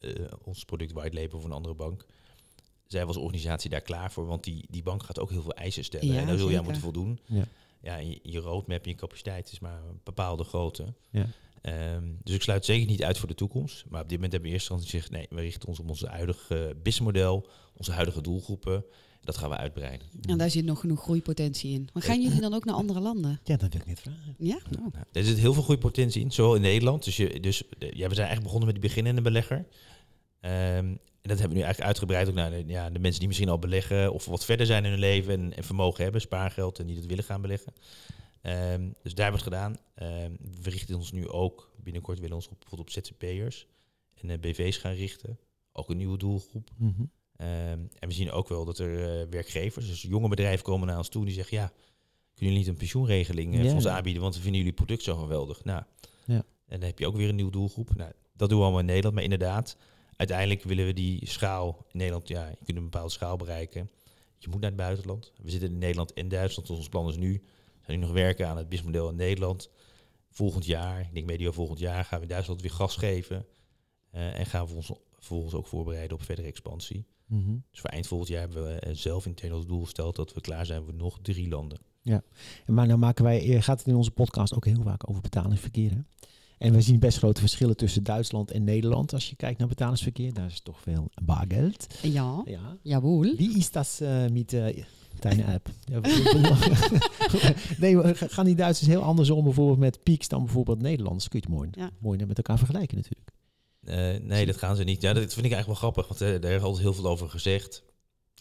eh, 0.00 0.10
eh, 0.16 0.32
ons 0.44 0.64
product 0.64 0.92
white 0.92 1.14
label 1.20 1.38
voor 1.40 1.48
een 1.50 1.54
andere 1.56 1.74
bank. 1.74 2.06
Zijn 2.86 3.02
we 3.02 3.08
als 3.08 3.16
organisatie 3.16 3.70
daar 3.70 3.80
klaar 3.80 4.12
voor? 4.12 4.26
Want 4.26 4.44
die, 4.44 4.64
die 4.70 4.82
bank 4.82 5.02
gaat 5.02 5.18
ook 5.18 5.30
heel 5.30 5.42
veel 5.42 5.54
eisen 5.54 5.84
stellen. 5.84 6.06
Ja, 6.06 6.20
en 6.20 6.26
daar 6.26 6.36
zul 6.36 6.44
aan 6.46 6.50
zeker. 6.50 6.64
moeten 6.64 6.82
voldoen. 6.82 7.18
Ja. 7.26 7.44
Ja, 7.82 7.96
je, 7.96 8.18
je 8.22 8.38
roadmap 8.38 8.84
en 8.84 8.90
je 8.90 8.96
capaciteit 8.96 9.52
is 9.52 9.60
maar 9.60 9.82
een 9.88 10.00
bepaalde 10.04 10.44
grootte. 10.44 10.94
Ja. 11.10 11.26
Ehm, 11.60 12.04
dus 12.22 12.34
ik 12.34 12.42
sluit 12.42 12.64
zeker 12.64 12.86
niet 12.86 13.04
uit 13.04 13.18
voor 13.18 13.28
de 13.28 13.34
toekomst. 13.34 13.84
Maar 13.88 14.02
op 14.02 14.08
dit 14.08 14.16
moment 14.16 14.32
hebben 14.32 14.50
we 14.50 14.56
eerst 14.56 14.70
gezegd... 14.70 15.10
nee, 15.10 15.26
we 15.30 15.40
richten 15.40 15.68
ons 15.68 15.78
op 15.78 15.88
onze 15.88 16.06
huidige 16.06 16.76
businessmodel, 16.82 17.46
onze 17.76 17.92
huidige 17.92 18.22
doelgroepen. 18.22 18.84
Dat 19.20 19.36
gaan 19.36 19.50
we 19.50 19.56
uitbreiden. 19.56 20.06
En 20.28 20.38
daar 20.38 20.50
zit 20.50 20.64
nog 20.64 20.80
genoeg 20.80 21.02
groeipotentie 21.02 21.72
in. 21.72 21.88
Maar 21.92 22.02
gaan 22.02 22.22
jullie 22.22 22.40
dan 22.40 22.54
ook 22.54 22.64
naar 22.64 22.74
andere 22.74 23.00
landen? 23.00 23.40
ja, 23.44 23.56
dat 23.56 23.72
wil 23.72 23.80
ik 23.80 23.86
net 23.86 24.00
vragen. 24.00 24.34
Ja? 24.38 24.58
Nou, 24.70 24.90
Nou, 24.92 25.04
er 25.12 25.24
zit 25.24 25.38
heel 25.38 25.52
veel 25.52 25.62
groeipotentie 25.62 26.22
in, 26.22 26.30
zowel 26.30 26.54
in 26.54 26.60
Nederland. 26.60 27.04
Dus, 27.04 27.16
je, 27.16 27.40
dus 27.40 27.62
ja, 27.78 28.08
we 28.08 28.14
zijn 28.14 28.26
eigenlijk 28.26 28.42
begonnen 28.42 28.66
met 28.66 28.80
die 28.80 28.88
beginnende 28.88 29.20
belegger. 29.20 29.66
Ehm, 30.40 30.52
en 30.54 31.00
dat 31.22 31.38
hebben 31.38 31.48
we 31.48 31.54
nu 31.54 31.62
eigenlijk 31.64 31.86
uitgebreid 31.86 32.28
ook 32.28 32.34
naar 32.34 32.50
de, 32.50 32.64
ja, 32.66 32.90
de 32.90 32.98
mensen 32.98 33.18
die 33.18 33.28
misschien 33.28 33.48
al 33.48 33.58
beleggen 33.58 34.12
of 34.12 34.24
wat 34.24 34.44
verder 34.44 34.66
zijn 34.66 34.84
in 34.84 34.90
hun 34.90 35.00
leven 35.00 35.32
en, 35.32 35.56
en 35.56 35.64
vermogen 35.64 36.02
hebben, 36.02 36.20
spaargeld 36.20 36.78
en 36.78 36.86
die 36.86 36.96
dat 36.96 37.04
willen 37.06 37.24
gaan 37.24 37.40
beleggen. 37.40 37.72
Ehm, 38.42 38.88
dus 39.02 39.14
daar 39.14 39.30
hebben 39.30 39.44
we 39.44 39.50
het 39.50 39.54
gedaan. 39.54 39.76
Ehm, 39.94 40.32
we 40.62 40.70
richten 40.70 40.96
ons 40.96 41.12
nu 41.12 41.28
ook, 41.28 41.72
binnenkort 41.82 42.18
willen 42.18 42.36
we 42.36 42.42
ons 42.42 42.48
op, 42.52 42.58
bijvoorbeeld 42.60 42.96
op 42.96 43.04
ZZP'ers 43.04 43.66
en 44.14 44.30
eh, 44.30 44.38
BV's 44.38 44.76
gaan 44.76 44.92
richten. 44.94 45.38
Ook 45.72 45.90
een 45.90 45.96
nieuwe 45.96 46.18
doelgroep. 46.18 46.70
Mhm. 46.76 47.02
Ehm, 47.36 47.78
en 47.98 48.08
we 48.08 48.12
zien 48.12 48.30
ook 48.30 48.48
wel 48.48 48.64
dat 48.64 48.78
er 48.78 49.20
eh, 49.20 49.26
werkgevers, 49.30 49.86
dus 49.86 50.02
jonge 50.02 50.28
bedrijven 50.28 50.64
komen 50.64 50.86
naar 50.86 50.96
ons 50.96 51.08
toe 51.08 51.24
die 51.24 51.34
zeggen, 51.34 51.56
ja, 51.56 51.66
kunnen 51.66 52.54
jullie 52.54 52.58
niet 52.58 52.66
een 52.66 52.74
pensioenregeling 52.76 53.52
eh, 53.54 53.58
Ja. 53.60 53.66
voor 53.66 53.74
ons 53.74 53.86
aanbieden, 53.86 54.22
want 54.22 54.34
we 54.34 54.40
vinden 54.40 54.60
jullie 54.60 54.74
product 54.74 55.02
zo 55.02 55.16
geweldig. 55.16 55.64
Nou, 55.64 55.82
Ja. 56.26 56.34
en 56.66 56.78
dan 56.80 56.82
heb 56.88 56.98
je 56.98 57.06
ook 57.06 57.16
weer 57.16 57.28
een 57.28 57.34
nieuwe 57.34 57.50
doelgroep. 57.50 57.94
Nou, 57.96 58.12
dat 58.36 58.48
doen 58.48 58.58
we 58.58 58.64
allemaal 58.64 58.80
in 58.80 58.86
Nederland, 58.86 59.14
maar 59.14 59.24
inderdaad, 59.24 59.76
uiteindelijk 60.20 60.62
willen 60.62 60.86
we 60.86 60.92
die 60.92 61.26
schaal 61.28 61.86
in 61.92 61.98
Nederland, 61.98 62.28
ja, 62.28 62.48
je 62.48 62.64
kunt 62.64 62.76
een 62.76 62.82
bepaalde 62.82 63.10
schaal 63.10 63.36
bereiken. 63.36 63.90
Je 64.38 64.48
moet 64.48 64.60
naar 64.60 64.70
het 64.70 64.78
buitenland. 64.78 65.32
We 65.42 65.50
zitten 65.50 65.68
in 65.68 65.78
Nederland 65.78 66.12
en 66.12 66.28
Duitsland, 66.28 66.68
dus 66.68 66.76
ons 66.76 66.88
plan 66.88 67.08
is 67.08 67.16
nu, 67.16 67.42
zijn 67.86 67.98
nu 67.98 68.04
nog 68.04 68.14
werken 68.14 68.48
aan 68.48 68.56
het 68.56 68.68
businessmodel 68.68 69.08
in 69.10 69.16
Nederland. 69.16 69.70
Volgend 70.30 70.66
jaar, 70.66 71.00
ik 71.00 71.14
denk 71.14 71.26
medio 71.26 71.52
volgend 71.52 71.78
jaar, 71.78 72.04
gaan 72.04 72.18
we 72.18 72.24
in 72.24 72.30
Duitsland 72.30 72.60
weer 72.60 72.70
gas 72.70 72.96
geven. 72.96 73.46
eh, 74.10 74.38
en 74.38 74.46
gaan 74.46 74.66
we 74.66 74.74
ons 74.74 74.90
vervolgens 75.14 75.54
ook 75.54 75.66
voorbereiden 75.66 76.16
op 76.16 76.22
verdere 76.22 76.48
expansie. 76.48 77.04
Mhm. 77.26 77.56
Dus 77.70 77.80
voor 77.80 77.90
eind 77.90 78.06
volgend 78.06 78.28
jaar 78.28 78.40
hebben 78.40 78.64
we 78.64 78.80
eh, 78.80 78.94
zelf 78.94 79.26
intern 79.26 79.52
als 79.52 79.66
doel 79.66 79.82
gesteld 79.82 80.16
dat 80.16 80.34
we 80.34 80.40
klaar 80.40 80.66
zijn 80.66 80.84
voor 80.84 80.94
nog 80.94 81.18
drie 81.22 81.48
landen. 81.48 81.78
Maar 82.66 82.86
nou 82.86 82.98
maken 82.98 83.24
wij, 83.24 83.54
eh, 83.54 83.62
gaat 83.62 83.78
het 83.78 83.88
in 83.88 83.94
onze 83.94 84.10
podcast 84.10 84.54
ook 84.54 84.64
heel 84.64 84.82
vaak 84.82 85.08
over 85.10 85.22
betalingsverkeer. 85.22 85.90
Hè? 85.90 86.00
En 86.60 86.72
we 86.72 86.80
zien 86.80 86.98
best 86.98 87.18
grote 87.18 87.40
verschillen 87.40 87.76
tussen 87.76 88.02
Duitsland 88.02 88.50
en 88.50 88.64
Nederland. 88.64 89.12
Als 89.12 89.28
je 89.30 89.36
kijkt 89.36 89.58
naar 89.58 89.68
betalingsverkeer, 89.68 90.32
daar 90.34 90.46
is 90.46 90.60
toch 90.60 90.80
veel 90.80 91.10
bargeld. 91.22 91.86
Ja, 92.02 92.42
Ja. 92.44 92.76
jawohl. 92.82 93.34
Wie 93.36 93.56
is 93.56 93.70
dat 93.70 93.98
eh 94.02 94.26
met 94.32 94.52
uh, 94.52 94.66
deine 95.18 95.44
app? 95.44 95.68
Ja, 95.84 96.00
nee, 97.78 98.14
gaan 98.14 98.44
die 98.44 98.54
Duitsers 98.54 98.88
heel 98.88 99.02
anders 99.02 99.30
om 99.30 99.44
bijvoorbeeld 99.44 99.78
met 99.78 100.02
Peaks 100.02 100.28
dan 100.28 100.44
bijvoorbeeld 100.44 100.82
Nederlanders? 100.82 101.28
Kun 101.28 101.40
je 101.40 101.46
het 101.46 101.54
mooi, 101.56 101.68
Ja. 101.72 101.90
mooi 101.98 102.26
met 102.26 102.36
elkaar 102.36 102.58
vergelijken 102.58 102.96
natuurlijk. 102.96 103.30
Eh, 103.80 104.28
nee, 104.28 104.46
dat 104.46 104.56
gaan 104.56 104.76
ze 104.76 104.84
niet. 104.84 105.02
Ja, 105.02 105.12
dat 105.12 105.32
vind 105.32 105.46
ik 105.46 105.52
eigenlijk 105.52 105.66
wel 105.80 105.90
grappig, 105.92 106.08
want 106.08 106.20
eh, 106.20 106.40
daar 106.40 106.52
is 106.52 106.62
altijd 106.62 106.82
heel 106.82 106.94
veel 106.94 107.06
over 107.08 107.28
gezegd. 107.28 107.82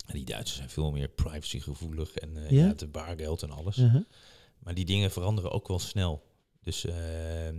En 0.06 0.14
die 0.16 0.26
Duitsers 0.26 0.58
zijn 0.58 0.70
veel 0.70 0.92
meer 0.92 1.08
privacygevoelig 1.08 2.14
en 2.16 2.38
eh, 2.38 2.50
Ja? 2.50 2.62
ja? 2.64 2.68
het 2.68 2.92
bargeld 2.92 3.44
en 3.44 3.52
alles. 3.52 3.78
Uh-huh. 3.78 4.02
Maar 4.60 4.74
die 4.74 4.86
dingen 4.86 5.12
veranderen 5.12 5.52
ook 5.52 5.68
wel 5.68 5.80
snel. 5.80 6.24
Dus 6.62 6.86
eh, 6.86 7.48
eh, 7.48 7.56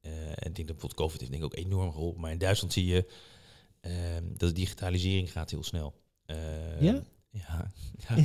en 0.00 0.30
ik 0.30 0.54
denk 0.54 0.56
dat 0.56 0.66
bijvoorbeeld 0.66 0.94
COVID 0.94 1.20
heeft 1.20 1.32
denk 1.32 1.42
ik 1.44 1.52
ook 1.52 1.64
enorm 1.64 1.92
geholpen. 1.92 2.20
Maar 2.20 2.32
in 2.32 2.38
Duitsland 2.38 2.72
zie 2.72 2.84
je 2.86 3.06
eh, 3.80 3.92
dat 4.22 4.38
de 4.48 4.52
digitalisering 4.52 5.32
gaat 5.32 5.50
heel 5.50 5.62
snel. 5.64 5.94
Eh, 6.26 6.36
Ja? 6.88 7.02
Ja. 7.30 7.72
ja. 8.06 8.16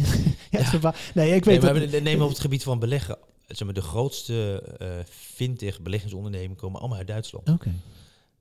ja, 0.52 0.64
verba- 0.64 0.96
nee, 1.14 1.36
ik 1.36 1.46
Nee, 1.46 1.60
weet 1.60 1.72
maar 1.72 1.80
dat- 1.80 1.90
we 1.90 2.00
nemen 2.00 2.24
op 2.24 2.30
het 2.30 2.40
gebied 2.40 2.64
van 2.64 2.80
beleggen. 2.80 3.18
Zeg 3.48 3.64
maar, 3.66 3.74
de 3.74 3.82
grootste 3.82 4.62
eh 4.78 5.00
fintech 5.10 5.82
beleggingsondernemingen 5.82 6.56
komen 6.56 6.80
allemaal 6.80 6.98
uit 6.98 7.08
Duitsland. 7.08 7.50
Oké. 7.50 7.74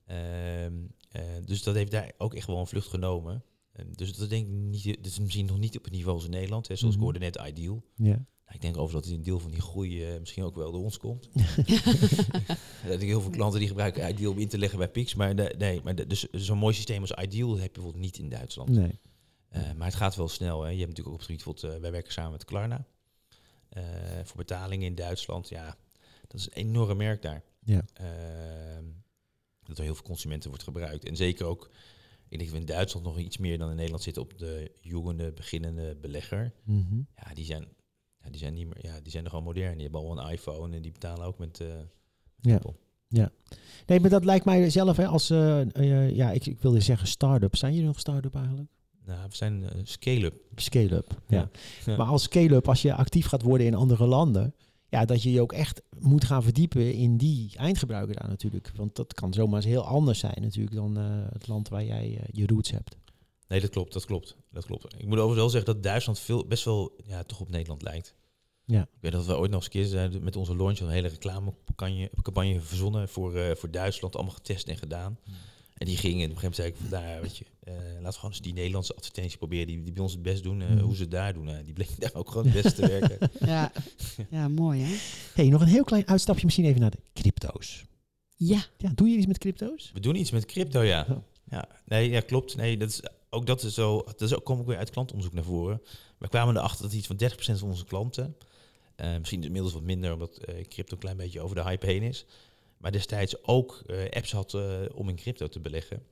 Ehm, 0.05 0.73
eh, 1.11 1.21
dus 1.45 1.63
dat 1.63 1.75
heeft 1.75 1.91
daar 1.91 2.11
ook 2.17 2.33
echt 2.33 2.47
wel 2.47 2.57
een 2.57 2.67
vlucht 2.67 2.87
genomen. 2.87 3.43
En 3.71 3.87
dus 3.95 4.13
dat 4.15 4.29
denk 4.29 4.45
ik 4.47 4.51
niet, 4.53 4.83
dat 4.85 5.05
is 5.05 5.19
misschien 5.19 5.45
nog 5.45 5.57
niet 5.59 5.77
op 5.77 5.83
het 5.83 5.93
niveau 5.93 6.15
als 6.15 6.25
in 6.25 6.31
Nederland. 6.31 6.67
Hè, 6.67 6.75
zoals 6.75 6.93
Mhm. 6.95 7.03
ik 7.03 7.09
hoorde 7.11 7.25
net 7.25 7.41
Ideal. 7.47 7.83
Ja. 7.95 8.25
Nou, 8.45 8.55
ik 8.55 8.61
denk 8.61 8.77
over 8.77 8.93
dat 8.93 9.05
een 9.05 9.23
deel 9.23 9.39
van 9.39 9.51
die 9.51 9.61
groei 9.61 10.03
eh, 10.05 10.19
misschien 10.19 10.43
ook 10.43 10.55
wel 10.55 10.71
door 10.71 10.83
ons 10.83 10.97
komt. 10.97 11.29
dat 12.87 13.01
ik 13.01 13.07
heel 13.07 13.21
veel 13.21 13.29
klanten 13.31 13.59
die 13.59 13.67
gebruiken 13.67 14.09
Ideal 14.09 14.31
om 14.31 14.37
in 14.39 14.47
te 14.47 14.57
leggen 14.57 14.77
bij 14.79 14.89
Pix. 14.89 15.15
Maar 15.15 15.35
de- 15.35 15.55
nee, 15.57 15.81
maar 15.83 15.95
de- 15.95 16.07
dus 16.07 16.29
zo'n 16.31 16.57
mooi 16.57 16.73
systeem 16.75 17.01
als 17.01 17.11
Ideal 17.11 17.51
heb 17.57 17.65
je 17.65 17.71
bijvoorbeeld 17.71 18.03
niet 18.03 18.17
in 18.17 18.29
Duitsland. 18.29 18.69
Nee. 18.69 18.99
Eh, 19.49 19.61
maar 19.73 19.87
het 19.87 19.95
gaat 19.95 20.15
wel 20.15 20.27
snel. 20.27 20.61
Hè. 20.61 20.69
Je 20.69 20.77
hebt 20.77 20.89
natuurlijk 20.89 21.07
ook 21.07 21.13
op 21.13 21.19
het 21.19 21.29
gebied, 21.29 21.43
bijvoorbeeld, 21.43 21.75
eh, 21.75 21.81
wij 21.81 21.91
werken 21.91 22.11
samen 22.13 22.31
met 22.31 22.45
Klarna. 22.45 22.85
Voor 24.23 24.37
betalingen 24.37 24.85
in 24.87 24.95
Duitsland, 24.95 25.49
ja, 25.49 25.77
dat 26.27 26.39
is 26.39 26.45
een 26.45 26.53
enorm 26.53 26.97
merk 26.97 27.21
daar. 27.21 27.43
Ja. 27.63 27.85
Ehm, 27.93 28.83
dat 29.63 29.77
er 29.77 29.83
heel 29.83 29.95
veel 29.95 30.03
consumenten 30.03 30.49
wordt 30.49 30.63
gebruikt. 30.63 31.05
En 31.05 31.15
zeker 31.15 31.45
ook, 31.45 31.69
ik 32.29 32.37
denk 32.39 32.41
dat 32.41 32.51
we 32.51 32.57
in 32.57 32.65
Duitsland 32.65 33.05
nog 33.05 33.17
iets 33.19 33.37
meer 33.37 33.57
dan 33.57 33.69
in 33.69 33.75
Nederland 33.75 34.03
zitten 34.03 34.21
op 34.21 34.37
de 34.37 34.71
jonge, 34.81 35.31
beginnende 35.31 35.95
belegger. 35.95 36.53
Mhm. 36.63 36.97
Ja, 37.15 37.33
die 37.33 37.45
zijn, 37.45 37.67
ja, 38.23 38.29
die 38.29 38.39
zijn 38.39 38.53
niet 38.53 38.65
meer, 38.67 38.85
ja, 38.85 38.99
die 39.01 39.11
zijn 39.11 39.23
nogal 39.23 39.41
modern. 39.41 39.73
Die 39.73 39.81
hebben 39.83 40.01
al 40.01 40.17
een 40.17 40.31
iPhone 40.31 40.75
en 40.75 40.81
die 40.81 40.91
betalen 40.91 41.25
ook 41.25 41.37
met, 41.37 41.59
eh 41.59 41.67
met 41.67 41.85
Ja. 42.41 42.53
Apple. 42.55 42.73
Nee, 43.85 43.99
maar 43.99 44.09
dat 44.09 44.25
lijkt 44.25 44.45
mij 44.45 44.69
zelf 44.69 44.97
hè, 44.97 45.07
als, 45.07 45.29
eh, 45.29 45.75
eh, 45.75 46.15
ja, 46.15 46.31
ik, 46.31 46.45
ik 46.45 46.61
wilde 46.61 46.79
zeggen 46.79 47.07
start-up. 47.07 47.55
Zijn 47.55 47.71
jullie 47.73 47.87
nog 47.87 47.99
start-up 47.99 48.35
eigenlijk? 48.35 48.69
Nou, 49.05 49.19
we 49.29 49.35
zijn 49.35 49.63
scale-up. 49.83 50.35
Scale-up. 50.55 51.21
Ja. 51.27 51.49
Ja. 51.85 51.97
Maar 51.97 52.07
als 52.07 52.23
scale-up, 52.23 52.67
als 52.67 52.81
je 52.81 52.93
actief 52.93 53.25
gaat 53.25 53.41
worden 53.41 53.67
in 53.67 53.73
andere 53.73 54.05
landen, 54.05 54.55
ja, 54.89 55.05
dat 55.05 55.23
je 55.23 55.31
je 55.31 55.41
ook 55.41 55.51
echt 55.53 55.81
moet 55.99 56.25
gaan 56.25 56.43
verdiepen 56.43 56.93
in 56.93 57.17
die 57.17 57.57
eindgebruiker 57.57 58.15
daar 58.15 58.29
natuurlijk. 58.29 58.71
Want 58.75 58.95
dat 58.95 59.13
kan 59.13 59.33
zomaar 59.33 59.55
eens 59.55 59.65
heel 59.65 59.85
anders 59.85 60.19
zijn 60.19 60.41
natuurlijk 60.41 60.75
dan 60.75 60.95
het 61.33 61.47
land 61.47 61.69
waar 61.69 61.83
jij 61.85 62.19
je 62.31 62.47
roots 62.47 62.71
hebt. 62.71 62.97
Nee, 63.47 63.61
dat 63.61 63.69
klopt, 63.69 63.93
dat 63.93 64.05
klopt, 64.05 64.35
dat 64.51 64.65
klopt. 64.65 64.83
Ik 64.83 65.05
moet 65.05 65.17
overigens 65.17 65.35
wel 65.35 65.49
zeggen 65.49 65.73
dat 65.73 65.83
Duitsland 65.83 66.19
veel, 66.19 66.45
best 66.47 66.63
wel 66.65 66.95
ja, 67.05 67.23
toch 67.23 67.39
op 67.39 67.49
Nederland 67.49 67.81
lijkt. 67.81 68.15
Ja. 68.65 68.81
Ik 68.81 68.87
weet 69.01 69.11
dat 69.11 69.25
we 69.25 69.37
ooit 69.37 69.51
nog 69.51 69.55
eens 69.65 69.65
een 69.65 69.81
keer 69.81 69.85
zijn 69.89 70.23
met 70.23 70.35
onze 70.35 70.55
launch 70.55 70.79
een 70.79 70.89
hele 70.89 71.07
reclamecampagne 71.07 72.09
campagne 72.21 72.61
verzonnen 72.61 73.09
voor, 73.09 73.35
eh, 73.35 73.55
voor 73.55 73.71
Duitsland, 73.71 74.15
allemaal 74.15 74.33
getest 74.33 74.67
en 74.67 74.77
gedaan. 74.77 75.17
En 75.73 75.85
die 75.87 75.97
gingen, 75.97 76.23
en 76.23 76.29
op 76.29 76.35
een 76.35 76.39
gegeven 76.41 76.41
moment 76.41 76.55
zei 76.55 76.67
ik 76.67 76.75
van 76.75 76.89
daar, 77.11 77.21
weet 77.21 77.37
je, 77.37 77.45
eh, 77.59 77.73
laten 77.73 78.03
we 78.03 78.11
gewoon 78.13 78.31
eens 78.31 78.41
die 78.41 78.53
Nederlandse 78.53 78.95
advertentie 78.95 79.37
proberen, 79.37 79.67
die, 79.67 79.83
die 79.83 79.93
bij 79.93 80.03
ons 80.03 80.11
het 80.13 80.21
best 80.21 80.43
doen, 80.43 80.61
eh, 80.61 80.69
Mhm. 80.69 80.79
hoe 80.79 80.95
ze 80.95 81.01
het 81.01 81.11
daar 81.11 81.33
doen. 81.33 81.49
eh, 81.49 81.63
die 81.63 81.73
bleken 81.73 81.95
daar 81.99 82.13
ook 82.13 82.27
gewoon 82.29 82.43
het 82.47 82.61
beste 82.61 82.81
te 82.81 82.87
werken. 82.87 83.29
Ja, 83.49 83.71
ja 84.29 84.47
mooi 84.47 84.81
hè? 84.81 84.95
hey, 85.33 85.49
nog 85.49 85.61
een 85.61 85.67
heel 85.67 85.83
klein 85.83 86.07
uitstapje 86.07 86.43
misschien 86.45 86.65
even 86.65 86.81
naar 86.81 86.91
de 86.91 86.99
crypto's. 87.13 87.83
Ja, 88.35 88.65
Ja, 88.77 88.91
doe 88.95 89.09
je 89.09 89.17
iets 89.17 89.25
met 89.25 89.37
crypto's? 89.37 89.91
We 89.93 89.99
doen 89.99 90.15
iets 90.15 90.31
met 90.31 90.45
crypto, 90.45 90.81
ja. 90.81 91.05
Ja. 91.07 91.23
Ja, 91.53 91.67
nee, 91.85 92.09
ja, 92.09 92.19
klopt. 92.19 92.55
Nee, 92.55 92.77
dat 92.77 92.89
is, 92.89 93.01
ook 93.29 93.45
dat 93.45 93.63
is 93.63 93.73
zo, 93.73 94.03
dat 94.05 94.21
is 94.21 94.35
ook, 94.35 94.43
kom 94.45 94.59
ik 94.59 94.65
weer 94.65 94.77
uit 94.77 94.89
klantonderzoek 94.89 95.33
naar 95.33 95.43
voren. 95.43 95.81
We 96.17 96.27
kwamen 96.27 96.57
erachter 96.57 96.83
dat 96.83 96.93
iets 96.93 97.07
van 97.07 97.15
30% 97.23 97.59
van 97.59 97.69
onze 97.69 97.85
klanten, 97.85 98.37
eh, 98.95 99.17
misschien 99.17 99.43
inmiddels 99.43 99.73
wat 99.73 99.81
minder, 99.83 100.13
omdat 100.13 100.37
eh, 100.37 100.65
crypto 100.67 100.93
een 100.93 100.99
klein 101.01 101.17
beetje 101.17 101.41
over 101.41 101.55
de 101.55 101.63
hype 101.63 101.85
heen 101.85 102.01
is, 102.01 102.25
maar 102.77 102.91
destijds 102.91 103.43
ook 103.43 103.83
eh, 103.85 104.09
apps 104.09 104.31
had 104.31 104.53
om 104.93 105.09
in 105.09 105.15
crypto 105.15 105.47
te 105.47 105.59
beleggen. 105.59 106.03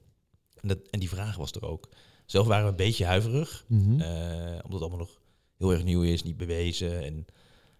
En, 0.62 0.68
dat, 0.68 0.78
en 0.90 1.00
die 1.00 1.10
vraag 1.10 1.36
was 1.36 1.52
er 1.52 1.66
ook. 1.66 1.90
Zelf 2.26 2.48
waren 2.48 2.64
we 2.64 2.70
een 2.70 2.76
beetje 2.76 3.06
huiverig, 3.06 3.66
Mhm. 3.68 3.92
omdat 3.92 4.72
het 4.72 4.82
allemaal 4.82 4.98
nog 4.98 5.22
heel 5.58 5.72
erg 5.72 5.84
nieuw 5.84 6.02
is, 6.04 6.24
niet 6.24 6.38
bewezen. 6.38 7.04
En 7.04 7.26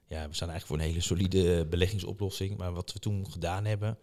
ja, 0.06 0.28
we 0.28 0.36
staan 0.36 0.50
eigenlijk 0.50 0.65
voor 0.65 0.76
een 0.78 0.84
hele 0.93 1.02
solide 1.02 1.65
beleggingsoplossing. 1.65 2.58
Maar 2.58 2.74
wat 2.74 2.93
we 2.93 3.00
toen 3.00 3.32
gedaan 3.32 3.65
hebben, 3.65 3.97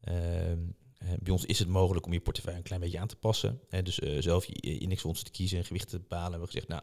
ehm, 0.00 0.16
eh, 0.16 0.56
bij 0.98 1.32
ons 1.32 1.44
is 1.44 1.58
het 1.58 1.68
mogelijk 1.68 2.06
om 2.06 2.12
je 2.12 2.20
portefeuille 2.20 2.58
een 2.58 2.64
klein 2.64 2.80
beetje 2.80 2.98
aan 2.98 3.06
te 3.08 3.16
passen. 3.16 3.60
Dus 3.82 3.98
eh, 3.98 4.22
zelf 4.22 4.44
je 4.44 4.78
indexfondsen 4.78 5.26
te 5.26 5.32
kiezen 5.32 5.58
en 5.58 5.64
gewichten 5.64 5.90
te 5.90 5.98
bepalen. 5.98 6.30
Hebben 6.30 6.40
we 6.40 6.46
gezegd, 6.46 6.68
nou, 6.68 6.82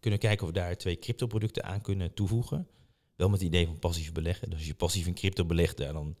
kunnen 0.00 0.20
we 0.20 0.26
kijken 0.26 0.46
of 0.46 0.52
we 0.52 0.58
daar 0.58 0.76
twee 0.76 0.98
cryptoproducten 0.98 1.64
aan 1.64 1.80
kunnen 1.80 2.14
toevoegen. 2.14 2.68
Wel 3.16 3.28
met 3.28 3.38
het 3.38 3.48
idee 3.48 3.66
van 3.66 3.78
passief 3.78 4.12
beleggen. 4.12 4.50
Dus 4.50 4.58
als 4.58 4.66
je 4.68 4.74
passief 4.74 5.06
in 5.06 5.14
crypto 5.14 5.44
belegt, 5.44 5.76
dan 5.76 6.16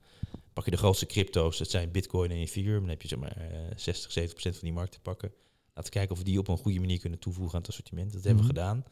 pak 0.52 0.64
je 0.64 0.70
de 0.70 0.76
grootste 0.76 1.06
crypto's. 1.06 1.58
Dat 1.58 1.70
zijn 1.70 1.90
Bitcoin 1.90 2.30
en 2.30 2.36
Ethereum. 2.36 2.80
Dan 2.80 2.88
heb 2.88 3.02
je 3.02 3.08
zeg 3.08 3.18
maar 3.18 3.36
eh, 3.36 3.58
60, 3.76 4.12
70 4.12 4.32
procent 4.32 4.54
van 4.56 4.64
die 4.64 4.72
markt 4.72 4.92
te 4.92 5.00
pakken. 5.00 5.32
Laten 5.74 5.84
we 5.92 5.98
kijken 5.98 6.10
of 6.12 6.18
we 6.18 6.24
die 6.24 6.38
op 6.38 6.48
een 6.48 6.56
goede 6.58 6.80
manier 6.80 6.98
kunnen 6.98 7.18
toevoegen 7.18 7.54
aan 7.54 7.60
het 7.60 7.70
assortiment. 7.70 8.12
Dat 8.12 8.24
hebben 8.24 8.44
we 8.46 8.52
Mhm. 8.52 8.58
gedaan. 8.60 8.84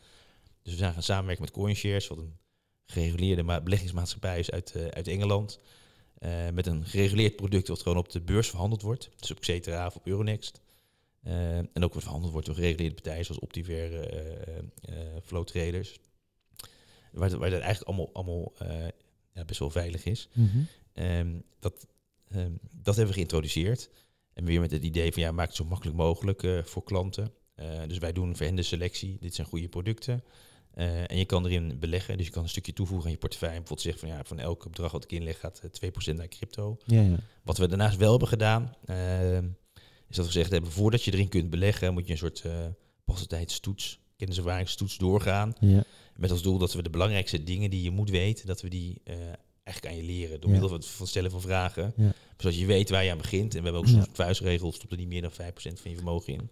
Dus 0.62 0.72
we 0.72 0.78
zijn 0.78 0.92
gaan 0.92 1.02
samenwerken 1.02 1.44
met 1.44 1.52
CoinShares, 1.54 2.06
wat 2.08 2.18
een 2.18 2.36
gereguleerde 2.86 3.42
ma- 3.42 3.60
beleggingsmaatschappij 3.60 4.38
is 4.38 4.50
uit, 4.50 4.74
eh, 4.74 4.86
uit 4.86 5.08
Engeland. 5.08 5.60
Eh, 6.18 6.48
met 6.52 6.66
een 6.66 6.84
gereguleerd 6.84 7.36
product 7.36 7.68
wat 7.68 7.82
gewoon 7.82 7.98
op 7.98 8.10
de 8.10 8.20
beurs 8.20 8.48
verhandeld 8.48 8.82
wordt. 8.82 9.10
Dus 9.16 9.30
op 9.30 9.40
Xetra 9.40 9.86
of 9.86 9.96
op 9.96 10.06
Euronext. 10.06 10.60
Eh, 11.22 11.58
en 11.58 11.70
ook 11.74 11.92
wordt 11.92 12.02
verhandeld 12.02 12.32
wordt 12.32 12.46
door 12.46 12.56
gereguleerde 12.56 12.94
partijen 12.94 13.24
zoals 13.24 13.40
Optiver, 13.40 14.00
eh 14.00 14.64
Flow 15.22 15.46
Traders. 15.46 15.98
Waar, 17.12 17.38
waar 17.38 17.50
het 17.50 17.60
eigenlijk 17.60 17.82
allemaal, 17.82 18.10
allemaal 18.12 18.52
ja, 19.32 19.44
best 19.44 19.58
wel 19.58 19.70
veilig 19.70 20.04
is. 20.04 20.28
Mhm. 20.32 20.58
Ehm, 20.92 21.40
dat, 21.58 21.86
ehm, 22.28 22.52
dat 22.70 22.96
hebben 22.96 23.06
we 23.06 23.12
geïntroduceerd. 23.20 23.90
En 24.32 24.44
weer 24.44 24.60
met 24.60 24.70
het 24.70 24.82
idee 24.82 25.12
van 25.12 25.22
ja, 25.22 25.32
maak 25.32 25.46
het 25.46 25.56
zo 25.56 25.64
makkelijk 25.64 25.96
mogelijk 25.96 26.62
voor 26.64 26.84
klanten. 26.84 27.32
Dus 27.86 27.98
wij 27.98 28.12
doen 28.12 28.36
voor 28.36 28.46
hen 28.46 28.54
de 28.54 28.62
selectie. 28.62 29.16
Dit 29.20 29.34
zijn 29.34 29.46
goede 29.46 29.68
producten. 29.68 30.24
Eh, 30.78 31.10
en 31.10 31.18
je 31.18 31.24
kan 31.24 31.46
erin 31.46 31.78
beleggen. 31.78 32.16
Dus 32.16 32.26
je 32.26 32.32
kan 32.32 32.42
een 32.42 32.48
stukje 32.48 32.72
toevoegen 32.72 33.06
aan 33.06 33.12
je 33.12 33.18
portefeuille. 33.18 33.54
En 33.54 33.60
bijvoorbeeld 33.60 33.88
zeggen 33.88 34.08
van 34.08 34.18
ja, 34.18 34.24
van 34.24 34.38
elk 34.38 34.64
bedrag 34.64 34.92
wat 34.92 35.04
ik 35.04 35.12
inleg 35.12 35.40
gaat 35.40 35.60
eh, 35.80 35.90
2% 36.12 36.14
naar 36.16 36.28
crypto. 36.28 36.76
Ja, 36.84 37.00
ja. 37.00 37.16
Wat 37.42 37.58
we 37.58 37.68
daarnaast 37.68 37.96
wel 37.96 38.10
hebben 38.10 38.28
gedaan, 38.28 38.74
ehm, 38.84 39.44
is 40.08 40.16
dat 40.16 40.24
we 40.24 40.32
gezegd 40.32 40.50
hebben, 40.50 40.70
voordat 40.70 41.04
je 41.04 41.12
erin 41.12 41.28
kunt 41.28 41.50
beleggen, 41.50 41.92
moet 41.92 42.06
je 42.06 42.12
een 42.12 42.18
soort 42.18 42.42
uh, 42.46 42.52
kenniservaringstoets 44.16 44.96
doorgaan. 44.96 45.54
ja. 45.60 45.84
Met 46.16 46.30
als 46.30 46.42
doel 46.42 46.58
dat 46.58 46.72
we 46.72 46.82
de 46.82 46.90
belangrijkste 46.90 47.44
dingen 47.44 47.70
die 47.70 47.82
je 47.82 47.90
moet 47.90 48.10
weten, 48.10 48.46
dat 48.46 48.60
we 48.60 48.68
die 48.68 49.00
eh, 49.04 49.14
eigenlijk 49.62 49.96
aan 49.96 50.04
je 50.04 50.12
leren. 50.12 50.40
Door 50.40 50.50
middel 50.50 50.68
van 50.68 50.78
het 50.98 51.08
stellen 51.08 51.30
van 51.30 51.40
vragen. 51.40 51.94
Zodat 52.36 52.58
je 52.58 52.66
weet 52.66 52.90
waar 52.90 53.04
je 53.04 53.10
aan 53.10 53.18
begint. 53.18 53.54
En 53.54 53.58
we 53.58 53.64
hebben 53.64 53.80
ook 53.82 53.88
zo'n 53.88 54.14
vuistregel, 54.14 54.72
stop 54.72 54.90
er 54.90 54.96
niet 54.96 55.08
meer 55.08 55.22
dan 55.22 55.32
5% 55.32 55.34
van 55.54 55.90
je 55.90 55.94
vermogen 55.94 56.32
in. 56.32 56.50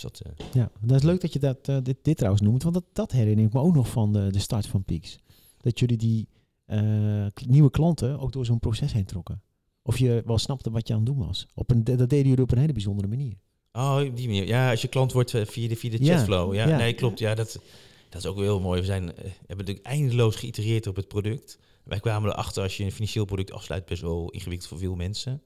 Dus 0.00 0.10
dat, 0.10 0.20
eh, 0.20 0.46
Ja, 0.52 0.70
dat 0.80 0.96
is 0.96 1.02
leuk 1.02 1.20
dat 1.20 1.32
je 1.32 1.38
dat, 1.38 1.68
eh, 1.68 1.76
dit, 1.82 1.96
dit 2.02 2.16
trouwens 2.16 2.42
noemt, 2.42 2.62
want 2.62 2.74
dat, 2.74 2.84
dat 2.92 3.12
herinner 3.12 3.44
ik 3.44 3.52
me 3.52 3.60
ook 3.60 3.74
nog 3.74 3.88
van 3.88 4.12
de, 4.12 4.30
de 4.30 4.38
start 4.38 4.66
van 4.66 4.84
Peaks. 4.84 5.18
Dat 5.60 5.78
jullie 5.78 5.96
die 5.96 6.28
eh, 6.64 7.26
nieuwe 7.46 7.70
klanten 7.70 8.20
ook 8.20 8.32
door 8.32 8.44
zo'n 8.44 8.58
proces 8.58 8.92
heen 8.92 9.04
trokken. 9.04 9.42
Of 9.82 9.98
je 9.98 10.22
wel 10.26 10.38
snapte 10.38 10.70
wat 10.70 10.88
je 10.88 10.94
aan 10.94 11.00
het 11.04 11.08
doen 11.08 11.26
was. 11.26 11.46
Op 11.54 11.70
een, 11.70 11.84
dat 11.84 12.10
deden 12.10 12.28
jullie 12.28 12.42
op 12.42 12.52
een 12.52 12.58
hele 12.58 12.72
bijzondere 12.72 13.08
manier. 13.08 13.34
Oh, 13.72 14.00
op 14.06 14.16
die 14.16 14.26
manier. 14.26 14.46
Ja, 14.46 14.70
als 14.70 14.82
je 14.82 14.88
klant 14.88 15.12
wordt 15.12 15.30
via 15.30 15.68
de, 15.68 15.76
via 15.76 15.90
de 15.90 16.04
chatflow. 16.04 16.54
Ja, 16.54 16.68
ja. 16.68 16.76
nee, 16.76 16.92
klopt. 16.92 17.18
Ja, 17.18 17.34
dat, 17.34 17.60
dat 18.08 18.20
is 18.20 18.26
ook 18.26 18.36
wel 18.36 18.44
heel 18.44 18.60
mooi. 18.60 18.80
We 18.80 18.86
zijn, 18.86 19.02
hebben 19.02 19.56
natuurlijk 19.56 19.86
eindeloos 19.86 20.36
geïtereerd 20.36 20.86
op 20.86 20.96
het 20.96 21.08
product. 21.08 21.58
Wij 21.84 22.00
kwamen 22.00 22.30
erachter, 22.30 22.62
als 22.62 22.76
je 22.76 22.84
een 22.84 22.92
financieel 22.92 23.24
product 23.24 23.52
afsluit, 23.52 23.86
best 23.86 24.02
wel 24.02 24.30
ingewikkeld 24.30 24.68
voor 24.68 24.78
veel 24.78 24.94
mensen. 24.94 25.42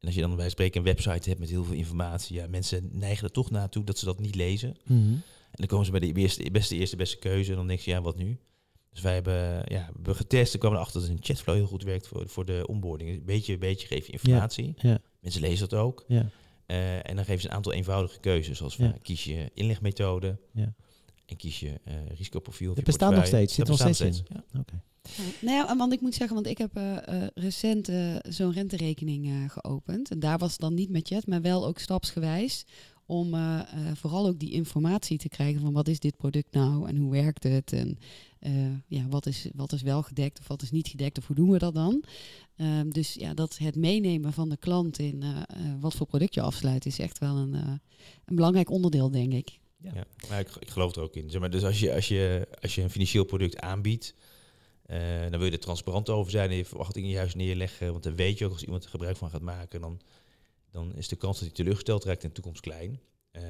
En 0.00 0.06
als 0.06 0.14
je 0.14 0.20
dan 0.20 0.36
bij 0.36 0.48
spreken 0.48 0.78
een 0.80 0.86
website 0.86 1.28
hebt 1.28 1.40
met 1.40 1.48
heel 1.50 1.64
veel 1.64 1.74
informatie, 1.74 2.36
ja, 2.36 2.46
mensen 2.48 2.88
neigen 2.92 3.24
er 3.24 3.32
toch 3.32 3.50
naartoe 3.50 3.84
dat 3.84 3.98
ze 3.98 4.04
dat 4.04 4.20
niet 4.20 4.34
lezen. 4.34 4.76
En 4.88 5.22
dan 5.50 5.66
komen 5.66 5.84
ze 5.84 5.90
bij 5.90 6.00
de 6.00 6.12
eerste, 6.12 6.50
beste, 6.50 6.76
eerste 6.76 6.96
beste 6.96 7.18
keuze 7.18 7.50
en 7.50 7.56
dan 7.56 7.66
denk 7.66 7.80
je, 7.80 7.90
ja, 7.90 8.02
wat 8.02 8.16
nu? 8.16 8.38
Dus 8.92 9.00
wij 9.02 9.14
hebben, 9.14 9.34
ja, 9.52 9.86
we 9.86 9.92
hebben 9.94 10.16
getest 10.16 10.52
en 10.52 10.58
kwamen 10.60 10.78
erachter 10.78 11.00
dat 11.00 11.10
een 11.10 11.18
chatflow 11.20 11.54
heel 11.54 11.66
goed 11.66 11.82
werkt 11.82 12.06
voor, 12.08 12.28
voor 12.28 12.44
de 12.44 12.64
onboarding. 12.66 13.10
Een 13.10 13.24
beetje, 13.24 13.52
een 13.52 13.58
beetje 13.58 13.86
geef 13.86 14.06
je 14.06 14.12
informatie. 14.12 14.74
ja. 14.76 14.98
Mensen 15.20 15.40
lezen 15.40 15.68
dat 15.68 15.78
ook. 15.78 16.04
Ja, 16.08 16.30
Eh, 16.66 16.96
en 17.08 17.16
dan 17.16 17.24
geven 17.24 17.40
ze 17.40 17.48
een 17.48 17.54
aantal 17.54 17.72
eenvoudige 17.72 18.20
keuzes, 18.20 18.58
zoals 18.58 18.76
van, 18.76 18.98
kies 19.02 19.24
je 19.24 19.50
inlegmethode 19.54 20.38
Ja. 20.52 20.74
en 21.26 21.36
kies 21.36 21.60
je 21.60 21.80
eh, 21.84 21.94
risicoprofiel. 22.16 22.72
je 22.76 22.82
bestaat 22.82 23.14
nog 23.14 23.26
steeds, 23.26 23.54
zit 23.54 23.66
Dat 23.66 23.78
nog 23.78 23.94
steeds 23.94 24.22
Ja. 24.28 24.39
Nou 25.40 25.56
ja, 25.56 25.76
want 25.76 25.92
ik 25.92 26.00
moet 26.00 26.14
zeggen, 26.14 26.34
want 26.34 26.46
ik 26.46 26.58
heb 26.58 26.76
eh, 26.76 27.26
recent 27.34 27.88
eh, 27.88 28.16
zo'n 28.28 28.52
renterekening 28.52 29.52
geopend. 29.52 30.10
En 30.10 30.20
daar 30.20 30.38
was 30.38 30.56
dan 30.56 30.74
niet 30.74 30.90
met 30.90 31.08
Jet, 31.08 31.26
maar 31.26 31.42
wel 31.42 31.66
ook 31.66 31.78
stapsgewijs. 31.78 32.64
Om 33.06 33.34
vooral 33.94 34.26
ook 34.26 34.38
die 34.38 34.52
informatie 34.52 35.18
te 35.18 35.28
krijgen 35.28 35.60
van 35.60 35.72
wat 35.72 35.88
is 35.88 36.00
dit 36.00 36.16
product 36.16 36.54
nou 36.54 36.88
en 36.88 36.96
hoe 36.96 37.10
werkt 37.10 37.42
het. 37.42 37.72
En 37.72 37.98
ja, 38.86 39.06
wat, 39.08 39.26
is, 39.26 39.48
wat 39.54 39.72
is 39.72 39.82
wel 39.82 40.02
gedekt 40.02 40.38
of 40.38 40.48
wat 40.48 40.62
is 40.62 40.70
niet 40.70 40.88
gedekt 40.88 41.18
of 41.18 41.26
hoe 41.26 41.36
doen 41.36 41.50
we 41.50 41.58
dat 41.58 41.74
dan. 41.74 42.04
Ehm, 42.56 42.88
dus 42.88 43.14
ja, 43.14 43.34
dat 43.34 43.58
het 43.58 43.76
meenemen 43.76 44.32
van 44.32 44.48
de 44.48 44.56
klant 44.56 44.98
in 44.98 45.24
wat 45.80 45.94
voor 45.94 46.06
product 46.06 46.34
je 46.34 46.40
afsluit 46.40 46.86
is 46.86 46.98
echt 46.98 47.18
wel 47.18 47.36
een, 47.36 47.54
een 48.24 48.34
belangrijk 48.34 48.70
onderdeel, 48.70 49.10
denk 49.10 49.32
ik. 49.32 49.58
Ja. 49.82 49.90
Ja, 49.94 50.04
maar 50.28 50.40
ik, 50.40 50.48
ik 50.58 50.70
geloof 50.70 50.96
er 50.96 51.02
ook 51.02 51.14
in. 51.14 51.30
Zeg 51.30 51.40
maar, 51.40 51.50
dus 51.50 51.64
als 51.64 51.80
je, 51.80 51.94
als, 51.94 52.08
je, 52.08 52.48
als 52.60 52.74
je 52.74 52.82
een 52.82 52.90
financieel 52.90 53.24
product 53.24 53.58
aanbiedt, 53.58 54.14
eh, 54.90 55.20
dan 55.20 55.30
wil 55.38 55.44
je 55.44 55.50
er 55.50 55.58
transparant 55.58 56.08
over 56.08 56.30
zijn 56.30 56.50
en 56.50 56.56
je 56.56 56.64
verwachtingen 56.64 57.10
juist 57.10 57.36
neerleggen. 57.36 57.92
Want 57.92 58.02
dan 58.02 58.16
weet 58.16 58.38
je 58.38 58.44
ook 58.44 58.52
als 58.52 58.62
iemand 58.62 58.84
er 58.84 58.90
gebruik 58.90 59.16
van 59.16 59.30
gaat 59.30 59.40
maken, 59.40 59.80
dan, 59.80 60.00
dan 60.70 60.94
is 60.94 61.08
de 61.08 61.16
kans 61.16 61.36
dat 61.38 61.46
hij 61.46 61.56
teleurgesteld 61.56 62.04
raakt 62.04 62.22
in 62.22 62.28
de 62.28 62.34
toekomst 62.34 62.60
klein. 62.60 63.00
Eh, 63.30 63.42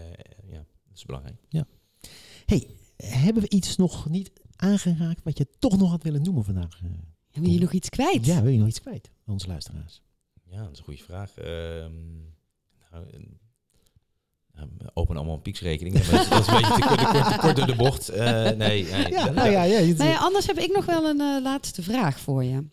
ja, 0.51 0.65
dat 0.89 0.97
is 0.97 1.05
belangrijk. 1.05 1.37
hey, 2.47 2.67
hebben 2.97 3.43
we 3.43 3.49
iets 3.49 3.77
nog 3.77 4.09
niet 4.09 4.31
aangeraakt 4.57 5.23
wat 5.25 5.39
je 5.39 5.47
toch 5.59 5.79
nog 5.79 5.91
had 5.91 6.03
willen 6.03 6.23
noemen 6.23 6.45
vandaag? 6.45 6.81
eh? 6.83 6.91
En 7.31 7.43
wil 7.43 7.53
je 7.53 7.61
nog 7.61 7.73
iets 7.73 7.89
kwijt? 7.89 8.27
Ja, 8.27 8.43
wil 8.43 8.53
je 8.53 8.59
nog 8.59 8.69
iets 8.69 8.81
kwijt, 8.81 9.11
aan 9.25 9.33
onze 9.33 9.47
luisteraars? 9.47 10.03
Ja, 10.51 10.63
dat 10.63 10.73
is 10.73 10.79
een 10.79 10.85
goede 10.85 11.03
vraag. 11.03 11.35
Ehm, 11.35 11.93
nou, 12.91 13.07
eh, 14.61 14.67
nou, 14.67 14.71
we 14.79 14.91
openen 14.95 15.17
allemaal 15.17 15.37
een 15.37 15.43
pieksrekening. 15.43 15.95
dat 15.95 16.03
is- 16.05 16.11
een 16.47 16.55
beetje 16.57 16.75
te, 16.75 16.81
kort- 16.87 16.99
te 16.99 17.05
kort, 17.13 17.33
te 17.33 17.39
kort 17.41 17.57
door 17.57 17.67
de 17.67 17.77
bocht. 17.77 18.09
Eh, 18.09 18.43
nee, 18.51 18.57
nee. 18.85 19.11
Ja, 19.11 19.31
nou 19.31 19.51
ja, 19.51 19.63
ja. 19.63 19.95
Nou 19.95 20.17
anders 20.19 20.47
heb 20.47 20.59
ik 20.59 20.73
nog 20.73 20.85
wel 20.85 21.05
een 21.09 21.21
eh, 21.21 21.43
laatste 21.43 21.83
vraag 21.83 22.21
voor 22.21 22.45
je. 22.45 22.65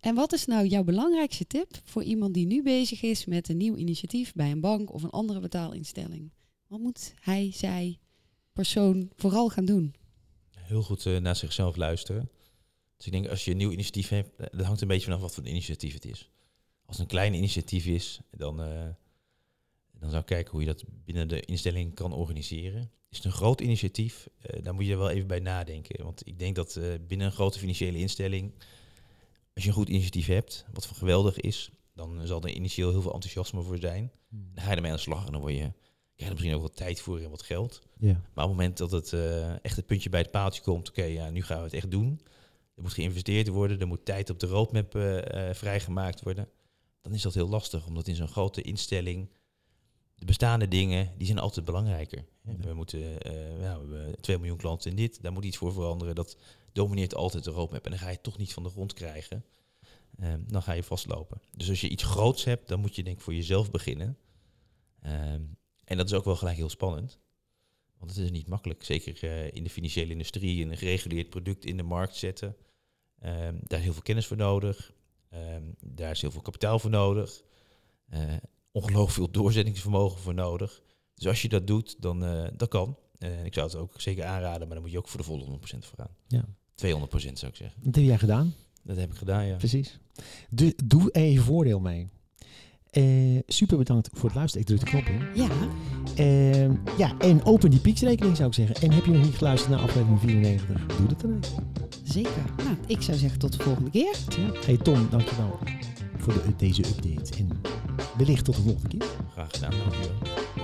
En 0.00 0.14
wat 0.14 0.32
is 0.32 0.46
nou 0.46 0.66
jouw 0.66 0.82
belangrijkste 0.84 1.46
tip 1.46 1.68
voor 1.84 2.02
iemand 2.02 2.34
die 2.34 2.46
nu 2.46 2.62
bezig 2.62 3.02
is 3.02 3.24
met 3.24 3.48
een 3.48 3.56
nieuw 3.56 3.76
initiatief 3.76 4.32
bij 4.32 4.50
een 4.50 4.60
bank 4.60 4.92
of 4.92 5.02
een 5.02 5.10
andere 5.10 5.40
betaalinstelling? 5.40 6.30
Wat 6.66 6.80
moet 6.80 7.14
hij, 7.20 7.50
zij, 7.54 7.98
persoon 8.52 9.10
vooral 9.16 9.48
gaan 9.48 9.64
doen? 9.64 9.94
heel 10.58 10.82
goed 10.82 11.06
eh, 11.06 11.16
naar 11.16 11.36
zichzelf 11.36 11.76
luisteren. 11.76 12.30
Dus 12.96 13.06
ik 13.06 13.12
denk, 13.12 13.28
als 13.28 13.44
je 13.44 13.50
een 13.50 13.56
nieuw 13.56 13.70
initiatief 13.70 14.08
hebt, 14.08 14.30
dat 14.56 14.66
hangt 14.66 14.80
een 14.80 14.88
beetje 14.88 15.04
vanaf 15.04 15.20
wat 15.20 15.34
voor 15.34 15.42
een 15.44 15.50
initiatief 15.50 15.94
het 15.94 16.04
is. 16.04 16.30
Als 16.86 16.96
het 16.96 16.98
een 16.98 17.06
klein 17.16 17.34
initiatief 17.34 17.86
is, 17.86 18.20
dan, 18.30 18.62
eh, 18.62 18.68
dan 20.02 20.10
zou 20.10 20.22
ik 20.22 20.28
kijken 20.28 20.50
hoe 20.50 20.60
je 20.60 20.66
dat 20.66 20.84
binnen 21.04 21.28
de 21.28 21.40
instelling 21.40 21.94
kan 21.94 22.12
organiseren. 22.12 22.90
Is 23.08 23.16
het 23.16 23.26
een 23.26 23.32
groot 23.32 23.60
initiatief, 23.60 24.28
eh 24.40 24.62
daar 24.62 24.74
moet 24.74 24.86
je 24.86 24.92
er 24.92 24.98
wel 24.98 25.10
even 25.10 25.26
bij 25.26 25.38
nadenken. 25.38 26.04
Want 26.04 26.26
ik 26.26 26.38
denk 26.38 26.56
dat 26.56 26.76
eh, 26.76 26.84
binnen 27.06 27.26
een 27.26 27.32
grote 27.32 27.58
financiële 27.58 27.98
instelling, 27.98 28.52
als 29.54 29.64
je 29.64 29.68
een 29.68 29.76
goed 29.76 29.88
initiatief 29.88 30.26
hebt, 30.26 30.64
wat 30.72 30.86
voor 30.86 30.96
geweldig 30.96 31.40
is, 31.40 31.70
dan 31.94 32.26
zal 32.26 32.42
er 32.42 32.50
initieel 32.50 32.90
heel 32.90 33.02
veel 33.02 33.12
enthousiasme 33.12 33.62
voor 33.62 33.78
zijn. 33.78 34.12
Dan 34.28 34.64
ga 34.64 34.70
je 34.70 34.76
ermee 34.76 34.90
aan 34.90 34.96
de 34.96 35.02
slag 35.02 35.26
en 35.26 35.32
dan 35.32 35.40
word 35.40 35.52
je, 35.52 35.58
krijg 35.58 35.72
je 36.14 36.24
er 36.24 36.30
misschien 36.30 36.54
ook 36.54 36.62
wat 36.62 36.76
tijd 36.76 37.00
voor 37.00 37.20
en 37.20 37.30
wat 37.30 37.42
geld. 37.42 37.82
Ja. 37.98 38.12
Maar 38.12 38.44
op 38.44 38.50
het 38.50 38.58
moment 38.58 38.76
dat 38.76 38.90
het 38.90 39.12
eh, 39.12 39.64
echt 39.64 39.76
het 39.76 39.86
puntje 39.86 40.10
bij 40.10 40.20
het 40.20 40.30
paaltje 40.30 40.62
komt, 40.62 40.88
oké, 40.88 41.04
ja, 41.04 41.30
nu 41.30 41.42
gaan 41.42 41.58
we 41.58 41.64
het 41.64 41.72
echt 41.72 41.90
doen. 41.90 42.20
er 42.74 42.82
moet 42.82 42.92
geïnvesteerd 42.92 43.48
worden, 43.48 43.80
er 43.80 43.86
moet 43.86 44.04
tijd 44.04 44.30
op 44.30 44.38
de 44.38 44.46
roadmap 44.46 44.90
vrijgemaakt 45.52 46.22
worden. 46.22 46.48
Dan 47.00 47.14
is 47.14 47.22
dat 47.22 47.34
heel 47.34 47.48
lastig, 47.48 47.86
omdat 47.86 48.08
in 48.08 48.14
zo'n 48.14 48.28
grote 48.28 48.62
instelling 48.62 49.28
de 50.22 50.28
bestaande 50.28 50.68
dingen, 50.68 51.12
die 51.16 51.26
zijn 51.26 51.38
altijd 51.38 51.64
belangrijker. 51.64 52.24
We 52.42 52.74
moeten, 52.74 53.20
eh, 53.20 53.32
nou, 53.60 53.88
we 53.88 53.96
hebben 53.96 54.20
2 54.20 54.38
miljoen 54.38 54.56
klanten 54.56 54.90
in 54.90 54.96
dit, 54.96 55.22
daar 55.22 55.32
moet 55.32 55.44
iets 55.44 55.56
voor 55.56 55.72
veranderen. 55.72 56.14
Dat 56.14 56.36
domineert 56.72 57.14
altijd 57.14 57.44
de 57.44 57.50
roadmap 57.50 57.84
en 57.84 57.90
dan 57.90 58.00
ga 58.00 58.06
je 58.06 58.14
het 58.14 58.22
toch 58.22 58.38
niet 58.38 58.52
van 58.52 58.62
de 58.62 58.68
grond 58.68 58.92
krijgen. 58.92 59.44
Ehm, 60.18 60.40
dan 60.46 60.62
ga 60.62 60.72
je 60.72 60.82
vastlopen. 60.82 61.40
Dus 61.56 61.68
als 61.68 61.80
je 61.80 61.88
iets 61.88 62.02
groots 62.02 62.44
hebt, 62.44 62.68
dan 62.68 62.80
moet 62.80 62.96
je 62.96 63.02
denk 63.02 63.16
ik 63.16 63.22
voor 63.22 63.34
jezelf 63.34 63.70
beginnen. 63.70 64.18
Ehm, 65.00 65.42
en 65.84 65.96
dat 65.96 66.06
is 66.06 66.12
ook 66.12 66.24
wel 66.24 66.36
gelijk 66.36 66.56
heel 66.56 66.68
spannend. 66.68 67.18
Want 67.98 68.10
het 68.10 68.24
is 68.24 68.30
niet 68.30 68.48
makkelijk. 68.48 68.84
Zeker 68.84 69.22
eh, 69.22 69.52
in 69.52 69.64
de 69.64 69.70
financiële 69.70 70.12
industrie, 70.12 70.64
een 70.64 70.76
gereguleerd 70.76 71.30
product 71.30 71.64
in 71.64 71.76
de 71.76 71.82
markt 71.82 72.16
zetten. 72.16 72.56
Ehm, 73.18 73.56
daar 73.60 73.78
is 73.78 73.84
heel 73.84 73.92
veel 73.92 74.02
kennis 74.02 74.26
voor 74.26 74.36
nodig. 74.36 74.92
Daar 75.84 76.10
is 76.10 76.20
heel 76.20 76.30
veel 76.30 76.40
kapitaal 76.40 76.78
voor 76.78 76.90
nodig. 76.90 77.42
Eh, 78.08 78.34
ongelooflijk 78.72 79.12
veel 79.12 79.30
doorzettingsvermogen 79.30 80.20
voor 80.20 80.34
nodig. 80.34 80.82
Dus 81.14 81.26
als 81.26 81.42
je 81.42 81.48
dat 81.48 81.66
doet, 81.66 81.96
dan 81.98 82.24
uh, 82.24 82.44
dat 82.56 82.68
kan. 82.68 82.96
En 83.18 83.44
ik 83.44 83.54
zou 83.54 83.66
het 83.66 83.76
ook 83.76 84.00
zeker 84.00 84.24
aanraden, 84.24 84.60
maar 84.60 84.74
dan 84.74 84.82
moet 84.82 84.90
je 84.92 84.98
ook 84.98 85.08
voor 85.08 85.20
de 85.20 85.26
volle 85.26 85.44
100% 85.44 85.48
voor 85.60 85.98
gaan. 85.98 86.10
Ja. 86.26 86.44
200% 86.44 86.48
zou 87.32 87.50
ik 87.50 87.56
zeggen. 87.56 87.72
Dat 87.82 87.94
heb 87.94 88.04
jij 88.04 88.18
gedaan. 88.18 88.54
Dat 88.82 88.96
heb 88.96 89.10
ik 89.10 89.16
gedaan, 89.16 89.46
ja. 89.46 89.56
Precies. 89.56 89.98
De, 90.48 90.74
doe 90.84 91.12
er 91.12 91.22
je 91.22 91.40
voordeel 91.40 91.80
mee. 91.80 92.08
Eh, 92.90 93.38
super 93.46 93.78
bedankt 93.78 94.08
voor 94.12 94.24
het 94.28 94.34
luisteren. 94.38 94.66
Ik 94.68 94.76
druk 94.76 94.80
de 94.80 94.86
knop 94.90 95.06
in. 95.06 95.42
Ja, 95.42 95.48
Ehm, 96.16 96.74
ja, 96.98 97.18
en 97.18 97.44
open 97.44 97.70
die 97.70 97.80
Pix-rekening 97.80 98.36
zou 98.36 98.48
ik 98.48 98.54
zeggen. 98.54 98.76
En 98.76 98.92
heb 98.92 99.04
je 99.04 99.10
nog 99.10 99.24
niet 99.24 99.34
geluisterd 99.34 99.70
naar 99.70 99.80
aflevering 99.80 100.20
94? 100.20 100.96
Doe 100.96 101.06
dat 101.06 101.20
dan 101.20 101.38
even. 101.42 101.64
zeker. 102.04 102.44
Nou, 102.56 102.76
ik 102.86 103.02
zou 103.02 103.18
zeggen 103.18 103.38
tot 103.38 103.52
de 103.56 103.62
volgende 103.62 103.90
keer. 103.90 104.16
Ja. 104.38 104.50
Hey 104.64 104.76
Tom, 104.76 105.10
dankjewel 105.10 105.58
voor 106.16 106.32
de, 106.32 106.56
deze 106.56 106.82
update. 106.86 107.36
En 107.38 107.60
wellicht 108.24 108.44
tot 108.44 108.56
de 108.56 108.62
volgende 108.62 108.88
keer. 108.88 109.08
Graag 109.32 109.48
gedaan, 109.50 109.70
dankjewel. 109.70 110.61